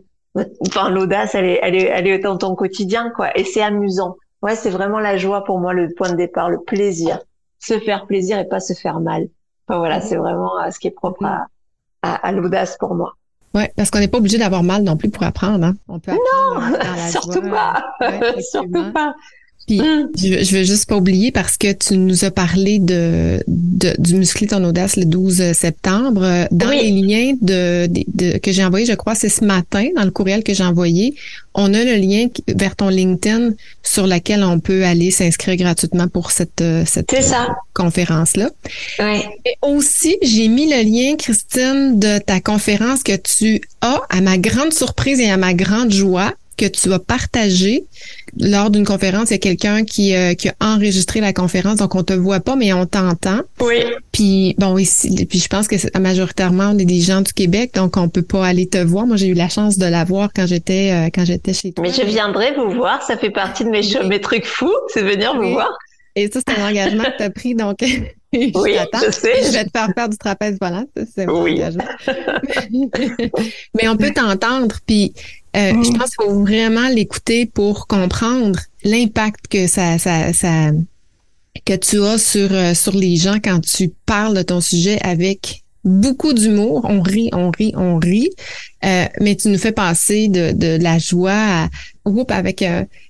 enfin, 0.67 0.89
l'audace, 0.89 1.35
elle 1.35 1.45
est, 1.45 1.59
elle 1.61 1.75
est, 1.75 1.85
elle 1.85 2.07
est 2.07 2.19
dans 2.19 2.37
ton 2.37 2.55
quotidien, 2.55 3.11
quoi. 3.15 3.37
Et 3.37 3.43
c'est 3.43 3.61
amusant. 3.61 4.15
Ouais, 4.41 4.55
c'est 4.55 4.69
vraiment 4.69 4.99
la 4.99 5.17
joie 5.17 5.43
pour 5.43 5.59
moi, 5.59 5.73
le 5.73 5.93
point 5.95 6.11
de 6.11 6.17
départ, 6.17 6.49
le 6.49 6.61
plaisir. 6.61 7.19
Se 7.59 7.79
faire 7.79 8.05
plaisir 8.05 8.37
et 8.39 8.47
pas 8.47 8.59
se 8.59 8.73
faire 8.73 8.99
mal. 8.99 9.27
Enfin, 9.67 9.79
voilà, 9.79 10.01
c'est 10.01 10.15
vraiment 10.15 10.59
euh, 10.59 10.69
ce 10.69 10.79
qui 10.79 10.87
est 10.87 10.91
propre 10.91 11.25
à, 11.25 11.47
à, 12.01 12.31
l'audace 12.31 12.77
pour 12.77 12.93
moi. 12.93 13.15
Oui, 13.53 13.63
parce 13.75 13.89
qu'on 13.89 13.99
n'est 13.99 14.07
pas 14.07 14.19
obligé 14.19 14.37
d'avoir 14.37 14.63
mal 14.63 14.83
non 14.83 14.97
plus 14.97 15.09
pour 15.09 15.23
apprendre. 15.23 15.65
Hein. 15.65 15.73
On 15.87 15.99
peut 15.99 16.11
non, 16.11 16.77
surtout 17.09 17.41
pas, 17.41 17.95
surtout 18.39 18.91
pas. 18.91 19.15
Puis 19.67 19.79
mm. 19.79 20.09
je, 20.17 20.43
je 20.43 20.57
veux 20.57 20.63
juste 20.63 20.87
pas 20.87 20.95
oublier 20.95 21.31
parce 21.31 21.57
que 21.57 21.71
tu 21.71 21.97
nous 21.97 22.23
as 22.23 22.31
parlé 22.31 22.79
de, 22.79 23.43
du 23.47 24.15
muscler 24.15 24.47
ton 24.47 24.63
audace 24.63 24.95
le 24.95 25.05
12 25.05 25.53
septembre. 25.53 26.47
Dans 26.51 26.69
les 26.69 26.91
liens 26.91 27.33
de, 27.41 27.87
de, 27.87 28.37
que 28.37 28.51
j'ai 28.51 28.63
envoyé, 28.63 28.85
je 28.85 28.93
crois, 28.93 29.15
c'est 29.15 29.29
ce 29.29 29.43
matin 29.43 29.87
dans 29.95 30.03
le 30.03 30.11
courriel 30.11 30.43
que 30.43 30.53
j'ai 30.53 30.63
envoyé, 30.63 31.15
on 31.53 31.73
a 31.73 31.83
le 31.83 31.95
lien 31.95 32.27
vers 32.47 32.75
ton 32.75 32.89
LinkedIn 32.89 33.51
sur 33.81 34.07
lequel 34.07 34.43
on 34.43 34.59
peut 34.59 34.83
aller 34.83 35.09
s'inscrire 35.09 35.55
gratuitement 35.55 36.07
pour 36.07 36.31
cette 36.31 36.63
cette 36.85 37.15
conférence 37.73 38.35
là. 38.35 38.49
Ouais. 38.99 39.23
Et 39.45 39.55
aussi, 39.61 40.17
j'ai 40.21 40.47
mis 40.47 40.69
le 40.69 40.83
lien 40.83 41.15
Christine 41.15 41.99
de 41.99 42.19
ta 42.19 42.39
conférence 42.39 43.03
que 43.03 43.15
tu 43.15 43.61
as 43.81 44.01
à 44.09 44.21
ma 44.21 44.37
grande 44.37 44.73
surprise 44.73 45.19
et 45.19 45.29
à 45.29 45.37
ma 45.37 45.53
grande 45.53 45.91
joie 45.91 46.33
que 46.57 46.65
tu 46.65 46.89
vas 46.89 46.99
partager 46.99 47.83
lors 48.39 48.69
d'une 48.69 48.85
conférence. 48.85 49.29
Il 49.29 49.33
y 49.33 49.35
a 49.35 49.39
quelqu'un 49.39 49.83
qui, 49.83 50.15
euh, 50.15 50.33
qui 50.33 50.49
a 50.49 50.55
enregistré 50.59 51.21
la 51.21 51.33
conférence, 51.33 51.77
donc 51.77 51.95
on 51.95 52.03
te 52.03 52.13
voit 52.13 52.39
pas, 52.39 52.55
mais 52.55 52.73
on 52.73 52.85
t'entend. 52.85 53.41
Oui. 53.61 53.83
Puis 54.11 54.55
bon, 54.57 54.77
ici, 54.77 55.25
puis 55.25 55.39
je 55.39 55.47
pense 55.47 55.67
que 55.67 55.75
majoritairement 55.99 56.71
on 56.73 56.77
est 56.77 56.85
des 56.85 57.01
gens 57.01 57.21
du 57.21 57.33
Québec, 57.33 57.71
donc 57.73 57.97
on 57.97 58.09
peut 58.09 58.21
pas 58.21 58.45
aller 58.45 58.67
te 58.67 58.77
voir. 58.77 59.05
Moi, 59.07 59.17
j'ai 59.17 59.27
eu 59.27 59.33
la 59.33 59.49
chance 59.49 59.77
de 59.77 59.85
la 59.85 60.03
voir 60.03 60.29
quand 60.35 60.47
j'étais 60.47 60.91
euh, 60.91 61.09
quand 61.13 61.25
j'étais 61.25 61.53
chez 61.53 61.71
toi. 61.71 61.83
Mais 61.83 61.93
je 61.93 62.03
viendrai 62.03 62.53
vous 62.55 62.71
voir. 62.71 63.01
Ça 63.03 63.17
fait 63.17 63.29
partie 63.29 63.63
de 63.65 63.69
mes, 63.69 63.81
mes 64.07 64.21
trucs 64.21 64.45
fous, 64.45 64.75
c'est 64.93 65.03
venir 65.03 65.35
vous 65.35 65.51
voir. 65.51 65.71
Et 66.17 66.31
ça, 66.31 66.39
c'est 66.47 66.57
un 66.57 66.69
engagement 66.69 67.03
que 67.03 67.17
tu 67.17 67.23
as 67.23 67.29
pris, 67.29 67.55
donc 67.55 67.77
oui, 68.33 68.53
je 68.53 69.11
sais. 69.11 69.43
Je 69.43 69.51
vais 69.51 69.65
te 69.65 69.71
faire 69.75 69.89
faire 69.93 70.09
du 70.09 70.17
trapèze 70.17 70.57
volant, 70.61 70.85
c'est 71.13 71.25
mon 71.25 71.41
engagement. 71.41 71.83
Mais 73.75 73.87
on 73.89 73.97
peut 73.97 74.11
t'entendre, 74.11 74.77
puis 74.85 75.13
euh, 75.55 75.83
je 75.83 75.89
mm. 75.89 75.97
pense 75.97 76.15
qu'il 76.15 76.25
faut 76.25 76.41
vraiment 76.41 76.87
l'écouter 76.89 77.45
pour 77.45 77.87
comprendre 77.87 78.59
l'impact 78.83 79.47
que 79.47 79.67
ça, 79.67 79.97
ça, 79.97 80.33
ça, 80.33 80.71
que 81.65 81.75
tu 81.75 82.03
as 82.03 82.17
sur, 82.17 82.51
euh, 82.51 82.73
sur 82.73 82.93
les 82.93 83.15
gens 83.15 83.37
quand 83.43 83.59
tu 83.61 83.91
parles 84.05 84.35
de 84.35 84.41
ton 84.41 84.59
sujet 84.59 84.99
avec 85.01 85.63
beaucoup 85.85 86.33
d'humour. 86.33 86.81
On 86.89 87.01
rit, 87.01 87.29
on 87.31 87.51
rit, 87.51 87.73
on 87.77 87.97
rit. 87.99 88.31
Euh, 88.83 89.05
mais 89.21 89.35
tu 89.35 89.47
nous 89.49 89.57
fais 89.57 89.71
passer 89.71 90.27
de, 90.27 90.51
de 90.51 90.81
la 90.81 90.97
joie 90.97 91.31
à, 91.31 91.69
groupe 92.05 92.31
avec 92.31 92.63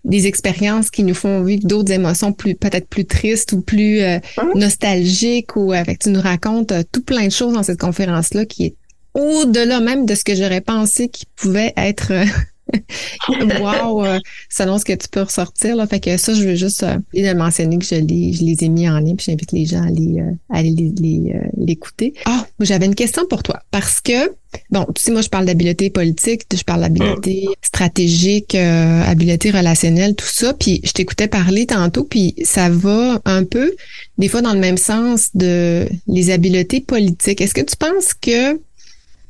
des 0.06 0.28
expériences 0.28 0.90
qui 0.90 1.04
nous 1.04 1.14
font 1.14 1.44
vivre 1.44 1.66
d'autres 1.66 1.92
émotions 1.92 2.32
plus 2.32 2.56
peut-être 2.56 2.88
plus 2.88 3.06
tristes 3.06 3.52
ou 3.54 3.62
plus 3.62 4.00
mm. 4.02 4.58
nostalgiques 4.58 5.56
ou 5.56 5.74
avec 5.74 6.00
tu 6.00 6.10
nous 6.10 6.22
racontes 6.22 6.72
tout 6.92 7.02
plein 7.02 7.26
de 7.26 7.32
choses 7.32 7.54
dans 7.54 7.64
cette 7.64 7.80
conférence 7.80 8.34
là 8.34 8.46
qui 8.46 8.68
est 8.68 8.76
au-delà 9.16 9.80
même 9.80 10.06
de 10.06 10.14
ce 10.14 10.24
que 10.24 10.36
j'aurais 10.36 10.62
pensé 10.62 11.10
qu'il 11.10 11.28
pouvait 11.36 11.74
être 11.76 12.12
euh, 12.12 12.26
wow, 13.30 14.06
euh, 14.06 14.20
selon 14.50 14.78
ce 14.78 14.86
que 14.86 14.94
tu 14.94 15.08
peux 15.10 15.22
ressortir. 15.22 15.76
Là. 15.76 15.88
Fait 15.88 16.00
que 16.00 16.18
ça, 16.18 16.34
je 16.34 16.44
veux 16.44 16.56
juste 16.56 16.84
euh, 16.84 16.98
le 17.14 17.34
mentionner 17.34 17.78
que 17.78 17.86
je 17.86 17.96
les, 17.96 18.34
je 18.34 18.44
les 18.44 18.64
ai 18.64 18.70
mis 18.70 18.90
en 18.90 19.00
ligne, 19.00 19.16
puis 19.16 19.26
j'invite 19.28 19.52
les 19.52 19.66
gens 19.66 19.84
à 19.84 19.88
aller, 19.88 20.20
euh, 20.20 20.32
aller 20.50 20.72
les, 20.72 21.34
l'écouter. 21.58 22.14
Ah, 22.26 22.46
j'avais 22.60 22.86
une 22.86 22.96
question 22.96 23.26
pour 23.30 23.44
toi. 23.44 23.62
Parce 23.72 24.02
que, 24.02 24.32
bon, 24.72 24.86
tu 24.96 25.02
sais, 25.02 25.12
moi, 25.12 25.22
je 25.22 25.30
parle 25.30 25.46
d'habileté 25.46 25.90
politique, 25.90 26.44
je 26.54 26.64
parle 26.64 26.82
d'habileté 26.82 27.48
stratégique, 27.62 28.56
habileté 28.56 29.52
relationnelle, 29.52 30.16
tout 30.16 30.26
ça. 30.28 30.54
Puis 30.54 30.82
je 30.84 30.92
t'écoutais 30.92 31.28
parler 31.28 31.66
tantôt, 31.66 32.04
puis 32.04 32.36
ça 32.44 32.70
va 32.70 33.22
un 33.26 33.44
peu, 33.44 33.74
des 34.18 34.28
fois, 34.28 34.42
dans 34.42 34.54
le 34.54 34.60
même 34.60 34.78
sens 34.78 35.30
de 35.36 35.88
les 36.08 36.32
habiletés 36.32 36.82
politiques. 36.82 37.42
Est-ce 37.42 37.54
que 37.54 37.62
tu 37.62 37.76
penses 37.76 38.14
que 38.14 38.60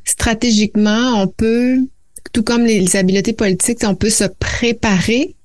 stratégiquement, 0.06 1.22
on 1.22 1.28
peut, 1.28 1.80
tout 2.32 2.44
comme 2.44 2.64
les, 2.64 2.96
habiletés 2.96 3.34
politiques, 3.34 3.80
on 3.84 3.96
peut 3.96 4.10
se 4.10 4.24
préparer 4.24 5.36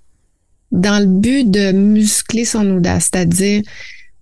dans 0.70 1.00
le 1.00 1.06
but 1.06 1.50
de 1.50 1.72
muscler 1.72 2.44
son 2.44 2.76
audace, 2.76 3.08
c'est-à-dire 3.12 3.62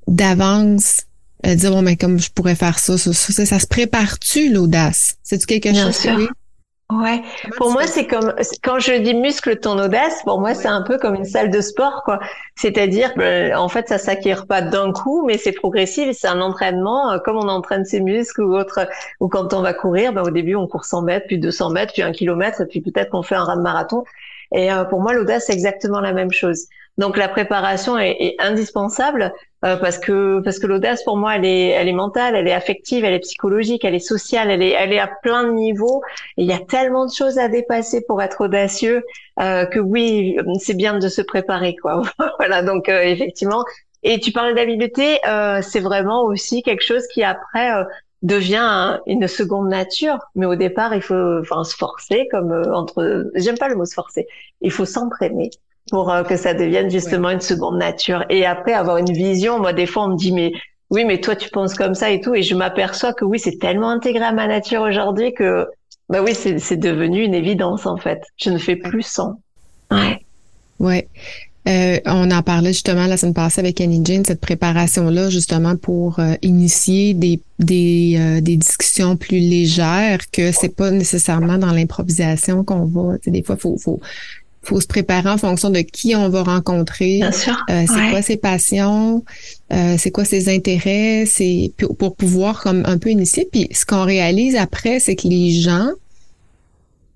d'avance, 0.06 1.02
euh, 1.46 1.54
dire 1.54 1.70
bon 1.70 1.82
mais 1.82 1.96
comme 1.96 2.18
je 2.18 2.30
pourrais 2.30 2.54
faire 2.54 2.78
ça, 2.78 2.96
ça, 2.96 3.12
ça, 3.12 3.44
ça, 3.44 3.58
se 3.58 3.66
prépare-tu 3.66 4.50
l'audace? 4.52 5.16
C'est-tu 5.22 5.46
quelque 5.46 5.74
chose 5.74 5.96
sûr. 5.96 6.28
Ouais, 6.90 7.20
pour 7.58 7.70
moi 7.70 7.86
c'est 7.86 8.06
comme 8.06 8.32
quand 8.64 8.78
je 8.78 8.94
dis 8.94 9.12
muscle 9.12 9.58
ton 9.60 9.78
audace, 9.78 10.22
pour 10.22 10.40
moi 10.40 10.54
c'est 10.54 10.68
un 10.68 10.80
peu 10.80 10.96
comme 10.96 11.14
une 11.16 11.26
salle 11.26 11.50
de 11.50 11.60
sport 11.60 12.02
quoi. 12.02 12.18
C'est-à-dire 12.56 13.12
en 13.54 13.68
fait 13.68 13.88
ça 13.88 13.98
s'acquiert 13.98 14.46
pas 14.46 14.62
d'un 14.62 14.90
coup, 14.92 15.22
mais 15.26 15.36
c'est 15.36 15.52
progressif, 15.52 16.16
c'est 16.16 16.28
un 16.28 16.40
entraînement 16.40 17.12
euh, 17.12 17.18
comme 17.18 17.36
on 17.36 17.48
entraîne 17.50 17.84
ses 17.84 18.00
muscles 18.00 18.42
ou 18.42 18.56
autre 18.56 18.88
ou 19.20 19.28
quand 19.28 19.52
on 19.52 19.60
va 19.60 19.74
courir, 19.74 20.14
ben, 20.14 20.22
au 20.22 20.30
début 20.30 20.54
on 20.54 20.66
court 20.66 20.86
100 20.86 21.02
mètres, 21.02 21.26
puis 21.26 21.38
200 21.38 21.70
mètres, 21.72 21.92
puis 21.92 22.00
un 22.00 22.12
kilomètre, 22.12 22.64
puis 22.64 22.80
peut-être 22.80 23.10
qu'on 23.10 23.22
fait 23.22 23.34
un 23.34 23.56
de 23.56 23.60
marathon. 23.60 24.04
Et 24.52 24.72
euh, 24.72 24.84
pour 24.84 25.02
moi 25.02 25.12
l'audace 25.12 25.44
c'est 25.48 25.52
exactement 25.52 26.00
la 26.00 26.14
même 26.14 26.32
chose. 26.32 26.68
Donc 26.98 27.16
la 27.16 27.28
préparation 27.28 27.96
est, 27.96 28.34
indispensable 28.40 29.32
euh, 29.64 29.76
parce 29.76 29.98
que 29.98 30.40
parce 30.40 30.58
que 30.58 30.66
l'audace 30.66 31.04
pour 31.04 31.16
moi 31.16 31.36
elle 31.36 31.44
est 31.44 31.68
elle 31.68 31.88
est 31.88 31.92
mentale, 31.92 32.34
elle 32.34 32.48
est 32.48 32.52
affective, 32.52 33.04
elle 33.04 33.14
est 33.14 33.20
psychologique, 33.20 33.84
elle 33.84 33.94
est 33.94 34.00
sociale, 34.00 34.50
elle 34.50 34.62
est 34.62 34.72
elle 34.72 34.92
est 34.92 34.98
à 34.98 35.08
plein 35.22 35.44
de 35.44 35.52
niveaux. 35.52 36.02
il 36.36 36.46
y 36.46 36.52
a 36.52 36.58
tellement 36.58 37.06
de 37.06 37.12
choses 37.12 37.38
à 37.38 37.48
dépasser 37.48 38.04
pour 38.06 38.20
être 38.20 38.40
audacieux 38.42 39.04
euh, 39.40 39.64
que 39.64 39.78
oui 39.78 40.36
c'est 40.58 40.74
bien 40.74 40.98
de 40.98 41.08
se 41.08 41.22
préparer 41.22 41.76
quoi. 41.76 42.02
voilà 42.38 42.62
donc 42.62 42.88
euh, 42.88 43.02
effectivement. 43.02 43.64
Et 44.04 44.20
tu 44.20 44.30
parles 44.30 44.54
d'habileté, 44.54 45.18
c'est 45.60 45.80
vraiment 45.80 46.22
aussi 46.22 46.62
quelque 46.62 46.84
chose 46.84 47.04
qui 47.12 47.24
après 47.24 47.68
devient 48.22 49.00
une 49.06 49.26
seconde 49.26 49.68
nature. 49.68 50.18
Mais 50.36 50.46
au 50.46 50.54
départ, 50.54 50.94
il 50.94 51.02
faut 51.02 51.40
enfin 51.40 51.64
se 51.64 51.74
forcer, 51.74 52.28
comme 52.30 52.52
entre. 52.72 53.28
J'aime 53.34 53.58
pas 53.58 53.68
le 53.68 53.74
mot 53.74 53.84
se 53.84 53.94
forcer. 53.94 54.28
Il 54.60 54.70
faut 54.70 54.84
s'entraîner 54.84 55.50
pour 55.90 56.10
euh, 56.10 56.22
que 56.22 56.36
ça 56.36 56.54
devienne 56.54 56.90
justement 56.90 57.30
une 57.30 57.40
seconde 57.40 57.78
nature. 57.78 58.24
Et 58.30 58.46
après, 58.46 58.72
avoir 58.72 58.98
une 58.98 59.12
vision, 59.12 59.58
moi, 59.58 59.72
des 59.72 59.86
fois, 59.86 60.04
on 60.04 60.08
me 60.08 60.16
dit, 60.16 60.32
mais 60.32 60.52
oui, 60.90 61.04
mais 61.04 61.20
toi, 61.20 61.36
tu 61.36 61.50
penses 61.50 61.74
comme 61.74 61.94
ça 61.94 62.10
et 62.10 62.20
tout. 62.20 62.34
Et 62.34 62.42
je 62.42 62.54
m'aperçois 62.54 63.12
que 63.12 63.24
oui, 63.24 63.38
c'est 63.38 63.58
tellement 63.58 63.90
intégré 63.90 64.24
à 64.24 64.32
ma 64.32 64.46
nature 64.46 64.82
aujourd'hui 64.82 65.34
que, 65.34 65.66
bah 66.08 66.22
oui, 66.22 66.34
c'est 66.34 66.76
devenu 66.76 67.22
une 67.22 67.34
évidence, 67.34 67.86
en 67.86 67.96
fait. 67.96 68.22
Je 68.36 68.50
ne 68.50 68.58
fais 68.58 68.76
plus 68.76 69.02
sans. 69.02 69.40
Ouais. 69.90 70.20
Ouais. 70.78 71.08
Euh, 71.68 71.98
on 72.06 72.30
en 72.30 72.42
parlait 72.42 72.72
justement 72.72 73.06
la 73.06 73.18
semaine 73.18 73.34
passée 73.34 73.60
avec 73.60 73.78
Annie 73.82 74.00
Jane, 74.02 74.24
cette 74.24 74.40
préparation-là, 74.40 75.28
justement, 75.28 75.76
pour 75.76 76.18
euh, 76.18 76.34
initier 76.40 77.12
des, 77.12 77.42
des, 77.58 78.40
des, 78.40 78.56
discussions 78.56 79.16
plus 79.16 79.38
légères, 79.38 80.30
que 80.30 80.50
c'est 80.50 80.74
pas 80.74 80.90
nécessairement 80.90 81.58
dans 81.58 81.72
l'improvisation 81.72 82.64
qu'on 82.64 82.86
va. 82.86 83.18
Des 83.26 83.42
fois, 83.42 83.56
faut, 83.56 83.76
faut 83.76 84.00
faut 84.68 84.80
se 84.80 84.86
préparer 84.86 85.30
en 85.30 85.38
fonction 85.38 85.70
de 85.70 85.80
qui 85.80 86.14
on 86.14 86.28
va 86.28 86.42
rencontrer. 86.42 87.22
Euh, 87.22 87.30
c'est 87.86 88.10
quoi 88.10 88.22
ses 88.22 88.36
passions, 88.36 89.24
euh, 89.72 89.96
c'est 89.98 90.10
quoi 90.10 90.24
ses 90.24 90.54
intérêts, 90.54 91.24
c'est 91.26 91.72
pour, 91.98 92.14
pouvoir 92.14 92.62
comme 92.62 92.82
un 92.86 92.98
peu 92.98 93.10
initier. 93.10 93.48
Puis 93.50 93.68
ce 93.72 93.86
qu'on 93.86 94.04
réalise 94.04 94.56
après, 94.56 95.00
c'est 95.00 95.16
que 95.16 95.26
les 95.26 95.50
gens, 95.50 95.88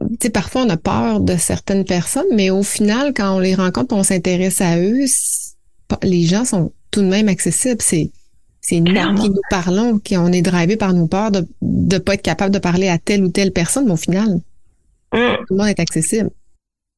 tu 0.01 0.07
sais, 0.23 0.31
parfois 0.31 0.63
on 0.63 0.71
a 0.71 0.77
peur 0.77 1.21
de 1.21 1.37
certaines 1.37 1.85
personnes, 1.85 2.27
mais 2.35 2.51
au 2.51 2.63
final, 2.63 3.13
quand 3.15 3.37
on 3.37 3.39
les 3.39 3.55
rencontre, 3.55 3.95
on 3.95 4.03
s'intéresse 4.03 4.61
à 4.61 4.79
eux, 4.79 5.05
les 6.03 6.23
gens 6.23 6.45
sont 6.45 6.73
tout 6.91 7.01
de 7.01 7.07
même 7.07 7.29
accessibles. 7.29 7.83
C'est 7.83 8.11
c'est 8.65 8.79
nous 8.79 8.95
qui 9.17 9.29
nous 9.29 9.41
parlons, 9.51 9.99
qui 9.99 10.17
on 10.17 10.29
est 10.29 10.41
drivé 10.41 10.77
par 10.77 10.95
nos 10.95 11.09
peurs 11.09 11.33
de 11.33 11.45
ne 11.61 11.99
pas 11.99 12.15
être 12.15 12.23
capable 12.23 12.55
de 12.55 12.61
parler 12.61 12.89
à 12.89 12.97
telle 12.97 13.25
ou 13.25 13.29
telle 13.29 13.51
personne, 13.51 13.87
mais 13.87 13.93
au 13.93 13.97
final, 13.97 14.37
mm. 15.13 15.19
tout 15.49 15.55
le 15.55 15.57
monde 15.57 15.67
est 15.67 15.81
accessible. 15.81 16.31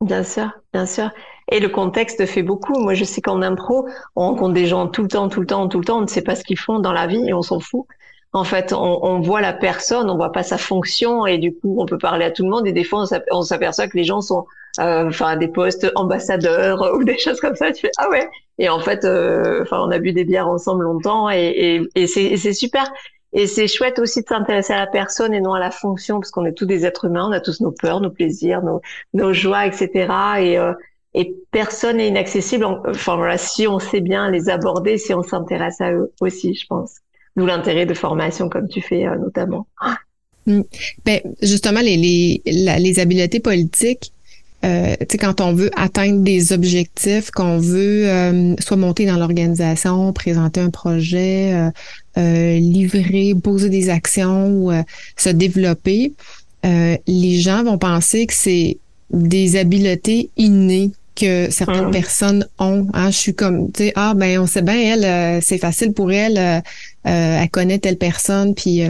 Bien 0.04 0.22
sûr, 0.22 0.50
bien 0.74 0.84
sûr. 0.84 1.10
Et 1.50 1.60
le 1.60 1.70
contexte 1.70 2.26
fait 2.26 2.42
beaucoup. 2.42 2.78
Moi, 2.78 2.92
je 2.92 3.04
sais 3.04 3.22
qu'en 3.22 3.40
impro, 3.40 3.88
on 4.16 4.28
rencontre 4.28 4.52
des 4.52 4.66
gens 4.66 4.86
tout 4.86 5.00
le 5.00 5.08
temps, 5.08 5.30
tout 5.30 5.40
le 5.40 5.46
temps, 5.46 5.66
tout 5.66 5.78
le 5.78 5.84
temps. 5.86 5.98
On 5.98 6.02
ne 6.02 6.06
sait 6.06 6.20
pas 6.22 6.36
ce 6.36 6.44
qu'ils 6.44 6.58
font 6.58 6.78
dans 6.78 6.92
la 6.92 7.06
vie 7.06 7.26
et 7.26 7.32
on 7.32 7.40
s'en 7.40 7.58
fout. 7.58 7.86
En 8.34 8.44
fait, 8.44 8.74
on, 8.74 9.02
on, 9.02 9.20
voit 9.20 9.40
la 9.40 9.54
personne, 9.54 10.10
on 10.10 10.16
voit 10.16 10.32
pas 10.32 10.42
sa 10.42 10.58
fonction 10.58 11.24
et 11.24 11.38
du 11.38 11.54
coup, 11.54 11.76
on 11.78 11.86
peut 11.86 11.96
parler 11.96 12.26
à 12.26 12.30
tout 12.30 12.42
le 12.42 12.50
monde. 12.50 12.66
Et 12.66 12.72
des 12.72 12.84
fois, 12.84 13.06
on 13.30 13.42
s'aperçoit 13.42 13.88
que 13.88 13.96
les 13.96 14.04
gens 14.04 14.20
sont, 14.20 14.44
euh, 14.78 15.08
enfin, 15.08 15.28
à 15.28 15.36
des 15.36 15.48
postes 15.48 15.90
ambassadeurs 15.94 16.94
ou 16.96 17.02
des 17.02 17.16
choses 17.16 17.40
comme 17.40 17.56
ça. 17.56 17.72
Tu 17.72 17.82
fais 17.82 17.90
ah 17.96 18.10
ouais. 18.10 18.28
Et 18.58 18.68
en 18.68 18.80
fait, 18.80 19.06
euh, 19.06 19.62
enfin, 19.62 19.80
on 19.80 19.90
a 19.90 19.98
bu 19.98 20.12
des 20.12 20.24
bières 20.24 20.48
ensemble 20.48 20.84
longtemps 20.84 21.30
et, 21.30 21.86
et, 21.94 22.02
et 22.02 22.06
c'est 22.06 22.52
super. 22.52 22.92
Et 23.34 23.48
c'est 23.48 23.66
chouette 23.66 23.98
aussi 23.98 24.22
de 24.22 24.26
s'intéresser 24.28 24.72
à 24.72 24.78
la 24.78 24.86
personne 24.86 25.34
et 25.34 25.40
non 25.40 25.54
à 25.54 25.58
la 25.58 25.72
fonction, 25.72 26.20
parce 26.20 26.30
qu'on 26.30 26.46
est 26.46 26.52
tous 26.52 26.66
des 26.66 26.86
êtres 26.86 27.06
humains, 27.06 27.26
on 27.28 27.32
a 27.32 27.40
tous 27.40 27.60
nos 27.60 27.72
peurs, 27.72 28.00
nos 28.00 28.10
plaisirs, 28.10 28.62
nos, 28.62 28.80
nos 29.12 29.32
joies, 29.32 29.66
etc. 29.66 29.90
Et, 30.38 30.56
euh, 30.56 30.72
et 31.14 31.34
personne 31.50 31.96
n'est 31.96 32.08
inaccessible. 32.08 32.64
Enfin 32.64 33.16
voilà, 33.16 33.36
si 33.36 33.66
on 33.66 33.80
sait 33.80 34.00
bien 34.00 34.30
les 34.30 34.48
aborder, 34.48 34.98
si 34.98 35.12
on 35.12 35.22
s'intéresse 35.22 35.80
à 35.80 35.92
eux 35.92 36.12
aussi, 36.20 36.54
je 36.54 36.66
pense. 36.66 36.94
D'où 37.36 37.44
l'intérêt 37.44 37.86
de 37.86 37.94
formation 37.94 38.48
comme 38.48 38.68
tu 38.68 38.80
fais 38.80 39.06
euh, 39.06 39.16
notamment. 39.16 39.66
Mm. 40.46 40.62
Ben, 41.04 41.20
justement, 41.42 41.80
les, 41.80 41.96
les, 41.96 42.42
les 42.44 43.00
habiletés 43.00 43.40
politiques, 43.40 44.12
euh, 44.64 44.94
quand 45.20 45.40
on 45.40 45.52
veut 45.52 45.70
atteindre 45.76 46.22
des 46.22 46.52
objectifs, 46.52 47.30
qu'on 47.30 47.58
veut 47.58 48.08
euh, 48.08 48.54
soit 48.58 48.76
monter 48.76 49.06
dans 49.06 49.16
l'organisation, 49.16 50.12
présenter 50.12 50.60
un 50.60 50.70
projet, 50.70 51.52
euh, 51.52 51.70
euh 52.18 52.58
livrer, 52.58 53.34
poser 53.34 53.68
des 53.68 53.90
actions 53.90 54.48
ou 54.48 54.72
euh, 54.72 54.82
se 55.16 55.28
développer, 55.28 56.12
les 56.64 57.40
gens 57.40 57.62
vont 57.62 57.76
penser 57.76 58.26
que 58.26 58.32
c'est 58.32 58.78
des 59.10 59.56
habiletés 59.56 60.30
innées 60.38 60.92
que 61.14 61.50
certaines 61.50 61.90
personnes 61.90 62.46
ont. 62.58 62.86
Hein. 62.92 63.10
Je 63.10 63.16
suis 63.16 63.34
comme, 63.34 63.70
tu 63.72 63.84
sais, 63.84 63.92
ah 63.94 64.14
ben 64.14 64.40
on 64.40 64.46
sait 64.46 64.62
bien, 64.62 64.74
elle, 64.74 65.04
euh, 65.04 65.40
c'est 65.40 65.58
facile 65.58 65.92
pour 65.92 66.12
elle, 66.12 66.38
euh, 66.38 66.60
euh, 67.06 67.42
elle 67.42 67.50
connaît 67.50 67.78
telle 67.78 67.98
personne, 67.98 68.54
puis 68.54 68.82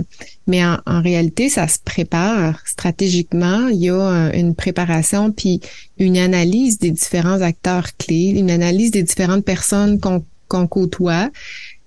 mais 0.47 0.65
en, 0.65 1.03
réalité, 1.03 1.49
ça 1.49 1.67
se 1.69 1.79
prépare 1.85 2.61
stratégiquement. 2.67 3.69
Il 3.69 3.79
y 3.79 3.91
a 3.91 4.31
une 4.35 4.55
préparation, 4.55 5.33
puis 5.33 5.61
une 5.99 6.19
analyse 6.19 6.79
des 6.79 6.91
différents 6.91 7.41
acteurs 7.41 7.97
clés, 7.97 8.35
une 8.37 8.51
analyse 8.51 8.91
des 8.91 9.03
différentes 9.03 9.45
personnes 9.45 10.01
qu'on 10.01 10.25
qu'on 10.49 10.67
côtoie. 10.67 11.31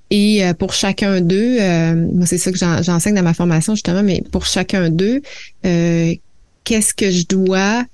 Et 0.09 0.41
pour 0.57 0.73
chacun 0.73 1.21
d'eux, 1.21 1.59
moi 2.13 2.25
c'est 2.25 2.37
ça 2.37 2.51
que 2.51 2.57
j'enseigne 2.57 3.15
dans 3.15 3.23
ma 3.23 3.33
formation 3.33 3.75
justement, 3.75 4.03
mais 4.03 4.23
pour 4.31 4.45
chacun 4.45 4.89
d'eux, 4.89 5.21
qu'est-ce 6.67 6.93
que 6.93 7.09
je 7.09 7.25
dois 7.25 7.85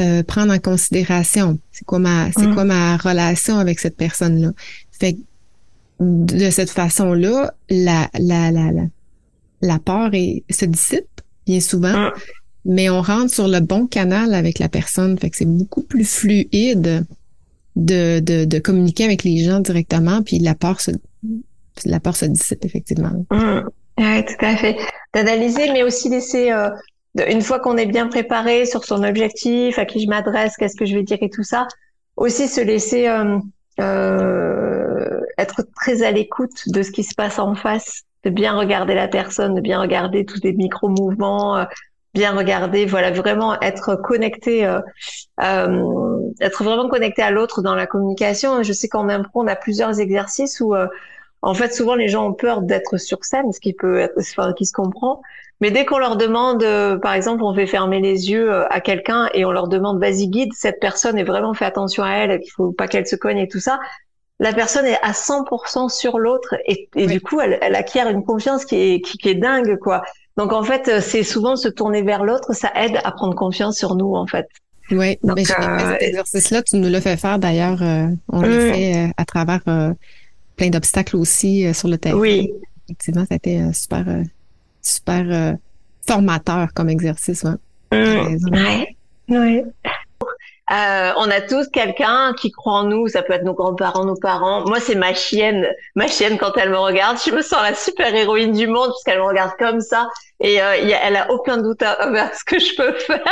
euh, 0.00 0.22
prendre 0.22 0.52
en 0.52 0.58
considération? 0.58 1.58
C'est 1.70 1.84
quoi 1.84 1.98
ma, 1.98 2.32
c'est 2.32 2.46
mm. 2.46 2.54
quoi 2.54 2.64
ma 2.64 2.96
relation 2.96 3.58
avec 3.58 3.78
cette 3.78 3.96
personne-là? 3.96 4.52
Fait 4.90 5.16
de 6.00 6.50
cette 6.50 6.70
façon-là, 6.70 7.54
la, 7.70 8.08
la, 8.18 8.50
la, 8.50 8.72
la, 8.72 8.82
la 9.60 9.78
peur 9.78 10.10
est, 10.12 10.44
se 10.50 10.64
dissipe 10.64 11.20
bien 11.46 11.60
souvent, 11.60 12.08
mm. 12.08 12.12
mais 12.64 12.90
on 12.90 13.02
rentre 13.02 13.32
sur 13.32 13.48
le 13.48 13.60
bon 13.60 13.86
canal 13.86 14.34
avec 14.34 14.58
la 14.58 14.68
personne. 14.68 15.18
Fait 15.18 15.30
que 15.30 15.36
c'est 15.36 15.44
beaucoup 15.48 15.82
plus 15.82 16.04
fluide 16.04 17.06
de, 17.76 18.20
de, 18.20 18.44
de 18.44 18.58
communiquer 18.58 19.04
avec 19.04 19.24
les 19.24 19.38
gens 19.38 19.60
directement, 19.60 20.22
puis 20.22 20.38
la 20.38 20.54
peur 20.54 20.80
se, 20.80 20.90
la 21.84 22.00
peur 22.00 22.16
se 22.16 22.26
dissipe 22.26 22.64
effectivement. 22.64 23.24
Mm. 23.30 23.68
Oui, 23.96 24.24
tout 24.24 24.44
à 24.44 24.56
fait. 24.56 24.76
D'analyser, 25.14 25.72
mais 25.72 25.84
aussi 25.84 26.08
laisser 26.08 26.50
euh, 26.50 26.68
une 27.28 27.42
fois 27.42 27.60
qu'on 27.60 27.76
est 27.76 27.86
bien 27.86 28.08
préparé 28.08 28.66
sur 28.66 28.84
son 28.84 29.04
objectif, 29.04 29.78
à 29.78 29.84
qui 29.84 30.02
je 30.02 30.08
m'adresse, 30.08 30.56
qu'est-ce 30.56 30.74
que 30.74 30.84
je 30.84 30.96
vais 30.96 31.04
dire 31.04 31.18
et 31.20 31.30
tout 31.30 31.44
ça, 31.44 31.68
aussi 32.16 32.48
se 32.48 32.60
laisser 32.60 33.06
euh, 33.06 33.38
euh, 33.78 34.43
être 35.44 35.62
très 35.76 36.02
à 36.02 36.10
l'écoute 36.10 36.68
de 36.68 36.82
ce 36.82 36.90
qui 36.90 37.04
se 37.04 37.14
passe 37.14 37.38
en 37.38 37.54
face, 37.54 38.02
de 38.24 38.30
bien 38.30 38.58
regarder 38.58 38.94
la 38.94 39.08
personne, 39.08 39.54
de 39.54 39.60
bien 39.60 39.80
regarder 39.80 40.24
tous 40.24 40.40
les 40.42 40.52
micro-mouvements, 40.52 41.58
euh, 41.58 41.64
bien 42.14 42.32
regarder, 42.36 42.86
voilà, 42.86 43.10
vraiment 43.10 43.60
être 43.60 43.96
connecté, 43.96 44.66
euh, 44.66 44.80
euh, 45.42 46.20
être 46.40 46.64
vraiment 46.64 46.88
connecté 46.88 47.22
à 47.22 47.30
l'autre 47.30 47.62
dans 47.62 47.74
la 47.74 47.86
communication. 47.86 48.62
Je 48.62 48.72
sais 48.72 48.88
qu'en 48.88 49.08
impro, 49.08 49.42
on 49.42 49.46
a 49.46 49.56
plusieurs 49.56 50.00
exercices 50.00 50.60
où 50.60 50.74
en 51.44 51.52
fait, 51.52 51.74
souvent, 51.74 51.94
les 51.94 52.08
gens 52.08 52.26
ont 52.26 52.32
peur 52.32 52.62
d'être 52.62 52.96
sur 52.96 53.22
scène, 53.22 53.52
ce 53.52 53.60
qui 53.60 53.74
peut 53.74 53.98
être, 53.98 54.14
enfin, 54.18 54.54
qui 54.54 54.64
se 54.64 54.72
comprend. 54.72 55.20
Mais 55.60 55.70
dès 55.70 55.84
qu'on 55.84 55.98
leur 55.98 56.16
demande, 56.16 56.62
euh, 56.62 56.96
par 56.96 57.12
exemple, 57.12 57.42
on 57.42 57.54
fait 57.54 57.66
fermer 57.66 58.00
les 58.00 58.30
yeux 58.30 58.50
euh, 58.50 58.66
à 58.70 58.80
quelqu'un 58.80 59.28
et 59.34 59.44
on 59.44 59.52
leur 59.52 59.68
demande, 59.68 60.00
vas-y 60.00 60.28
guide 60.28 60.52
cette 60.54 60.80
personne 60.80 61.18
et 61.18 61.22
vraiment 61.22 61.52
fait 61.52 61.66
attention 61.66 62.02
à 62.02 62.12
elle, 62.12 62.40
qu'il 62.40 62.50
faut 62.50 62.72
pas 62.72 62.88
qu'elle 62.88 63.06
se 63.06 63.14
cogne 63.14 63.36
et 63.38 63.48
tout 63.48 63.60
ça. 63.60 63.78
La 64.40 64.52
personne 64.52 64.86
est 64.86 64.98
à 65.02 65.12
100% 65.12 65.88
sur 65.88 66.18
l'autre 66.18 66.56
et, 66.66 66.88
et 66.96 67.06
du 67.06 67.20
coup, 67.20 67.40
elle, 67.40 67.58
elle, 67.62 67.76
acquiert 67.76 68.08
une 68.08 68.24
confiance 68.24 68.64
qui 68.64 68.76
est, 68.76 69.00
qui, 69.00 69.16
qui 69.16 69.28
est 69.28 69.34
dingue, 69.36 69.78
quoi. 69.78 70.02
Donc 70.36 70.52
en 70.52 70.64
fait, 70.64 70.88
euh, 70.88 71.00
c'est 71.00 71.22
souvent 71.22 71.54
se 71.54 71.68
tourner 71.68 72.02
vers 72.02 72.24
l'autre, 72.24 72.52
ça 72.52 72.72
aide 72.74 72.98
à 73.04 73.12
prendre 73.12 73.36
confiance 73.36 73.76
sur 73.76 73.94
nous, 73.94 74.14
en 74.14 74.26
fait. 74.26 74.48
Oui, 74.90 75.18
mais 75.22 75.44
cet 75.44 76.02
exercice-là, 76.02 76.62
tu 76.62 76.76
nous 76.76 76.90
l'as 76.90 77.00
fait 77.00 77.16
faire 77.16 77.38
d'ailleurs. 77.38 77.78
on 78.30 78.42
l'a 78.42 78.48
mm. 78.48 78.72
fait 78.72 79.12
à 79.16 79.24
travers 79.24 79.60
plein 80.56 80.70
d'obstacles 80.70 81.16
aussi 81.16 81.66
euh, 81.66 81.72
sur 81.72 81.88
le 81.88 81.98
terrain. 81.98 82.18
Oui. 82.18 82.52
Effectivement, 82.86 83.22
ça 83.22 83.34
a 83.34 83.36
été 83.36 83.60
euh, 83.60 83.72
super, 83.72 84.04
euh, 84.08 84.22
super 84.82 85.56
formateur 86.06 86.72
comme 86.74 86.90
exercice. 86.90 87.44
Ouais. 87.44 87.56
Mmh. 87.92 88.84
Oui. 89.28 89.62
Euh, 90.70 91.12
on 91.18 91.30
a 91.30 91.40
tous 91.42 91.68
quelqu'un 91.68 92.32
qui 92.38 92.50
croit 92.50 92.74
en 92.74 92.84
nous. 92.84 93.08
Ça 93.08 93.22
peut 93.22 93.34
être 93.34 93.44
nos 93.44 93.54
grands-parents, 93.54 94.04
nos 94.04 94.16
parents. 94.16 94.64
Moi, 94.66 94.80
c'est 94.80 94.94
ma 94.94 95.12
chienne. 95.12 95.68
Ma 95.94 96.06
chienne, 96.06 96.38
quand 96.38 96.56
elle 96.56 96.70
me 96.70 96.78
regarde, 96.78 97.18
je 97.24 97.30
me 97.32 97.42
sens 97.42 97.62
la 97.62 97.74
super 97.74 98.14
héroïne 98.14 98.52
du 98.52 98.66
monde 98.66 98.90
puisqu'elle 98.90 99.18
me 99.18 99.26
regarde 99.26 99.52
comme 99.58 99.80
ça 99.80 100.08
et 100.40 100.60
euh, 100.60 100.74
elle 101.02 101.16
a 101.16 101.30
aucun 101.30 101.58
doute 101.58 101.82
envers 101.82 102.34
ce 102.34 102.44
que 102.44 102.58
je 102.58 102.74
peux 102.76 102.92
faire. 102.98 103.22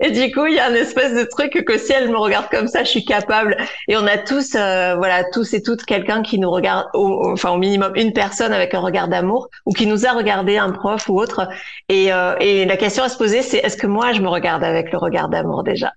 Et 0.00 0.10
du 0.10 0.32
coup, 0.32 0.46
il 0.46 0.54
y 0.54 0.58
a 0.58 0.66
un 0.66 0.74
espèce 0.74 1.14
de 1.14 1.24
truc 1.24 1.64
que 1.64 1.78
si 1.78 1.92
elle 1.92 2.10
me 2.10 2.18
regarde 2.18 2.48
comme 2.50 2.66
ça, 2.66 2.84
je 2.84 2.90
suis 2.90 3.04
capable. 3.04 3.56
Et 3.88 3.96
on 3.96 4.06
a 4.06 4.18
tous, 4.18 4.54
euh, 4.54 4.94
voilà, 4.96 5.24
tous 5.32 5.54
et 5.54 5.62
toutes 5.62 5.84
quelqu'un 5.84 6.22
qui 6.22 6.38
nous 6.38 6.50
regarde, 6.50 6.86
enfin 6.94 7.50
au 7.50 7.58
minimum 7.58 7.92
une 7.94 8.12
personne 8.12 8.52
avec 8.52 8.74
un 8.74 8.80
regard 8.80 9.08
d'amour 9.08 9.48
ou 9.64 9.72
qui 9.72 9.86
nous 9.86 10.06
a 10.06 10.12
regardé, 10.12 10.56
un 10.56 10.70
prof 10.70 11.08
ou 11.08 11.18
autre. 11.18 11.48
Et, 11.88 12.12
euh, 12.12 12.36
et 12.40 12.64
la 12.64 12.76
question 12.76 13.04
à 13.04 13.08
se 13.08 13.16
poser, 13.16 13.42
c'est 13.42 13.58
est-ce 13.58 13.76
que 13.76 13.86
moi 13.86 14.12
je 14.12 14.20
me 14.20 14.28
regarde 14.28 14.64
avec 14.64 14.92
le 14.92 14.98
regard 14.98 15.28
d'amour 15.28 15.62
déjà? 15.62 15.92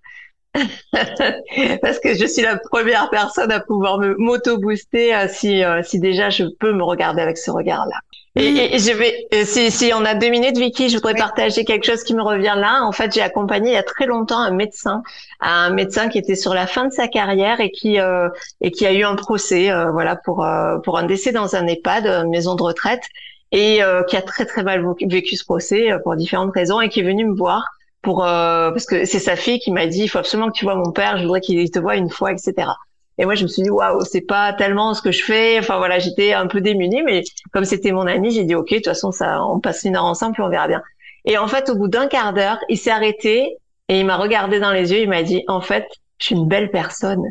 Parce 1.81 1.99
que 1.99 2.15
je 2.15 2.25
suis 2.25 2.41
la 2.41 2.57
première 2.57 3.09
personne 3.09 3.51
à 3.51 3.59
pouvoir 3.59 3.99
me 3.99 4.15
m'auto-booster 4.17 5.15
euh, 5.15 5.27
si, 5.29 5.63
euh, 5.63 5.81
si 5.83 5.99
déjà 5.99 6.29
je 6.29 6.45
peux 6.59 6.73
me 6.73 6.83
regarder 6.83 7.21
avec 7.21 7.37
ce 7.37 7.51
regard-là. 7.51 7.95
Et, 8.35 8.75
et, 8.75 8.79
je 8.79 8.91
vais, 8.93 9.27
euh, 9.33 9.43
si, 9.43 9.71
si 9.71 9.91
on 9.93 10.05
a 10.05 10.13
deux 10.13 10.29
minutes, 10.29 10.57
Vicky, 10.57 10.89
je 10.89 10.95
voudrais 10.95 11.15
partager 11.15 11.65
quelque 11.65 11.85
chose 11.85 12.03
qui 12.03 12.13
me 12.13 12.21
revient 12.21 12.53
là. 12.55 12.83
En 12.83 12.91
fait, 12.91 13.11
j'ai 13.13 13.21
accompagné 13.21 13.71
il 13.71 13.73
y 13.73 13.77
a 13.77 13.83
très 13.83 14.05
longtemps 14.05 14.39
un 14.39 14.51
médecin, 14.51 15.01
un 15.39 15.71
médecin 15.71 16.09
qui 16.09 16.19
était 16.19 16.35
sur 16.35 16.53
la 16.53 16.67
fin 16.67 16.85
de 16.85 16.93
sa 16.93 17.07
carrière 17.07 17.59
et 17.59 17.71
qui 17.71 17.99
euh, 17.99 18.29
et 18.61 18.71
qui 18.71 18.85
a 18.85 18.93
eu 18.93 19.03
un 19.03 19.15
procès, 19.15 19.71
euh, 19.71 19.91
voilà, 19.91 20.15
pour 20.15 20.45
pour 20.83 20.97
un 20.97 21.03
décès 21.03 21.31
dans 21.31 21.55
un 21.55 21.65
EHPAD, 21.65 22.05
une 22.05 22.29
maison 22.29 22.55
de 22.55 22.63
retraite, 22.63 23.03
et 23.51 23.81
qui 24.07 24.15
a 24.15 24.21
très 24.21 24.45
très 24.45 24.63
mal 24.63 24.85
vécu 25.01 25.35
ce 25.35 25.43
procès 25.43 25.89
pour 26.03 26.15
différentes 26.15 26.53
raisons 26.53 26.81
et 26.81 26.89
qui 26.89 26.99
est 26.99 27.03
venu 27.03 27.25
me 27.25 27.35
voir 27.35 27.63
pour 28.01 28.25
euh, 28.25 28.71
parce 28.71 28.85
que 28.85 29.05
c'est 29.05 29.19
sa 29.19 29.35
fille 29.35 29.59
qui 29.59 29.71
m'a 29.71 29.87
dit 29.87 30.03
il 30.03 30.07
faut 30.07 30.19
absolument 30.19 30.49
que 30.49 30.57
tu 30.57 30.65
vois 30.65 30.75
mon 30.75 30.91
père, 30.91 31.17
je 31.17 31.23
voudrais 31.23 31.41
qu'il 31.41 31.69
te 31.69 31.79
voie 31.79 31.95
une 31.95 32.09
fois, 32.09 32.31
etc. 32.31 32.69
Et 33.17 33.25
moi 33.25 33.35
je 33.35 33.43
me 33.43 33.47
suis 33.47 33.63
dit 33.63 33.69
waouh 33.69 34.03
c'est 34.05 34.21
pas 34.21 34.53
tellement 34.53 34.93
ce 34.93 35.01
que 35.01 35.11
je 35.11 35.23
fais. 35.23 35.59
Enfin 35.59 35.77
voilà 35.77 35.99
j'étais 35.99 36.33
un 36.33 36.47
peu 36.47 36.61
démunie, 36.61 37.01
mais 37.03 37.23
comme 37.51 37.65
c'était 37.65 37.91
mon 37.91 38.07
ami 38.07 38.31
j'ai 38.31 38.43
dit 38.45 38.55
ok 38.55 38.69
de 38.69 38.75
toute 38.75 38.85
façon 38.85 39.11
ça 39.11 39.43
on 39.43 39.59
passe 39.59 39.83
une 39.83 39.95
heure 39.95 40.05
ensemble 40.05 40.33
puis 40.33 40.43
on 40.43 40.49
verra 40.49 40.67
bien. 40.67 40.81
Et 41.25 41.37
en 41.37 41.47
fait 41.47 41.69
au 41.69 41.75
bout 41.75 41.89
d'un 41.89 42.07
quart 42.07 42.33
d'heure 42.33 42.59
il 42.69 42.77
s'est 42.77 42.91
arrêté 42.91 43.57
et 43.89 43.99
il 43.99 44.05
m'a 44.05 44.17
regardé 44.17 44.59
dans 44.59 44.71
les 44.71 44.91
yeux 44.93 44.99
il 44.99 45.09
m'a 45.09 45.23
dit 45.23 45.43
en 45.47 45.61
fait 45.61 45.85
je 46.19 46.27
suis 46.27 46.35
une 46.35 46.47
belle 46.47 46.71
personne. 46.71 47.23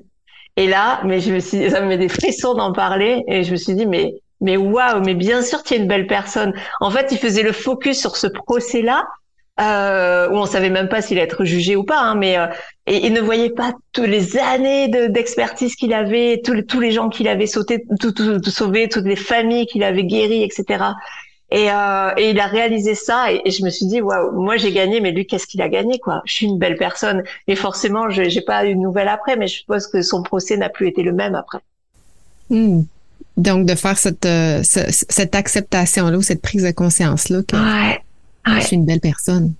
Et 0.57 0.67
là 0.67 1.01
mais 1.05 1.21
je 1.21 1.33
me 1.33 1.41
suis 1.41 1.71
ça 1.71 1.81
me 1.81 1.87
met 1.87 1.99
des 1.99 2.09
frissons 2.09 2.55
d'en 2.55 2.73
parler 2.73 3.25
et 3.27 3.43
je 3.43 3.53
me 3.53 3.57
suis 3.57 3.75
dit 3.75 3.87
mais 3.87 4.15
mais 4.41 4.57
waouh, 4.57 5.01
mais 5.01 5.15
bien 5.15 5.43
sûr 5.43 5.63
tu 5.63 5.75
es 5.75 5.79
une 5.79 5.89
belle 5.89 6.07
personne. 6.07 6.53
En 6.81 6.91
fait, 6.91 7.09
il 7.11 7.19
faisait 7.19 7.43
le 7.43 7.53
focus 7.53 7.99
sur 7.99 8.17
ce 8.17 8.27
procès-là 8.27 9.05
euh, 9.61 10.29
où 10.29 10.35
on 10.35 10.47
savait 10.47 10.71
même 10.71 10.89
pas 10.89 11.03
s'il 11.03 11.19
allait 11.19 11.27
être 11.27 11.45
jugé 11.45 11.75
ou 11.75 11.83
pas, 11.83 12.01
hein, 12.01 12.15
mais 12.15 12.39
euh, 12.39 12.47
et, 12.87 13.07
il 13.07 13.13
ne 13.13 13.21
voyait 13.21 13.51
pas 13.51 13.73
toutes 13.93 14.07
les 14.07 14.37
années 14.37 14.89
d'expertise 14.89 15.75
qu'il 15.75 15.93
avait, 15.93 16.41
tous 16.45 16.53
les, 16.53 16.65
tous 16.65 16.81
les 16.81 16.93
gens 16.93 17.09
qu'il 17.09 17.27
avait 17.27 17.47
sauté, 17.47 17.85
tout, 17.99 18.13
tout, 18.13 18.39
tout, 18.39 18.51
sauvé, 18.51 18.89
toutes 18.89 19.07
les 19.07 19.17
familles 19.17 19.67
qu'il 19.67 19.83
avait 19.83 20.05
guéries, 20.05 20.45
etc. 20.45 20.85
Et, 21.51 21.71
euh, 21.73 22.11
et 22.17 22.31
il 22.31 22.39
a 22.39 22.47
réalisé 22.47 22.95
ça, 22.95 23.33
et, 23.33 23.51
je 23.51 23.65
me 23.65 23.71
suis 23.71 23.87
dit 23.87 24.01
waouh, 24.01 24.41
moi 24.41 24.57
j'ai 24.59 24.71
gagné, 24.71 25.01
mais 25.01 25.11
lui 25.11 25.27
qu'est-ce 25.27 25.47
qu'il 25.47 25.63
a 25.63 25.69
gagné 25.69 25.99
quoi? 25.99 26.23
Je 26.25 26.35
suis 26.35 26.47
une 26.47 26.59
belle 26.59 26.77
personne, 26.77 27.25
et 27.49 27.57
forcément 27.57 28.11
je 28.11 28.29
j'ai 28.29 28.43
pas 28.43 28.65
eu 28.65 28.75
de 28.75 28.81
nouvelles 28.81 29.09
après, 29.09 29.37
mais 29.37 29.49
je 29.49 29.57
suppose 29.57 29.89
que 29.89 30.03
son 30.03 30.23
procès 30.23 30.57
n'a 30.57 30.69
plus 30.69 30.87
été 30.87 31.03
le 31.03 31.13
même 31.13 31.35
après. 31.35 31.59
Hmm. 32.51 32.83
Donc 33.37 33.67
de 33.67 33.75
faire 33.75 33.99
cette 33.99 34.27
euh, 34.27 34.61
cette 34.63 35.35
acceptation 35.35 36.09
là 36.11 36.17
ou 36.17 36.23
cette 36.23 36.43
prise 36.43 36.65
de 36.65 36.71
conscience 36.71 37.29
là. 37.29 37.41
Ouais 37.53 38.03
je 38.47 38.61
suis 38.61 38.77
une 38.77 38.87
belle 38.87 39.01
personne. 39.01 39.55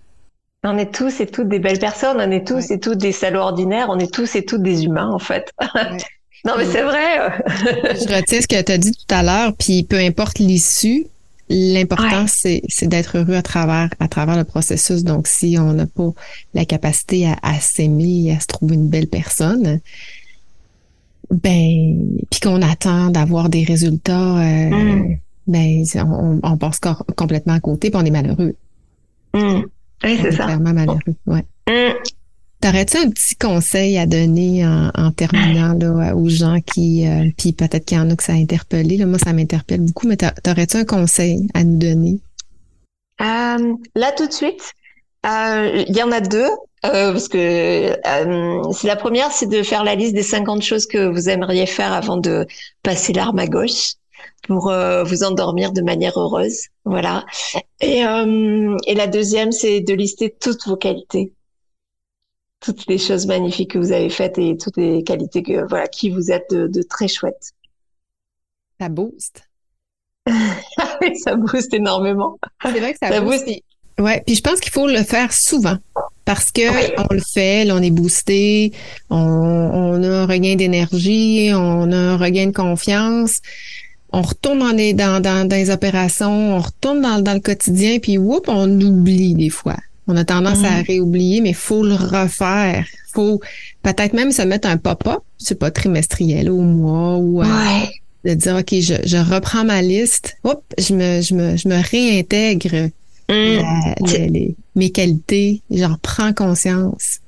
On 0.65 0.77
est 0.77 0.93
tous 0.93 1.21
et 1.21 1.27
toutes 1.27 1.49
des 1.49 1.61
belles 1.61 1.79
personnes, 1.79 2.17
on 2.19 2.31
est 2.33 2.47
tous 2.47 2.71
et 2.73 2.81
toutes 2.81 2.99
des 2.99 3.13
salauds 3.13 3.41
ordinaires, 3.41 3.87
on 3.91 3.99
est 3.99 4.13
tous 4.13 4.35
et 4.35 4.45
toutes 4.45 4.63
des 4.63 4.85
humains 4.85 5.11
en 5.11 5.21
fait. 5.21 5.53
non 6.45 6.55
mais 6.59 6.65
c'est 6.65 6.83
vrai. 6.83 7.31
je 7.47 8.15
retiens 8.15 8.41
ce 8.41 8.49
que 8.49 8.61
tu 8.61 8.73
as 8.73 8.79
dit 8.79 8.91
tout 8.91 9.15
à 9.15 9.23
l'heure, 9.23 9.53
puis 9.57 9.85
peu 9.85 9.99
importe 9.99 10.41
l'issue, 10.41 11.07
l'important 11.49 12.27
c'est, 12.27 12.63
d'être 12.83 13.19
heureux 13.19 13.37
à 13.37 13.43
travers 13.43 13.89
à 14.01 14.09
travers 14.09 14.37
le 14.37 14.43
processus. 14.43 15.05
Donc 15.05 15.29
si 15.29 15.57
on 15.61 15.75
n'a 15.75 15.87
pas 15.87 16.11
la 16.55 16.65
capacité 16.65 17.33
à, 17.41 17.61
s'aimer, 17.61 18.35
à 18.37 18.41
se 18.41 18.47
trouver 18.47 18.75
une 18.75 18.89
belle 18.89 19.07
personne, 19.07 19.79
ben 21.31 22.19
puis 22.31 22.41
qu'on 22.41 22.63
attend 22.63 23.11
d'avoir 23.11 23.49
des 23.49 23.63
résultats, 23.63 24.39
euh, 24.39 24.71
mm. 24.71 25.19
ben 25.47 25.85
on, 25.95 26.41
on 26.43 26.57
passe 26.57 26.81
complètement 27.15 27.55
à 27.55 27.61
côté, 27.61 27.91
puis 27.91 28.01
on 28.03 28.05
est 28.05 28.11
malheureux. 28.11 28.57
Mmh. 29.35 29.63
Oui, 30.05 30.19
c'est 30.23 30.33
ça. 30.33 30.45
Clairement 30.45 30.73
malheureux. 30.73 30.99
Ouais. 31.27 31.45
Mmh. 31.69 31.95
T'aurais-tu 32.61 32.97
un 32.97 33.09
petit 33.11 33.37
conseil 33.37 33.99
à 33.99 34.07
donner 34.07 34.67
en, 34.67 35.13
terminant 35.13 35.75
là, 35.75 36.17
aux 36.17 36.29
gens 36.29 36.59
qui, 36.61 37.07
euh, 37.07 37.31
puis 37.37 37.53
peut-être 37.53 37.85
qu'il 37.85 37.97
y 37.97 38.01
en 38.01 38.11
a 38.11 38.17
que 38.17 38.23
ça 38.25 38.33
a 38.33 38.37
interpellé, 38.37 38.97
là, 38.97 39.07
moi 39.07 39.19
ça 39.19 39.33
m'interpelle 39.33 39.81
beaucoup, 39.81 40.09
mais 40.09 40.17
t'aurais-tu 40.17 40.77
un 40.77 40.85
conseil 40.85 41.47
à 41.55 41.63
nous 41.63 41.79
donner? 41.79 42.19
Euh, 43.21 43.75
là 43.95 44.13
tout 44.17 44.27
de 44.27 44.33
suite, 44.33 44.73
euh, 45.25 45.85
il 45.87 45.97
y 45.97 46.03
en 46.03 46.11
a 46.11 46.21
deux, 46.21 46.49
parce 46.83 47.29
que 47.29 47.97
c'est 48.73 48.89
la 48.89 48.97
première, 48.97 49.31
c'est 49.31 49.49
de 49.49 49.63
faire 49.63 49.85
la 49.85 49.95
liste 49.95 50.15
des 50.15 50.25
50 50.25 50.61
choses 50.61 50.87
que 50.87 51.07
vous 51.07 51.29
aimeriez 51.29 51.67
faire 51.67 51.93
avant 51.93 52.17
de 52.17 52.45
passer 52.83 53.13
l'arme 53.13 53.39
à 53.39 53.47
gauche 53.47 53.93
pour 54.47 54.71
euh, 54.71 55.05
vous 55.05 55.23
endormir 55.23 55.73
de 55.73 55.83
manière 55.83 56.19
heureuse. 56.19 56.67
Voilà. 56.85 57.25
Et, 57.81 58.05
euh, 58.05 58.77
et 58.87 58.95
la 58.95 59.07
deuxième, 59.07 59.53
c'est 59.53 59.81
de 59.81 59.95
lister 59.95 60.35
toutes 60.41 60.67
vos 60.67 60.77
qualités. 60.77 61.33
toutes 62.61 62.87
les 62.89 62.99
choses 62.99 63.27
magnifiques 63.27 63.73
que 63.73 63.79
vous 63.79 63.93
avez 63.93 64.11
faites 64.11 64.39
et 64.39 64.57
toutes 64.57 64.79
les 64.79 65.05
qualités 65.05 65.45
que 65.45 65.69
voilà 65.69 65.87
qui 65.87 66.11
vous 66.11 66.33
êtes 66.33 66.53
de, 66.53 66.83
très 66.83 67.07
chouette. 67.07 67.53
Ça 68.81 68.89
booste. 68.89 69.49
ça 71.25 71.37
booste 71.37 71.73
énormément. 71.75 72.39
C'est 72.63 72.81
vrai 72.81 72.93
que 72.93 72.99
ça, 73.01 73.21
booste. 73.21 73.49
Ouais, 73.99 74.23
puis 74.25 74.37
je 74.37 74.43
pense 74.43 74.61
qu'il 74.61 74.73
faut 74.73 74.87
le 74.87 75.03
faire 75.03 75.33
souvent 75.33 75.77
parce 76.25 76.53
que 76.53 77.01
on 77.01 77.15
le 77.15 77.21
fait, 77.21 77.65
là, 77.65 77.75
on 77.75 77.83
est 77.83 77.91
boosté, 77.91 78.73
on, 79.11 79.17
on 79.17 80.03
a 80.03 80.09
un 80.09 80.27
regain 80.27 80.55
d'énergie, 80.55 81.51
on 81.53 81.91
a 81.91 81.97
un 81.97 82.17
regain 82.17 82.47
de 82.47 82.53
confiance 82.53 83.41
on 84.13 84.23
retourne 84.23 84.61
dans 84.61 84.73
les, 84.73 84.95
dans, 84.95 85.21
dans, 85.21 85.49
les 85.51 85.71
opérations, 85.71 86.57
on 86.57 86.61
retourne 86.61 87.03
dans, 87.03 87.21
dans 87.21 87.35
le 87.35 87.41
quotidien, 87.41 87.99
puis 87.99 88.19
whoop, 88.19 88.47
on 88.49 88.81
oublie 88.81 89.35
des 89.35 89.51
fois. 89.51 89.77
On 90.07 90.17
a 90.17 90.25
tendance 90.25 90.65
à 90.65 90.81
mm. 90.81 90.85
réoublier, 90.87 91.41
mais 91.43 91.53
faut 91.53 91.85
le 91.85 91.95
refaire. 91.95 92.87
Faut 93.13 93.41
peut-être 93.83 94.15
même 94.15 94.33
se 94.33 94.43
mettre 94.43 94.67
un 94.69 94.79
pop-up, 94.79 95.21
c'est 95.37 95.59
pas 95.59 95.71
trimestriel 95.71 96.51
au 96.51 96.61
mois 96.61 97.17
ou 97.17 97.43
euh, 97.43 97.47
de 98.25 98.35
dire 98.35 98.57
ok, 98.57 98.81
je, 98.81 98.95
je 99.05 99.17
reprends 99.17 99.65
ma 99.65 99.83
liste, 99.83 100.37
hop, 100.45 100.63
je 100.79 100.95
me 100.95 101.21
je 101.21 101.35
me 101.35 101.57
je 101.57 101.69
me 101.69 101.83
réintègre 101.83 102.91
mm. 103.29 104.55
mes 104.77 104.91
qualités, 104.91 105.63
j'en 105.71 105.97
prends 106.01 106.33
conscience. 106.33 107.21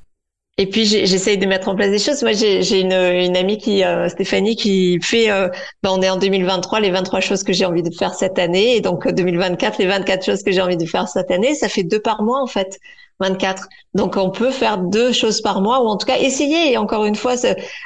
Et 0.60 0.66
puis 0.66 0.84
j'essaye 0.84 1.38
de 1.38 1.46
mettre 1.46 1.68
en 1.68 1.74
place 1.74 1.90
des 1.90 1.98
choses. 1.98 2.22
Moi, 2.22 2.32
j'ai 2.32 2.80
une, 2.80 2.92
amie 3.34 3.56
qui, 3.56 3.82
euh, 3.82 4.10
Stéphanie, 4.10 4.56
qui 4.56 4.98
fait. 5.00 5.30
Euh, 5.30 5.48
ben, 5.82 5.88
on 5.90 6.02
est 6.02 6.10
en 6.10 6.18
2023, 6.18 6.80
les 6.80 6.90
23 6.90 7.20
choses 7.20 7.42
que 7.44 7.54
j'ai 7.54 7.64
envie 7.64 7.82
de 7.82 7.88
faire 7.94 8.12
cette 8.12 8.38
année, 8.38 8.76
et 8.76 8.82
donc 8.82 9.08
2024, 9.08 9.78
les 9.78 9.86
24 9.86 10.22
choses 10.22 10.42
que 10.42 10.52
j'ai 10.52 10.60
envie 10.60 10.76
de 10.76 10.84
faire 10.84 11.08
cette 11.08 11.30
année. 11.30 11.54
Ça 11.54 11.70
fait 11.70 11.82
deux 11.82 11.98
par 11.98 12.22
mois 12.22 12.42
en 12.42 12.46
fait. 12.46 12.78
24. 13.20 13.68
Donc 13.94 14.16
on 14.16 14.30
peut 14.30 14.50
faire 14.50 14.78
deux 14.78 15.12
choses 15.12 15.40
par 15.40 15.60
mois 15.60 15.82
ou 15.82 15.86
en 15.86 15.96
tout 15.96 16.06
cas 16.06 16.18
essayer. 16.18 16.72
Et 16.72 16.76
encore 16.76 17.04
une 17.04 17.16
fois, 17.16 17.34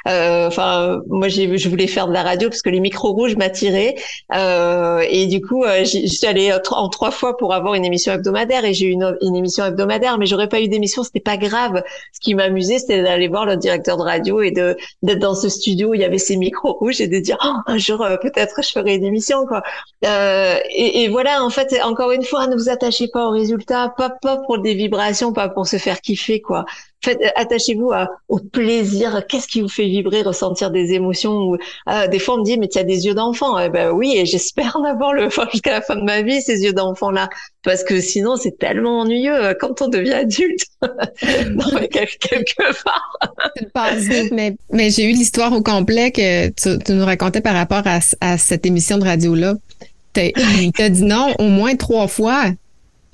euh, 0.07 0.47
enfin 0.47 1.01
moi 1.07 1.27
j'ai, 1.27 1.57
je 1.57 1.69
voulais 1.69 1.87
faire 1.87 2.07
de 2.07 2.13
la 2.13 2.23
radio 2.23 2.49
parce 2.49 2.61
que 2.61 2.69
les 2.69 2.79
micros 2.79 3.13
rouges 3.13 3.35
m'attiraient 3.35 3.95
euh, 4.33 5.03
et 5.09 5.25
du 5.25 5.41
coup 5.41 5.63
euh, 5.63 5.83
j'y 5.83 6.07
suis 6.07 6.27
allée 6.27 6.53
en 6.71 6.89
trois 6.89 7.11
fois 7.11 7.37
pour 7.37 7.53
avoir 7.53 7.73
une 7.73 7.85
émission 7.85 8.13
hebdomadaire 8.13 8.65
et 8.65 8.73
j'ai 8.73 8.87
eu 8.87 8.91
une, 8.91 9.17
une, 9.21 9.35
émission 9.35 9.65
hebdomadaire, 9.65 10.17
mais 10.17 10.25
j'aurais 10.25 10.47
pas 10.47 10.61
eu 10.61 10.67
d'émission, 10.67 11.03
c'était 11.03 11.19
pas 11.19 11.37
grave. 11.37 11.83
Ce 12.13 12.19
qui 12.19 12.35
m'amusait, 12.35 12.79
c'était 12.79 13.01
d'aller 13.01 13.27
voir 13.27 13.45
le 13.45 13.57
directeur 13.57 13.97
de 13.97 14.03
radio 14.03 14.41
et 14.41 14.51
de 14.51 14.77
d'être 15.01 15.19
dans 15.19 15.35
ce 15.35 15.49
studio 15.49 15.89
où 15.89 15.93
il 15.93 16.01
y 16.01 16.05
avait 16.05 16.17
ces 16.17 16.37
micros 16.37 16.73
rouges 16.73 17.01
et 17.01 17.07
de 17.07 17.19
dire 17.19 17.37
oh, 17.43 17.55
un 17.67 17.77
jour 17.77 18.01
euh, 18.01 18.17
peut-être 18.17 18.61
je 18.61 18.69
ferai 18.69 18.95
une 18.95 19.05
émission 19.05 19.45
quoi. 19.45 19.63
Euh, 20.05 20.57
et, 20.69 21.03
et 21.03 21.07
voilà 21.09 21.43
en 21.43 21.49
fait 21.49 21.75
encore 21.83 22.11
une 22.11 22.23
fois 22.23 22.47
ne 22.47 22.55
vous 22.55 22.69
attachez 22.69 23.07
pas 23.07 23.27
aux 23.27 23.31
résultats, 23.31 23.93
pas 23.97 24.09
pas 24.09 24.37
pour 24.37 24.59
des 24.59 24.73
vibrations 24.73 25.24
pas 25.33 25.49
pour 25.49 25.67
se 25.67 25.77
faire 25.77 26.01
kiffer, 26.01 26.41
quoi. 26.41 26.65
Faites, 27.03 27.19
attachez-vous 27.35 27.91
au 28.29 28.39
plaisir. 28.39 29.27
Qu'est-ce 29.27 29.47
qui 29.47 29.61
vous 29.61 29.69
fait 29.69 29.85
vibrer, 29.85 30.23
ressentir 30.23 30.71
des 30.71 30.93
émotions 30.93 31.53
euh, 31.87 32.07
Des 32.07 32.17
fois, 32.17 32.33
on 32.33 32.37
me 32.39 32.43
dit, 32.43 32.57
mais 32.57 32.67
tu 32.67 32.79
as 32.79 32.83
des 32.83 33.05
yeux 33.05 33.13
d'enfant. 33.13 33.59
Eh 33.59 33.69
ben 33.69 33.91
oui, 33.91 34.15
et 34.17 34.25
j'espère 34.25 34.75
en 34.79 34.83
avoir 34.83 35.13
le, 35.13 35.29
jusqu'à 35.51 35.71
la 35.71 35.81
fin 35.81 35.95
de 35.95 36.01
ma 36.01 36.23
vie, 36.23 36.41
ces 36.41 36.63
yeux 36.63 36.73
d'enfant-là. 36.73 37.29
Parce 37.63 37.83
que 37.83 37.99
sinon, 38.01 38.37
c'est 38.37 38.57
tellement 38.57 39.01
ennuyeux 39.01 39.35
euh, 39.35 39.53
quand 39.59 39.83
on 39.83 39.87
devient 39.87 40.13
adulte. 40.13 40.65
quelque 41.91 42.83
part. 42.83 43.19
mais, 44.71 44.89
j'ai 44.89 45.05
eu 45.05 45.13
l'histoire 45.13 45.53
au 45.53 45.61
complet 45.61 46.11
que 46.11 46.47
tu, 46.49 46.93
nous 46.93 47.05
racontais 47.05 47.41
par 47.41 47.53
rapport 47.53 47.83
à, 47.85 48.37
cette 48.37 48.65
émission 48.65 48.97
de 48.97 49.03
radio-là. 49.03 49.53
Il 50.17 50.71
t'a 50.71 50.89
dit 50.89 51.03
non 51.03 51.33
au 51.39 51.49
moins 51.49 51.75
trois 51.75 52.07
fois. 52.07 52.45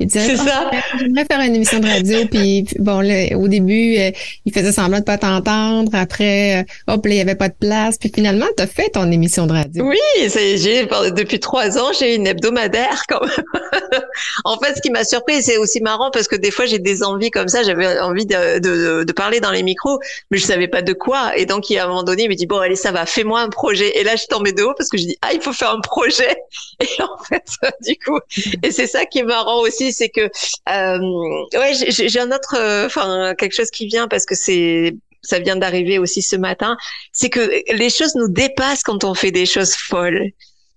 C'est 0.10 0.38
ça. 0.38 0.72
J'aimerais 1.00 1.26
faire 1.26 1.42
une 1.42 1.56
émission 1.56 1.80
de 1.80 1.88
radio, 1.88 2.20
puis 2.32 2.66
bon, 2.80 3.02
là, 3.02 3.38
au 3.38 3.48
début, 3.48 3.98
euh, 3.98 4.12
il 4.46 4.54
faisait 4.54 4.72
semblant 4.72 5.00
de 5.00 5.04
pas 5.04 5.18
t'entendre. 5.18 5.92
Après, 5.94 6.62
euh, 6.62 6.64
hop, 6.88 7.06
là, 7.06 7.12
il 7.14 7.18
y 7.18 7.22
avait 7.22 7.36
pas 7.36 7.50
de 7.50 7.56
place. 7.60 7.98
Puis 7.98 8.12
finalement, 8.14 8.46
tu 8.56 8.64
as 8.64 8.68
fait 8.68 8.90
ton 8.90 9.12
émission 9.12 9.48
de 9.48 9.54
radio. 9.54 9.86
Oui, 9.86 9.98
j'ai 10.28 10.88
depuis 11.16 11.40
trois 11.40 11.78
ans, 11.78 11.92
j'ai 11.98 12.16
une 12.16 12.28
hebdomadaire 12.28 13.04
quand 13.08 13.22
même. 13.22 13.92
en 14.46 14.58
fait, 14.60 14.76
ce 14.76 14.82
qui 14.82 14.90
m'a 14.90 15.04
surpris, 15.04 15.42
c'est 15.42 15.58
aussi 15.58 15.82
marrant 15.82 16.12
parce 16.12 16.28
que 16.28 16.36
des 16.36 16.52
fois, 16.52 16.66
j'ai 16.66 16.80
des 16.80 17.04
envies 17.04 17.32
comme 17.32 17.48
ça. 17.48 17.64
J'avais 17.64 18.00
envie 18.00 18.26
de, 18.26 18.60
de, 18.60 19.04
de, 19.04 19.14
parler 19.14 19.40
dans 19.40 19.52
les 19.52 19.64
micros, 19.64 20.00
mais 20.30 20.38
je 20.38 20.46
savais 20.46 20.68
pas 20.68 20.82
de 20.82 20.94
quoi. 20.94 21.38
Et 21.38 21.46
donc, 21.46 21.70
il, 21.70 21.78
à 21.78 21.86
un 21.86 21.88
moment 21.88 22.04
donné, 22.04 22.24
il 22.24 22.30
me 22.30 22.36
dit 22.36 22.48
bon, 22.48 22.60
allez, 22.60 22.76
ça 22.76 22.92
va, 22.92 23.06
fais-moi 23.06 23.42
un 23.42 23.50
projet. 23.50 24.00
Et 24.00 24.04
là, 24.04 24.16
je 24.16 24.26
tombais 24.26 24.54
de 24.54 24.64
haut 24.64 24.74
parce 24.78 24.90
que 24.90 24.98
je 24.98 25.04
dis 25.04 25.18
ah, 25.22 25.30
il 25.34 25.42
faut 25.42 25.54
faire 25.54 25.72
un 25.72 25.82
projet. 25.82 26.36
Et 26.80 27.02
en 27.02 27.24
fait, 27.24 27.46
du 27.86 27.96
coup, 27.96 28.20
et 28.64 28.72
c'est 28.72 28.88
ça 28.88 29.06
qui 29.06 29.20
est 29.20 29.24
marrant 29.24 29.62
aussi 29.62 29.91
c'est 29.92 30.10
que 30.10 30.30
euh, 30.70 31.60
ouais, 31.60 31.74
j'ai 31.74 32.20
un 32.20 32.32
autre, 32.32 32.56
euh, 32.58 32.86
enfin 32.86 33.34
quelque 33.38 33.54
chose 33.54 33.70
qui 33.70 33.88
vient 33.88 34.08
parce 34.08 34.26
que 34.26 34.36
c'est 34.36 34.96
ça 35.24 35.40
vient 35.40 35.56
d'arriver 35.56 36.00
aussi 36.00 36.22
ce 36.22 36.36
matin, 36.36 36.78
c'est 37.14 37.30
que 37.30 37.62
les 37.74 37.90
choses 37.90 38.16
nous 38.16 38.28
dépassent 38.28 38.84
quand 38.84 39.04
on 39.04 39.14
fait 39.14 39.32
des 39.32 39.46
choses 39.46 39.76
folles. 39.76 40.32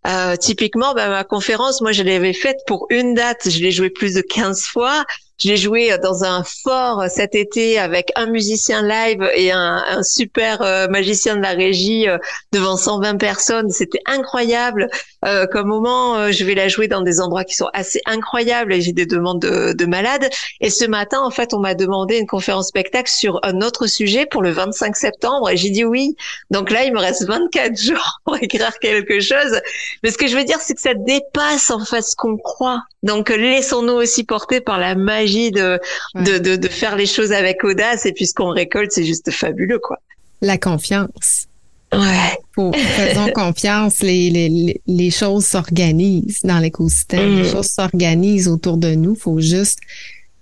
Euh, 0.06 0.36
typiquement, 0.36 0.92
bah, 0.94 1.08
ma 1.08 1.24
conférence, 1.24 1.80
moi, 1.80 1.92
je 1.92 2.02
l'avais 2.02 2.34
faite 2.34 2.58
pour 2.66 2.86
une 2.90 3.14
date. 3.14 3.48
Je 3.48 3.58
l'ai 3.60 3.70
jouée 3.70 3.88
plus 3.88 4.14
de 4.14 4.20
15 4.20 4.62
fois. 4.64 5.04
Je 5.44 5.50
l'ai 5.50 5.56
joué 5.58 5.92
euh, 5.92 5.98
dans 5.98 6.24
un 6.24 6.42
fort 6.42 7.02
euh, 7.02 7.08
cet 7.08 7.34
été 7.34 7.78
avec 7.78 8.12
un 8.16 8.26
musicien 8.26 8.80
live 8.80 9.28
et 9.34 9.52
un, 9.52 9.84
un 9.86 10.02
super 10.02 10.62
euh, 10.62 10.88
magicien 10.88 11.36
de 11.36 11.42
la 11.42 11.50
régie 11.50 12.06
devant 12.52 12.78
120 12.78 13.18
personnes. 13.18 13.68
C'était 13.70 14.00
incroyable. 14.06 14.88
Euh, 15.26 15.46
comme 15.46 15.68
moment, 15.68 16.30
je 16.32 16.44
vais 16.44 16.54
la 16.54 16.68
jouer 16.68 16.88
dans 16.88 17.02
des 17.02 17.20
endroits 17.20 17.44
qui 17.44 17.54
sont 17.54 17.68
assez 17.74 18.00
incroyables 18.06 18.72
et 18.72 18.80
j'ai 18.80 18.92
des 18.92 19.04
demandes 19.04 19.40
de, 19.40 19.74
de 19.74 19.84
malades. 19.84 20.30
Et 20.60 20.70
ce 20.70 20.86
matin, 20.86 21.20
en 21.20 21.30
fait, 21.30 21.52
on 21.52 21.58
m'a 21.58 21.74
demandé 21.74 22.18
une 22.18 22.26
conférence 22.26 22.68
spectacle 22.68 23.10
sur 23.10 23.40
un 23.42 23.60
autre 23.60 23.86
sujet 23.86 24.24
pour 24.24 24.42
le 24.42 24.50
25 24.50 24.96
septembre 24.96 25.50
et 25.50 25.56
j'ai 25.58 25.70
dit 25.70 25.84
oui. 25.84 26.16
Donc 26.50 26.70
là, 26.70 26.84
il 26.84 26.92
me 26.92 27.00
reste 27.00 27.26
24 27.26 27.76
jours 27.82 28.20
pour 28.24 28.36
écrire 28.36 28.78
quelque 28.78 29.20
chose. 29.20 29.60
Mais 30.02 30.10
ce 30.10 30.16
que 30.16 30.26
je 30.26 30.36
veux 30.36 30.44
dire, 30.44 30.58
c'est 30.60 30.74
que 30.74 30.80
ça 30.80 30.94
dépasse 30.94 31.70
en 31.70 31.84
fait 31.84 32.02
ce 32.02 32.16
qu'on 32.16 32.38
croit. 32.38 32.82
Donc 33.02 33.28
laissons-nous 33.28 33.92
aussi 33.92 34.24
porter 34.24 34.62
par 34.62 34.78
la 34.78 34.94
magie 34.94 35.33
de, 35.50 35.80
de, 36.14 36.56
de, 36.56 36.68
faire 36.68 36.96
les 36.96 37.06
choses 37.06 37.32
avec 37.32 37.64
audace 37.64 38.06
et 38.06 38.12
puis 38.12 38.26
ce 38.26 38.34
qu'on 38.34 38.50
récolte, 38.50 38.92
c'est 38.92 39.04
juste 39.04 39.30
fabuleux, 39.30 39.78
quoi. 39.78 39.98
La 40.40 40.58
confiance. 40.58 41.46
Ouais. 41.92 42.72
faisons 42.72 43.28
confiance, 43.34 44.00
les, 44.00 44.30
les, 44.30 44.80
les 44.86 45.10
choses 45.10 45.46
s'organisent 45.46 46.40
dans 46.42 46.58
l'écosystème, 46.58 47.36
les 47.36 47.48
mm. 47.48 47.52
choses 47.52 47.68
s'organisent 47.68 48.48
autour 48.48 48.76
de 48.76 48.94
nous. 48.94 49.14
faut 49.14 49.40
juste 49.40 49.78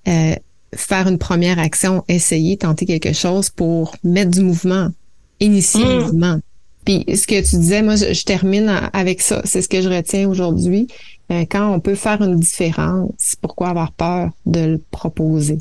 euh, 0.08 0.34
faire 0.74 1.08
une 1.08 1.18
première 1.18 1.58
action, 1.58 2.04
essayer, 2.08 2.56
tenter 2.56 2.86
quelque 2.86 3.12
chose 3.12 3.50
pour 3.50 3.94
mettre 4.02 4.30
du 4.30 4.40
mouvement, 4.40 4.88
initier 5.40 5.84
le 5.84 5.96
mm. 5.96 6.02
mouvement. 6.02 6.40
Puis 6.84 7.04
ce 7.14 7.26
que 7.26 7.40
tu 7.48 7.56
disais, 7.56 7.82
moi, 7.82 7.96
je 7.96 8.24
termine 8.24 8.90
avec 8.92 9.20
ça. 9.20 9.42
C'est 9.44 9.62
ce 9.62 9.68
que 9.68 9.80
je 9.80 9.88
retiens 9.88 10.28
aujourd'hui. 10.28 10.88
Euh, 11.30 11.44
quand 11.48 11.72
on 11.72 11.80
peut 11.80 11.94
faire 11.94 12.20
une 12.22 12.40
différence, 12.40 13.36
pourquoi 13.40 13.68
avoir 13.68 13.92
peur 13.92 14.30
de 14.46 14.60
le 14.60 14.82
proposer? 14.90 15.58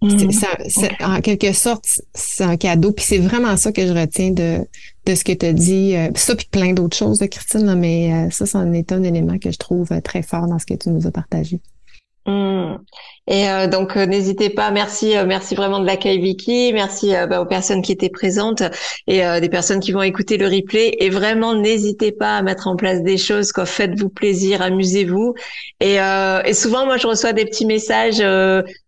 Mm. 0.00 0.30
en 1.00 1.20
quelque 1.20 1.52
sorte, 1.52 1.84
c'est 2.14 2.44
un 2.44 2.56
cadeau. 2.56 2.92
Puis 2.92 3.04
c'est 3.04 3.18
vraiment 3.18 3.56
ça 3.56 3.72
que 3.72 3.86
je 3.86 3.92
retiens 3.92 4.30
de, 4.30 4.60
de 5.06 5.14
ce 5.14 5.24
que 5.24 5.32
tu 5.32 5.46
as 5.46 5.52
dit. 5.52 5.96
Euh, 5.96 6.10
ça, 6.14 6.34
puis 6.34 6.46
plein 6.50 6.72
d'autres 6.72 6.96
choses 6.96 7.18
de 7.18 7.26
Christine, 7.26 7.74
mais 7.74 8.12
euh, 8.12 8.30
ça, 8.30 8.46
c'est 8.46 8.58
un 8.58 9.02
élément 9.02 9.38
que 9.38 9.50
je 9.50 9.58
trouve 9.58 9.88
très 10.02 10.22
fort 10.22 10.46
dans 10.46 10.58
ce 10.58 10.66
que 10.66 10.74
tu 10.74 10.90
nous 10.90 11.06
as 11.06 11.10
partagé. 11.10 11.60
Mm. 12.28 12.76
Et 13.26 13.48
euh, 13.48 13.66
donc 13.68 13.96
euh, 13.96 14.06
n'hésitez 14.06 14.50
pas, 14.50 14.70
merci, 14.70 15.16
euh, 15.16 15.24
merci 15.26 15.54
vraiment 15.54 15.80
de 15.80 15.86
l'accueil 15.86 16.18
Vicky, 16.18 16.72
merci 16.72 17.12
bah, 17.28 17.40
aux 17.42 17.46
personnes 17.46 17.82
qui 17.82 17.92
étaient 17.92 18.08
présentes 18.08 18.62
et 19.06 19.20
des 19.40 19.48
personnes 19.48 19.80
qui 19.80 19.92
vont 19.92 20.02
écouter 20.02 20.36
le 20.36 20.46
replay. 20.46 20.94
Et 21.00 21.10
vraiment 21.10 21.54
n'hésitez 21.54 22.12
pas 22.12 22.36
à 22.38 22.42
mettre 22.42 22.68
en 22.68 22.76
place 22.76 23.02
des 23.02 23.16
choses, 23.18 23.52
quoi. 23.52 23.66
Faites-vous 23.66 24.08
plaisir, 24.10 24.62
amusez-vous. 24.62 25.34
Et, 25.80 25.96
et, 25.96 26.54
souvent 26.54 26.86
moi 26.86 26.96
je 26.96 27.06
reçois 27.06 27.32
des 27.32 27.44
petits 27.44 27.66
messages 27.66 28.22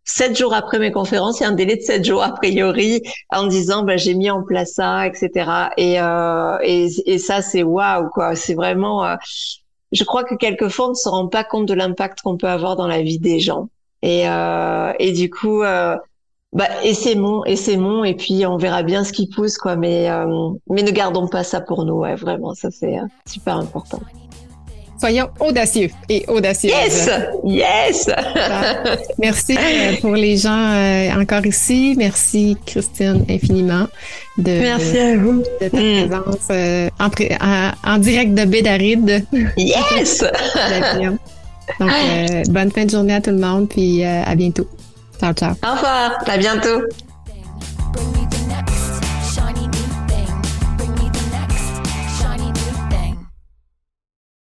sept 0.04 0.36
jours 0.36 0.54
après 0.54 0.78
mes 0.78 0.90
conférences, 0.90 1.40
il 1.40 1.44
y 1.44 1.46
a 1.46 1.50
un 1.50 1.52
délai 1.52 1.76
de 1.76 1.82
sept 1.82 2.04
jours 2.04 2.22
a 2.22 2.32
priori 2.34 3.02
en 3.30 3.46
disant 3.46 3.82
bah, 3.84 3.96
j'ai 3.96 4.14
mis 4.14 4.30
en 4.30 4.42
place 4.42 4.72
ça, 4.74 5.06
etc. 5.06 5.70
Et, 5.76 5.96
et, 6.62 6.88
et 7.06 7.18
ça 7.18 7.42
c'est 7.42 7.62
waouh 7.62 8.08
quoi. 8.10 8.34
C'est 8.36 8.54
vraiment 8.54 9.16
je 9.92 10.04
crois 10.04 10.24
que 10.24 10.34
quelquefois 10.34 10.86
on 10.86 10.90
ne 10.90 10.94
se 10.94 11.08
rend 11.08 11.28
pas 11.28 11.44
compte 11.44 11.66
de 11.66 11.74
l'impact 11.74 12.22
qu'on 12.22 12.36
peut 12.36 12.48
avoir 12.48 12.76
dans 12.76 12.86
la 12.86 13.02
vie 13.02 13.18
des 13.18 13.40
gens. 13.40 13.68
Et, 14.02 14.28
euh, 14.28 14.92
et 14.98 15.12
du 15.12 15.28
coup, 15.28 15.62
euh, 15.62 15.96
bah, 16.52 16.68
et 16.82 16.94
c'est 16.94 17.14
mon, 17.14 17.44
et 17.44 17.56
c'est 17.56 17.76
mon, 17.76 18.02
et 18.02 18.14
puis 18.14 18.44
on 18.46 18.56
verra 18.56 18.82
bien 18.82 19.04
ce 19.04 19.12
qui 19.12 19.28
pousse, 19.28 19.56
quoi. 19.56 19.76
Mais, 19.76 20.10
euh, 20.10 20.50
mais 20.68 20.82
ne 20.82 20.90
gardons 20.90 21.28
pas 21.28 21.44
ça 21.44 21.60
pour 21.60 21.84
nous, 21.84 21.94
ouais, 21.94 22.16
vraiment, 22.16 22.54
ça 22.54 22.70
c'est 22.70 22.98
euh, 22.98 23.02
super 23.26 23.56
important. 23.56 24.00
Soyons 25.00 25.30
audacieux 25.40 25.88
et 26.10 26.26
audacieux. 26.28 26.68
Yes! 26.68 27.08
Yes! 27.42 28.10
Merci 29.18 29.56
euh, 29.56 29.96
pour 30.02 30.12
les 30.12 30.36
gens 30.36 30.74
euh, 30.74 31.18
encore 31.18 31.46
ici. 31.46 31.94
Merci, 31.96 32.54
Christine, 32.66 33.24
infiniment. 33.30 33.86
De, 34.40 34.60
Merci 34.60 34.98
à 34.98 35.16
vous. 35.16 35.42
De 35.60 35.68
ta 35.68 35.76
mm. 35.76 36.08
présence 36.08 36.48
euh, 36.50 36.88
en, 37.84 37.98
direct 37.98 38.34
de 38.34 38.44
Bédaride. 38.44 39.24
Yes! 39.56 40.20
Donc, 41.78 41.90
bonne 42.48 42.70
fin 42.72 42.84
de 42.84 42.90
journée 42.90 43.14
à 43.14 43.20
tout 43.20 43.30
le 43.30 43.38
monde, 43.38 43.68
puis 43.68 44.04
à 44.04 44.34
bientôt. 44.34 44.66
Ciao, 45.20 45.32
ciao. 45.34 45.52
Au 45.62 45.74
revoir. 45.74 46.18
À 46.26 46.36
bientôt. 46.38 46.80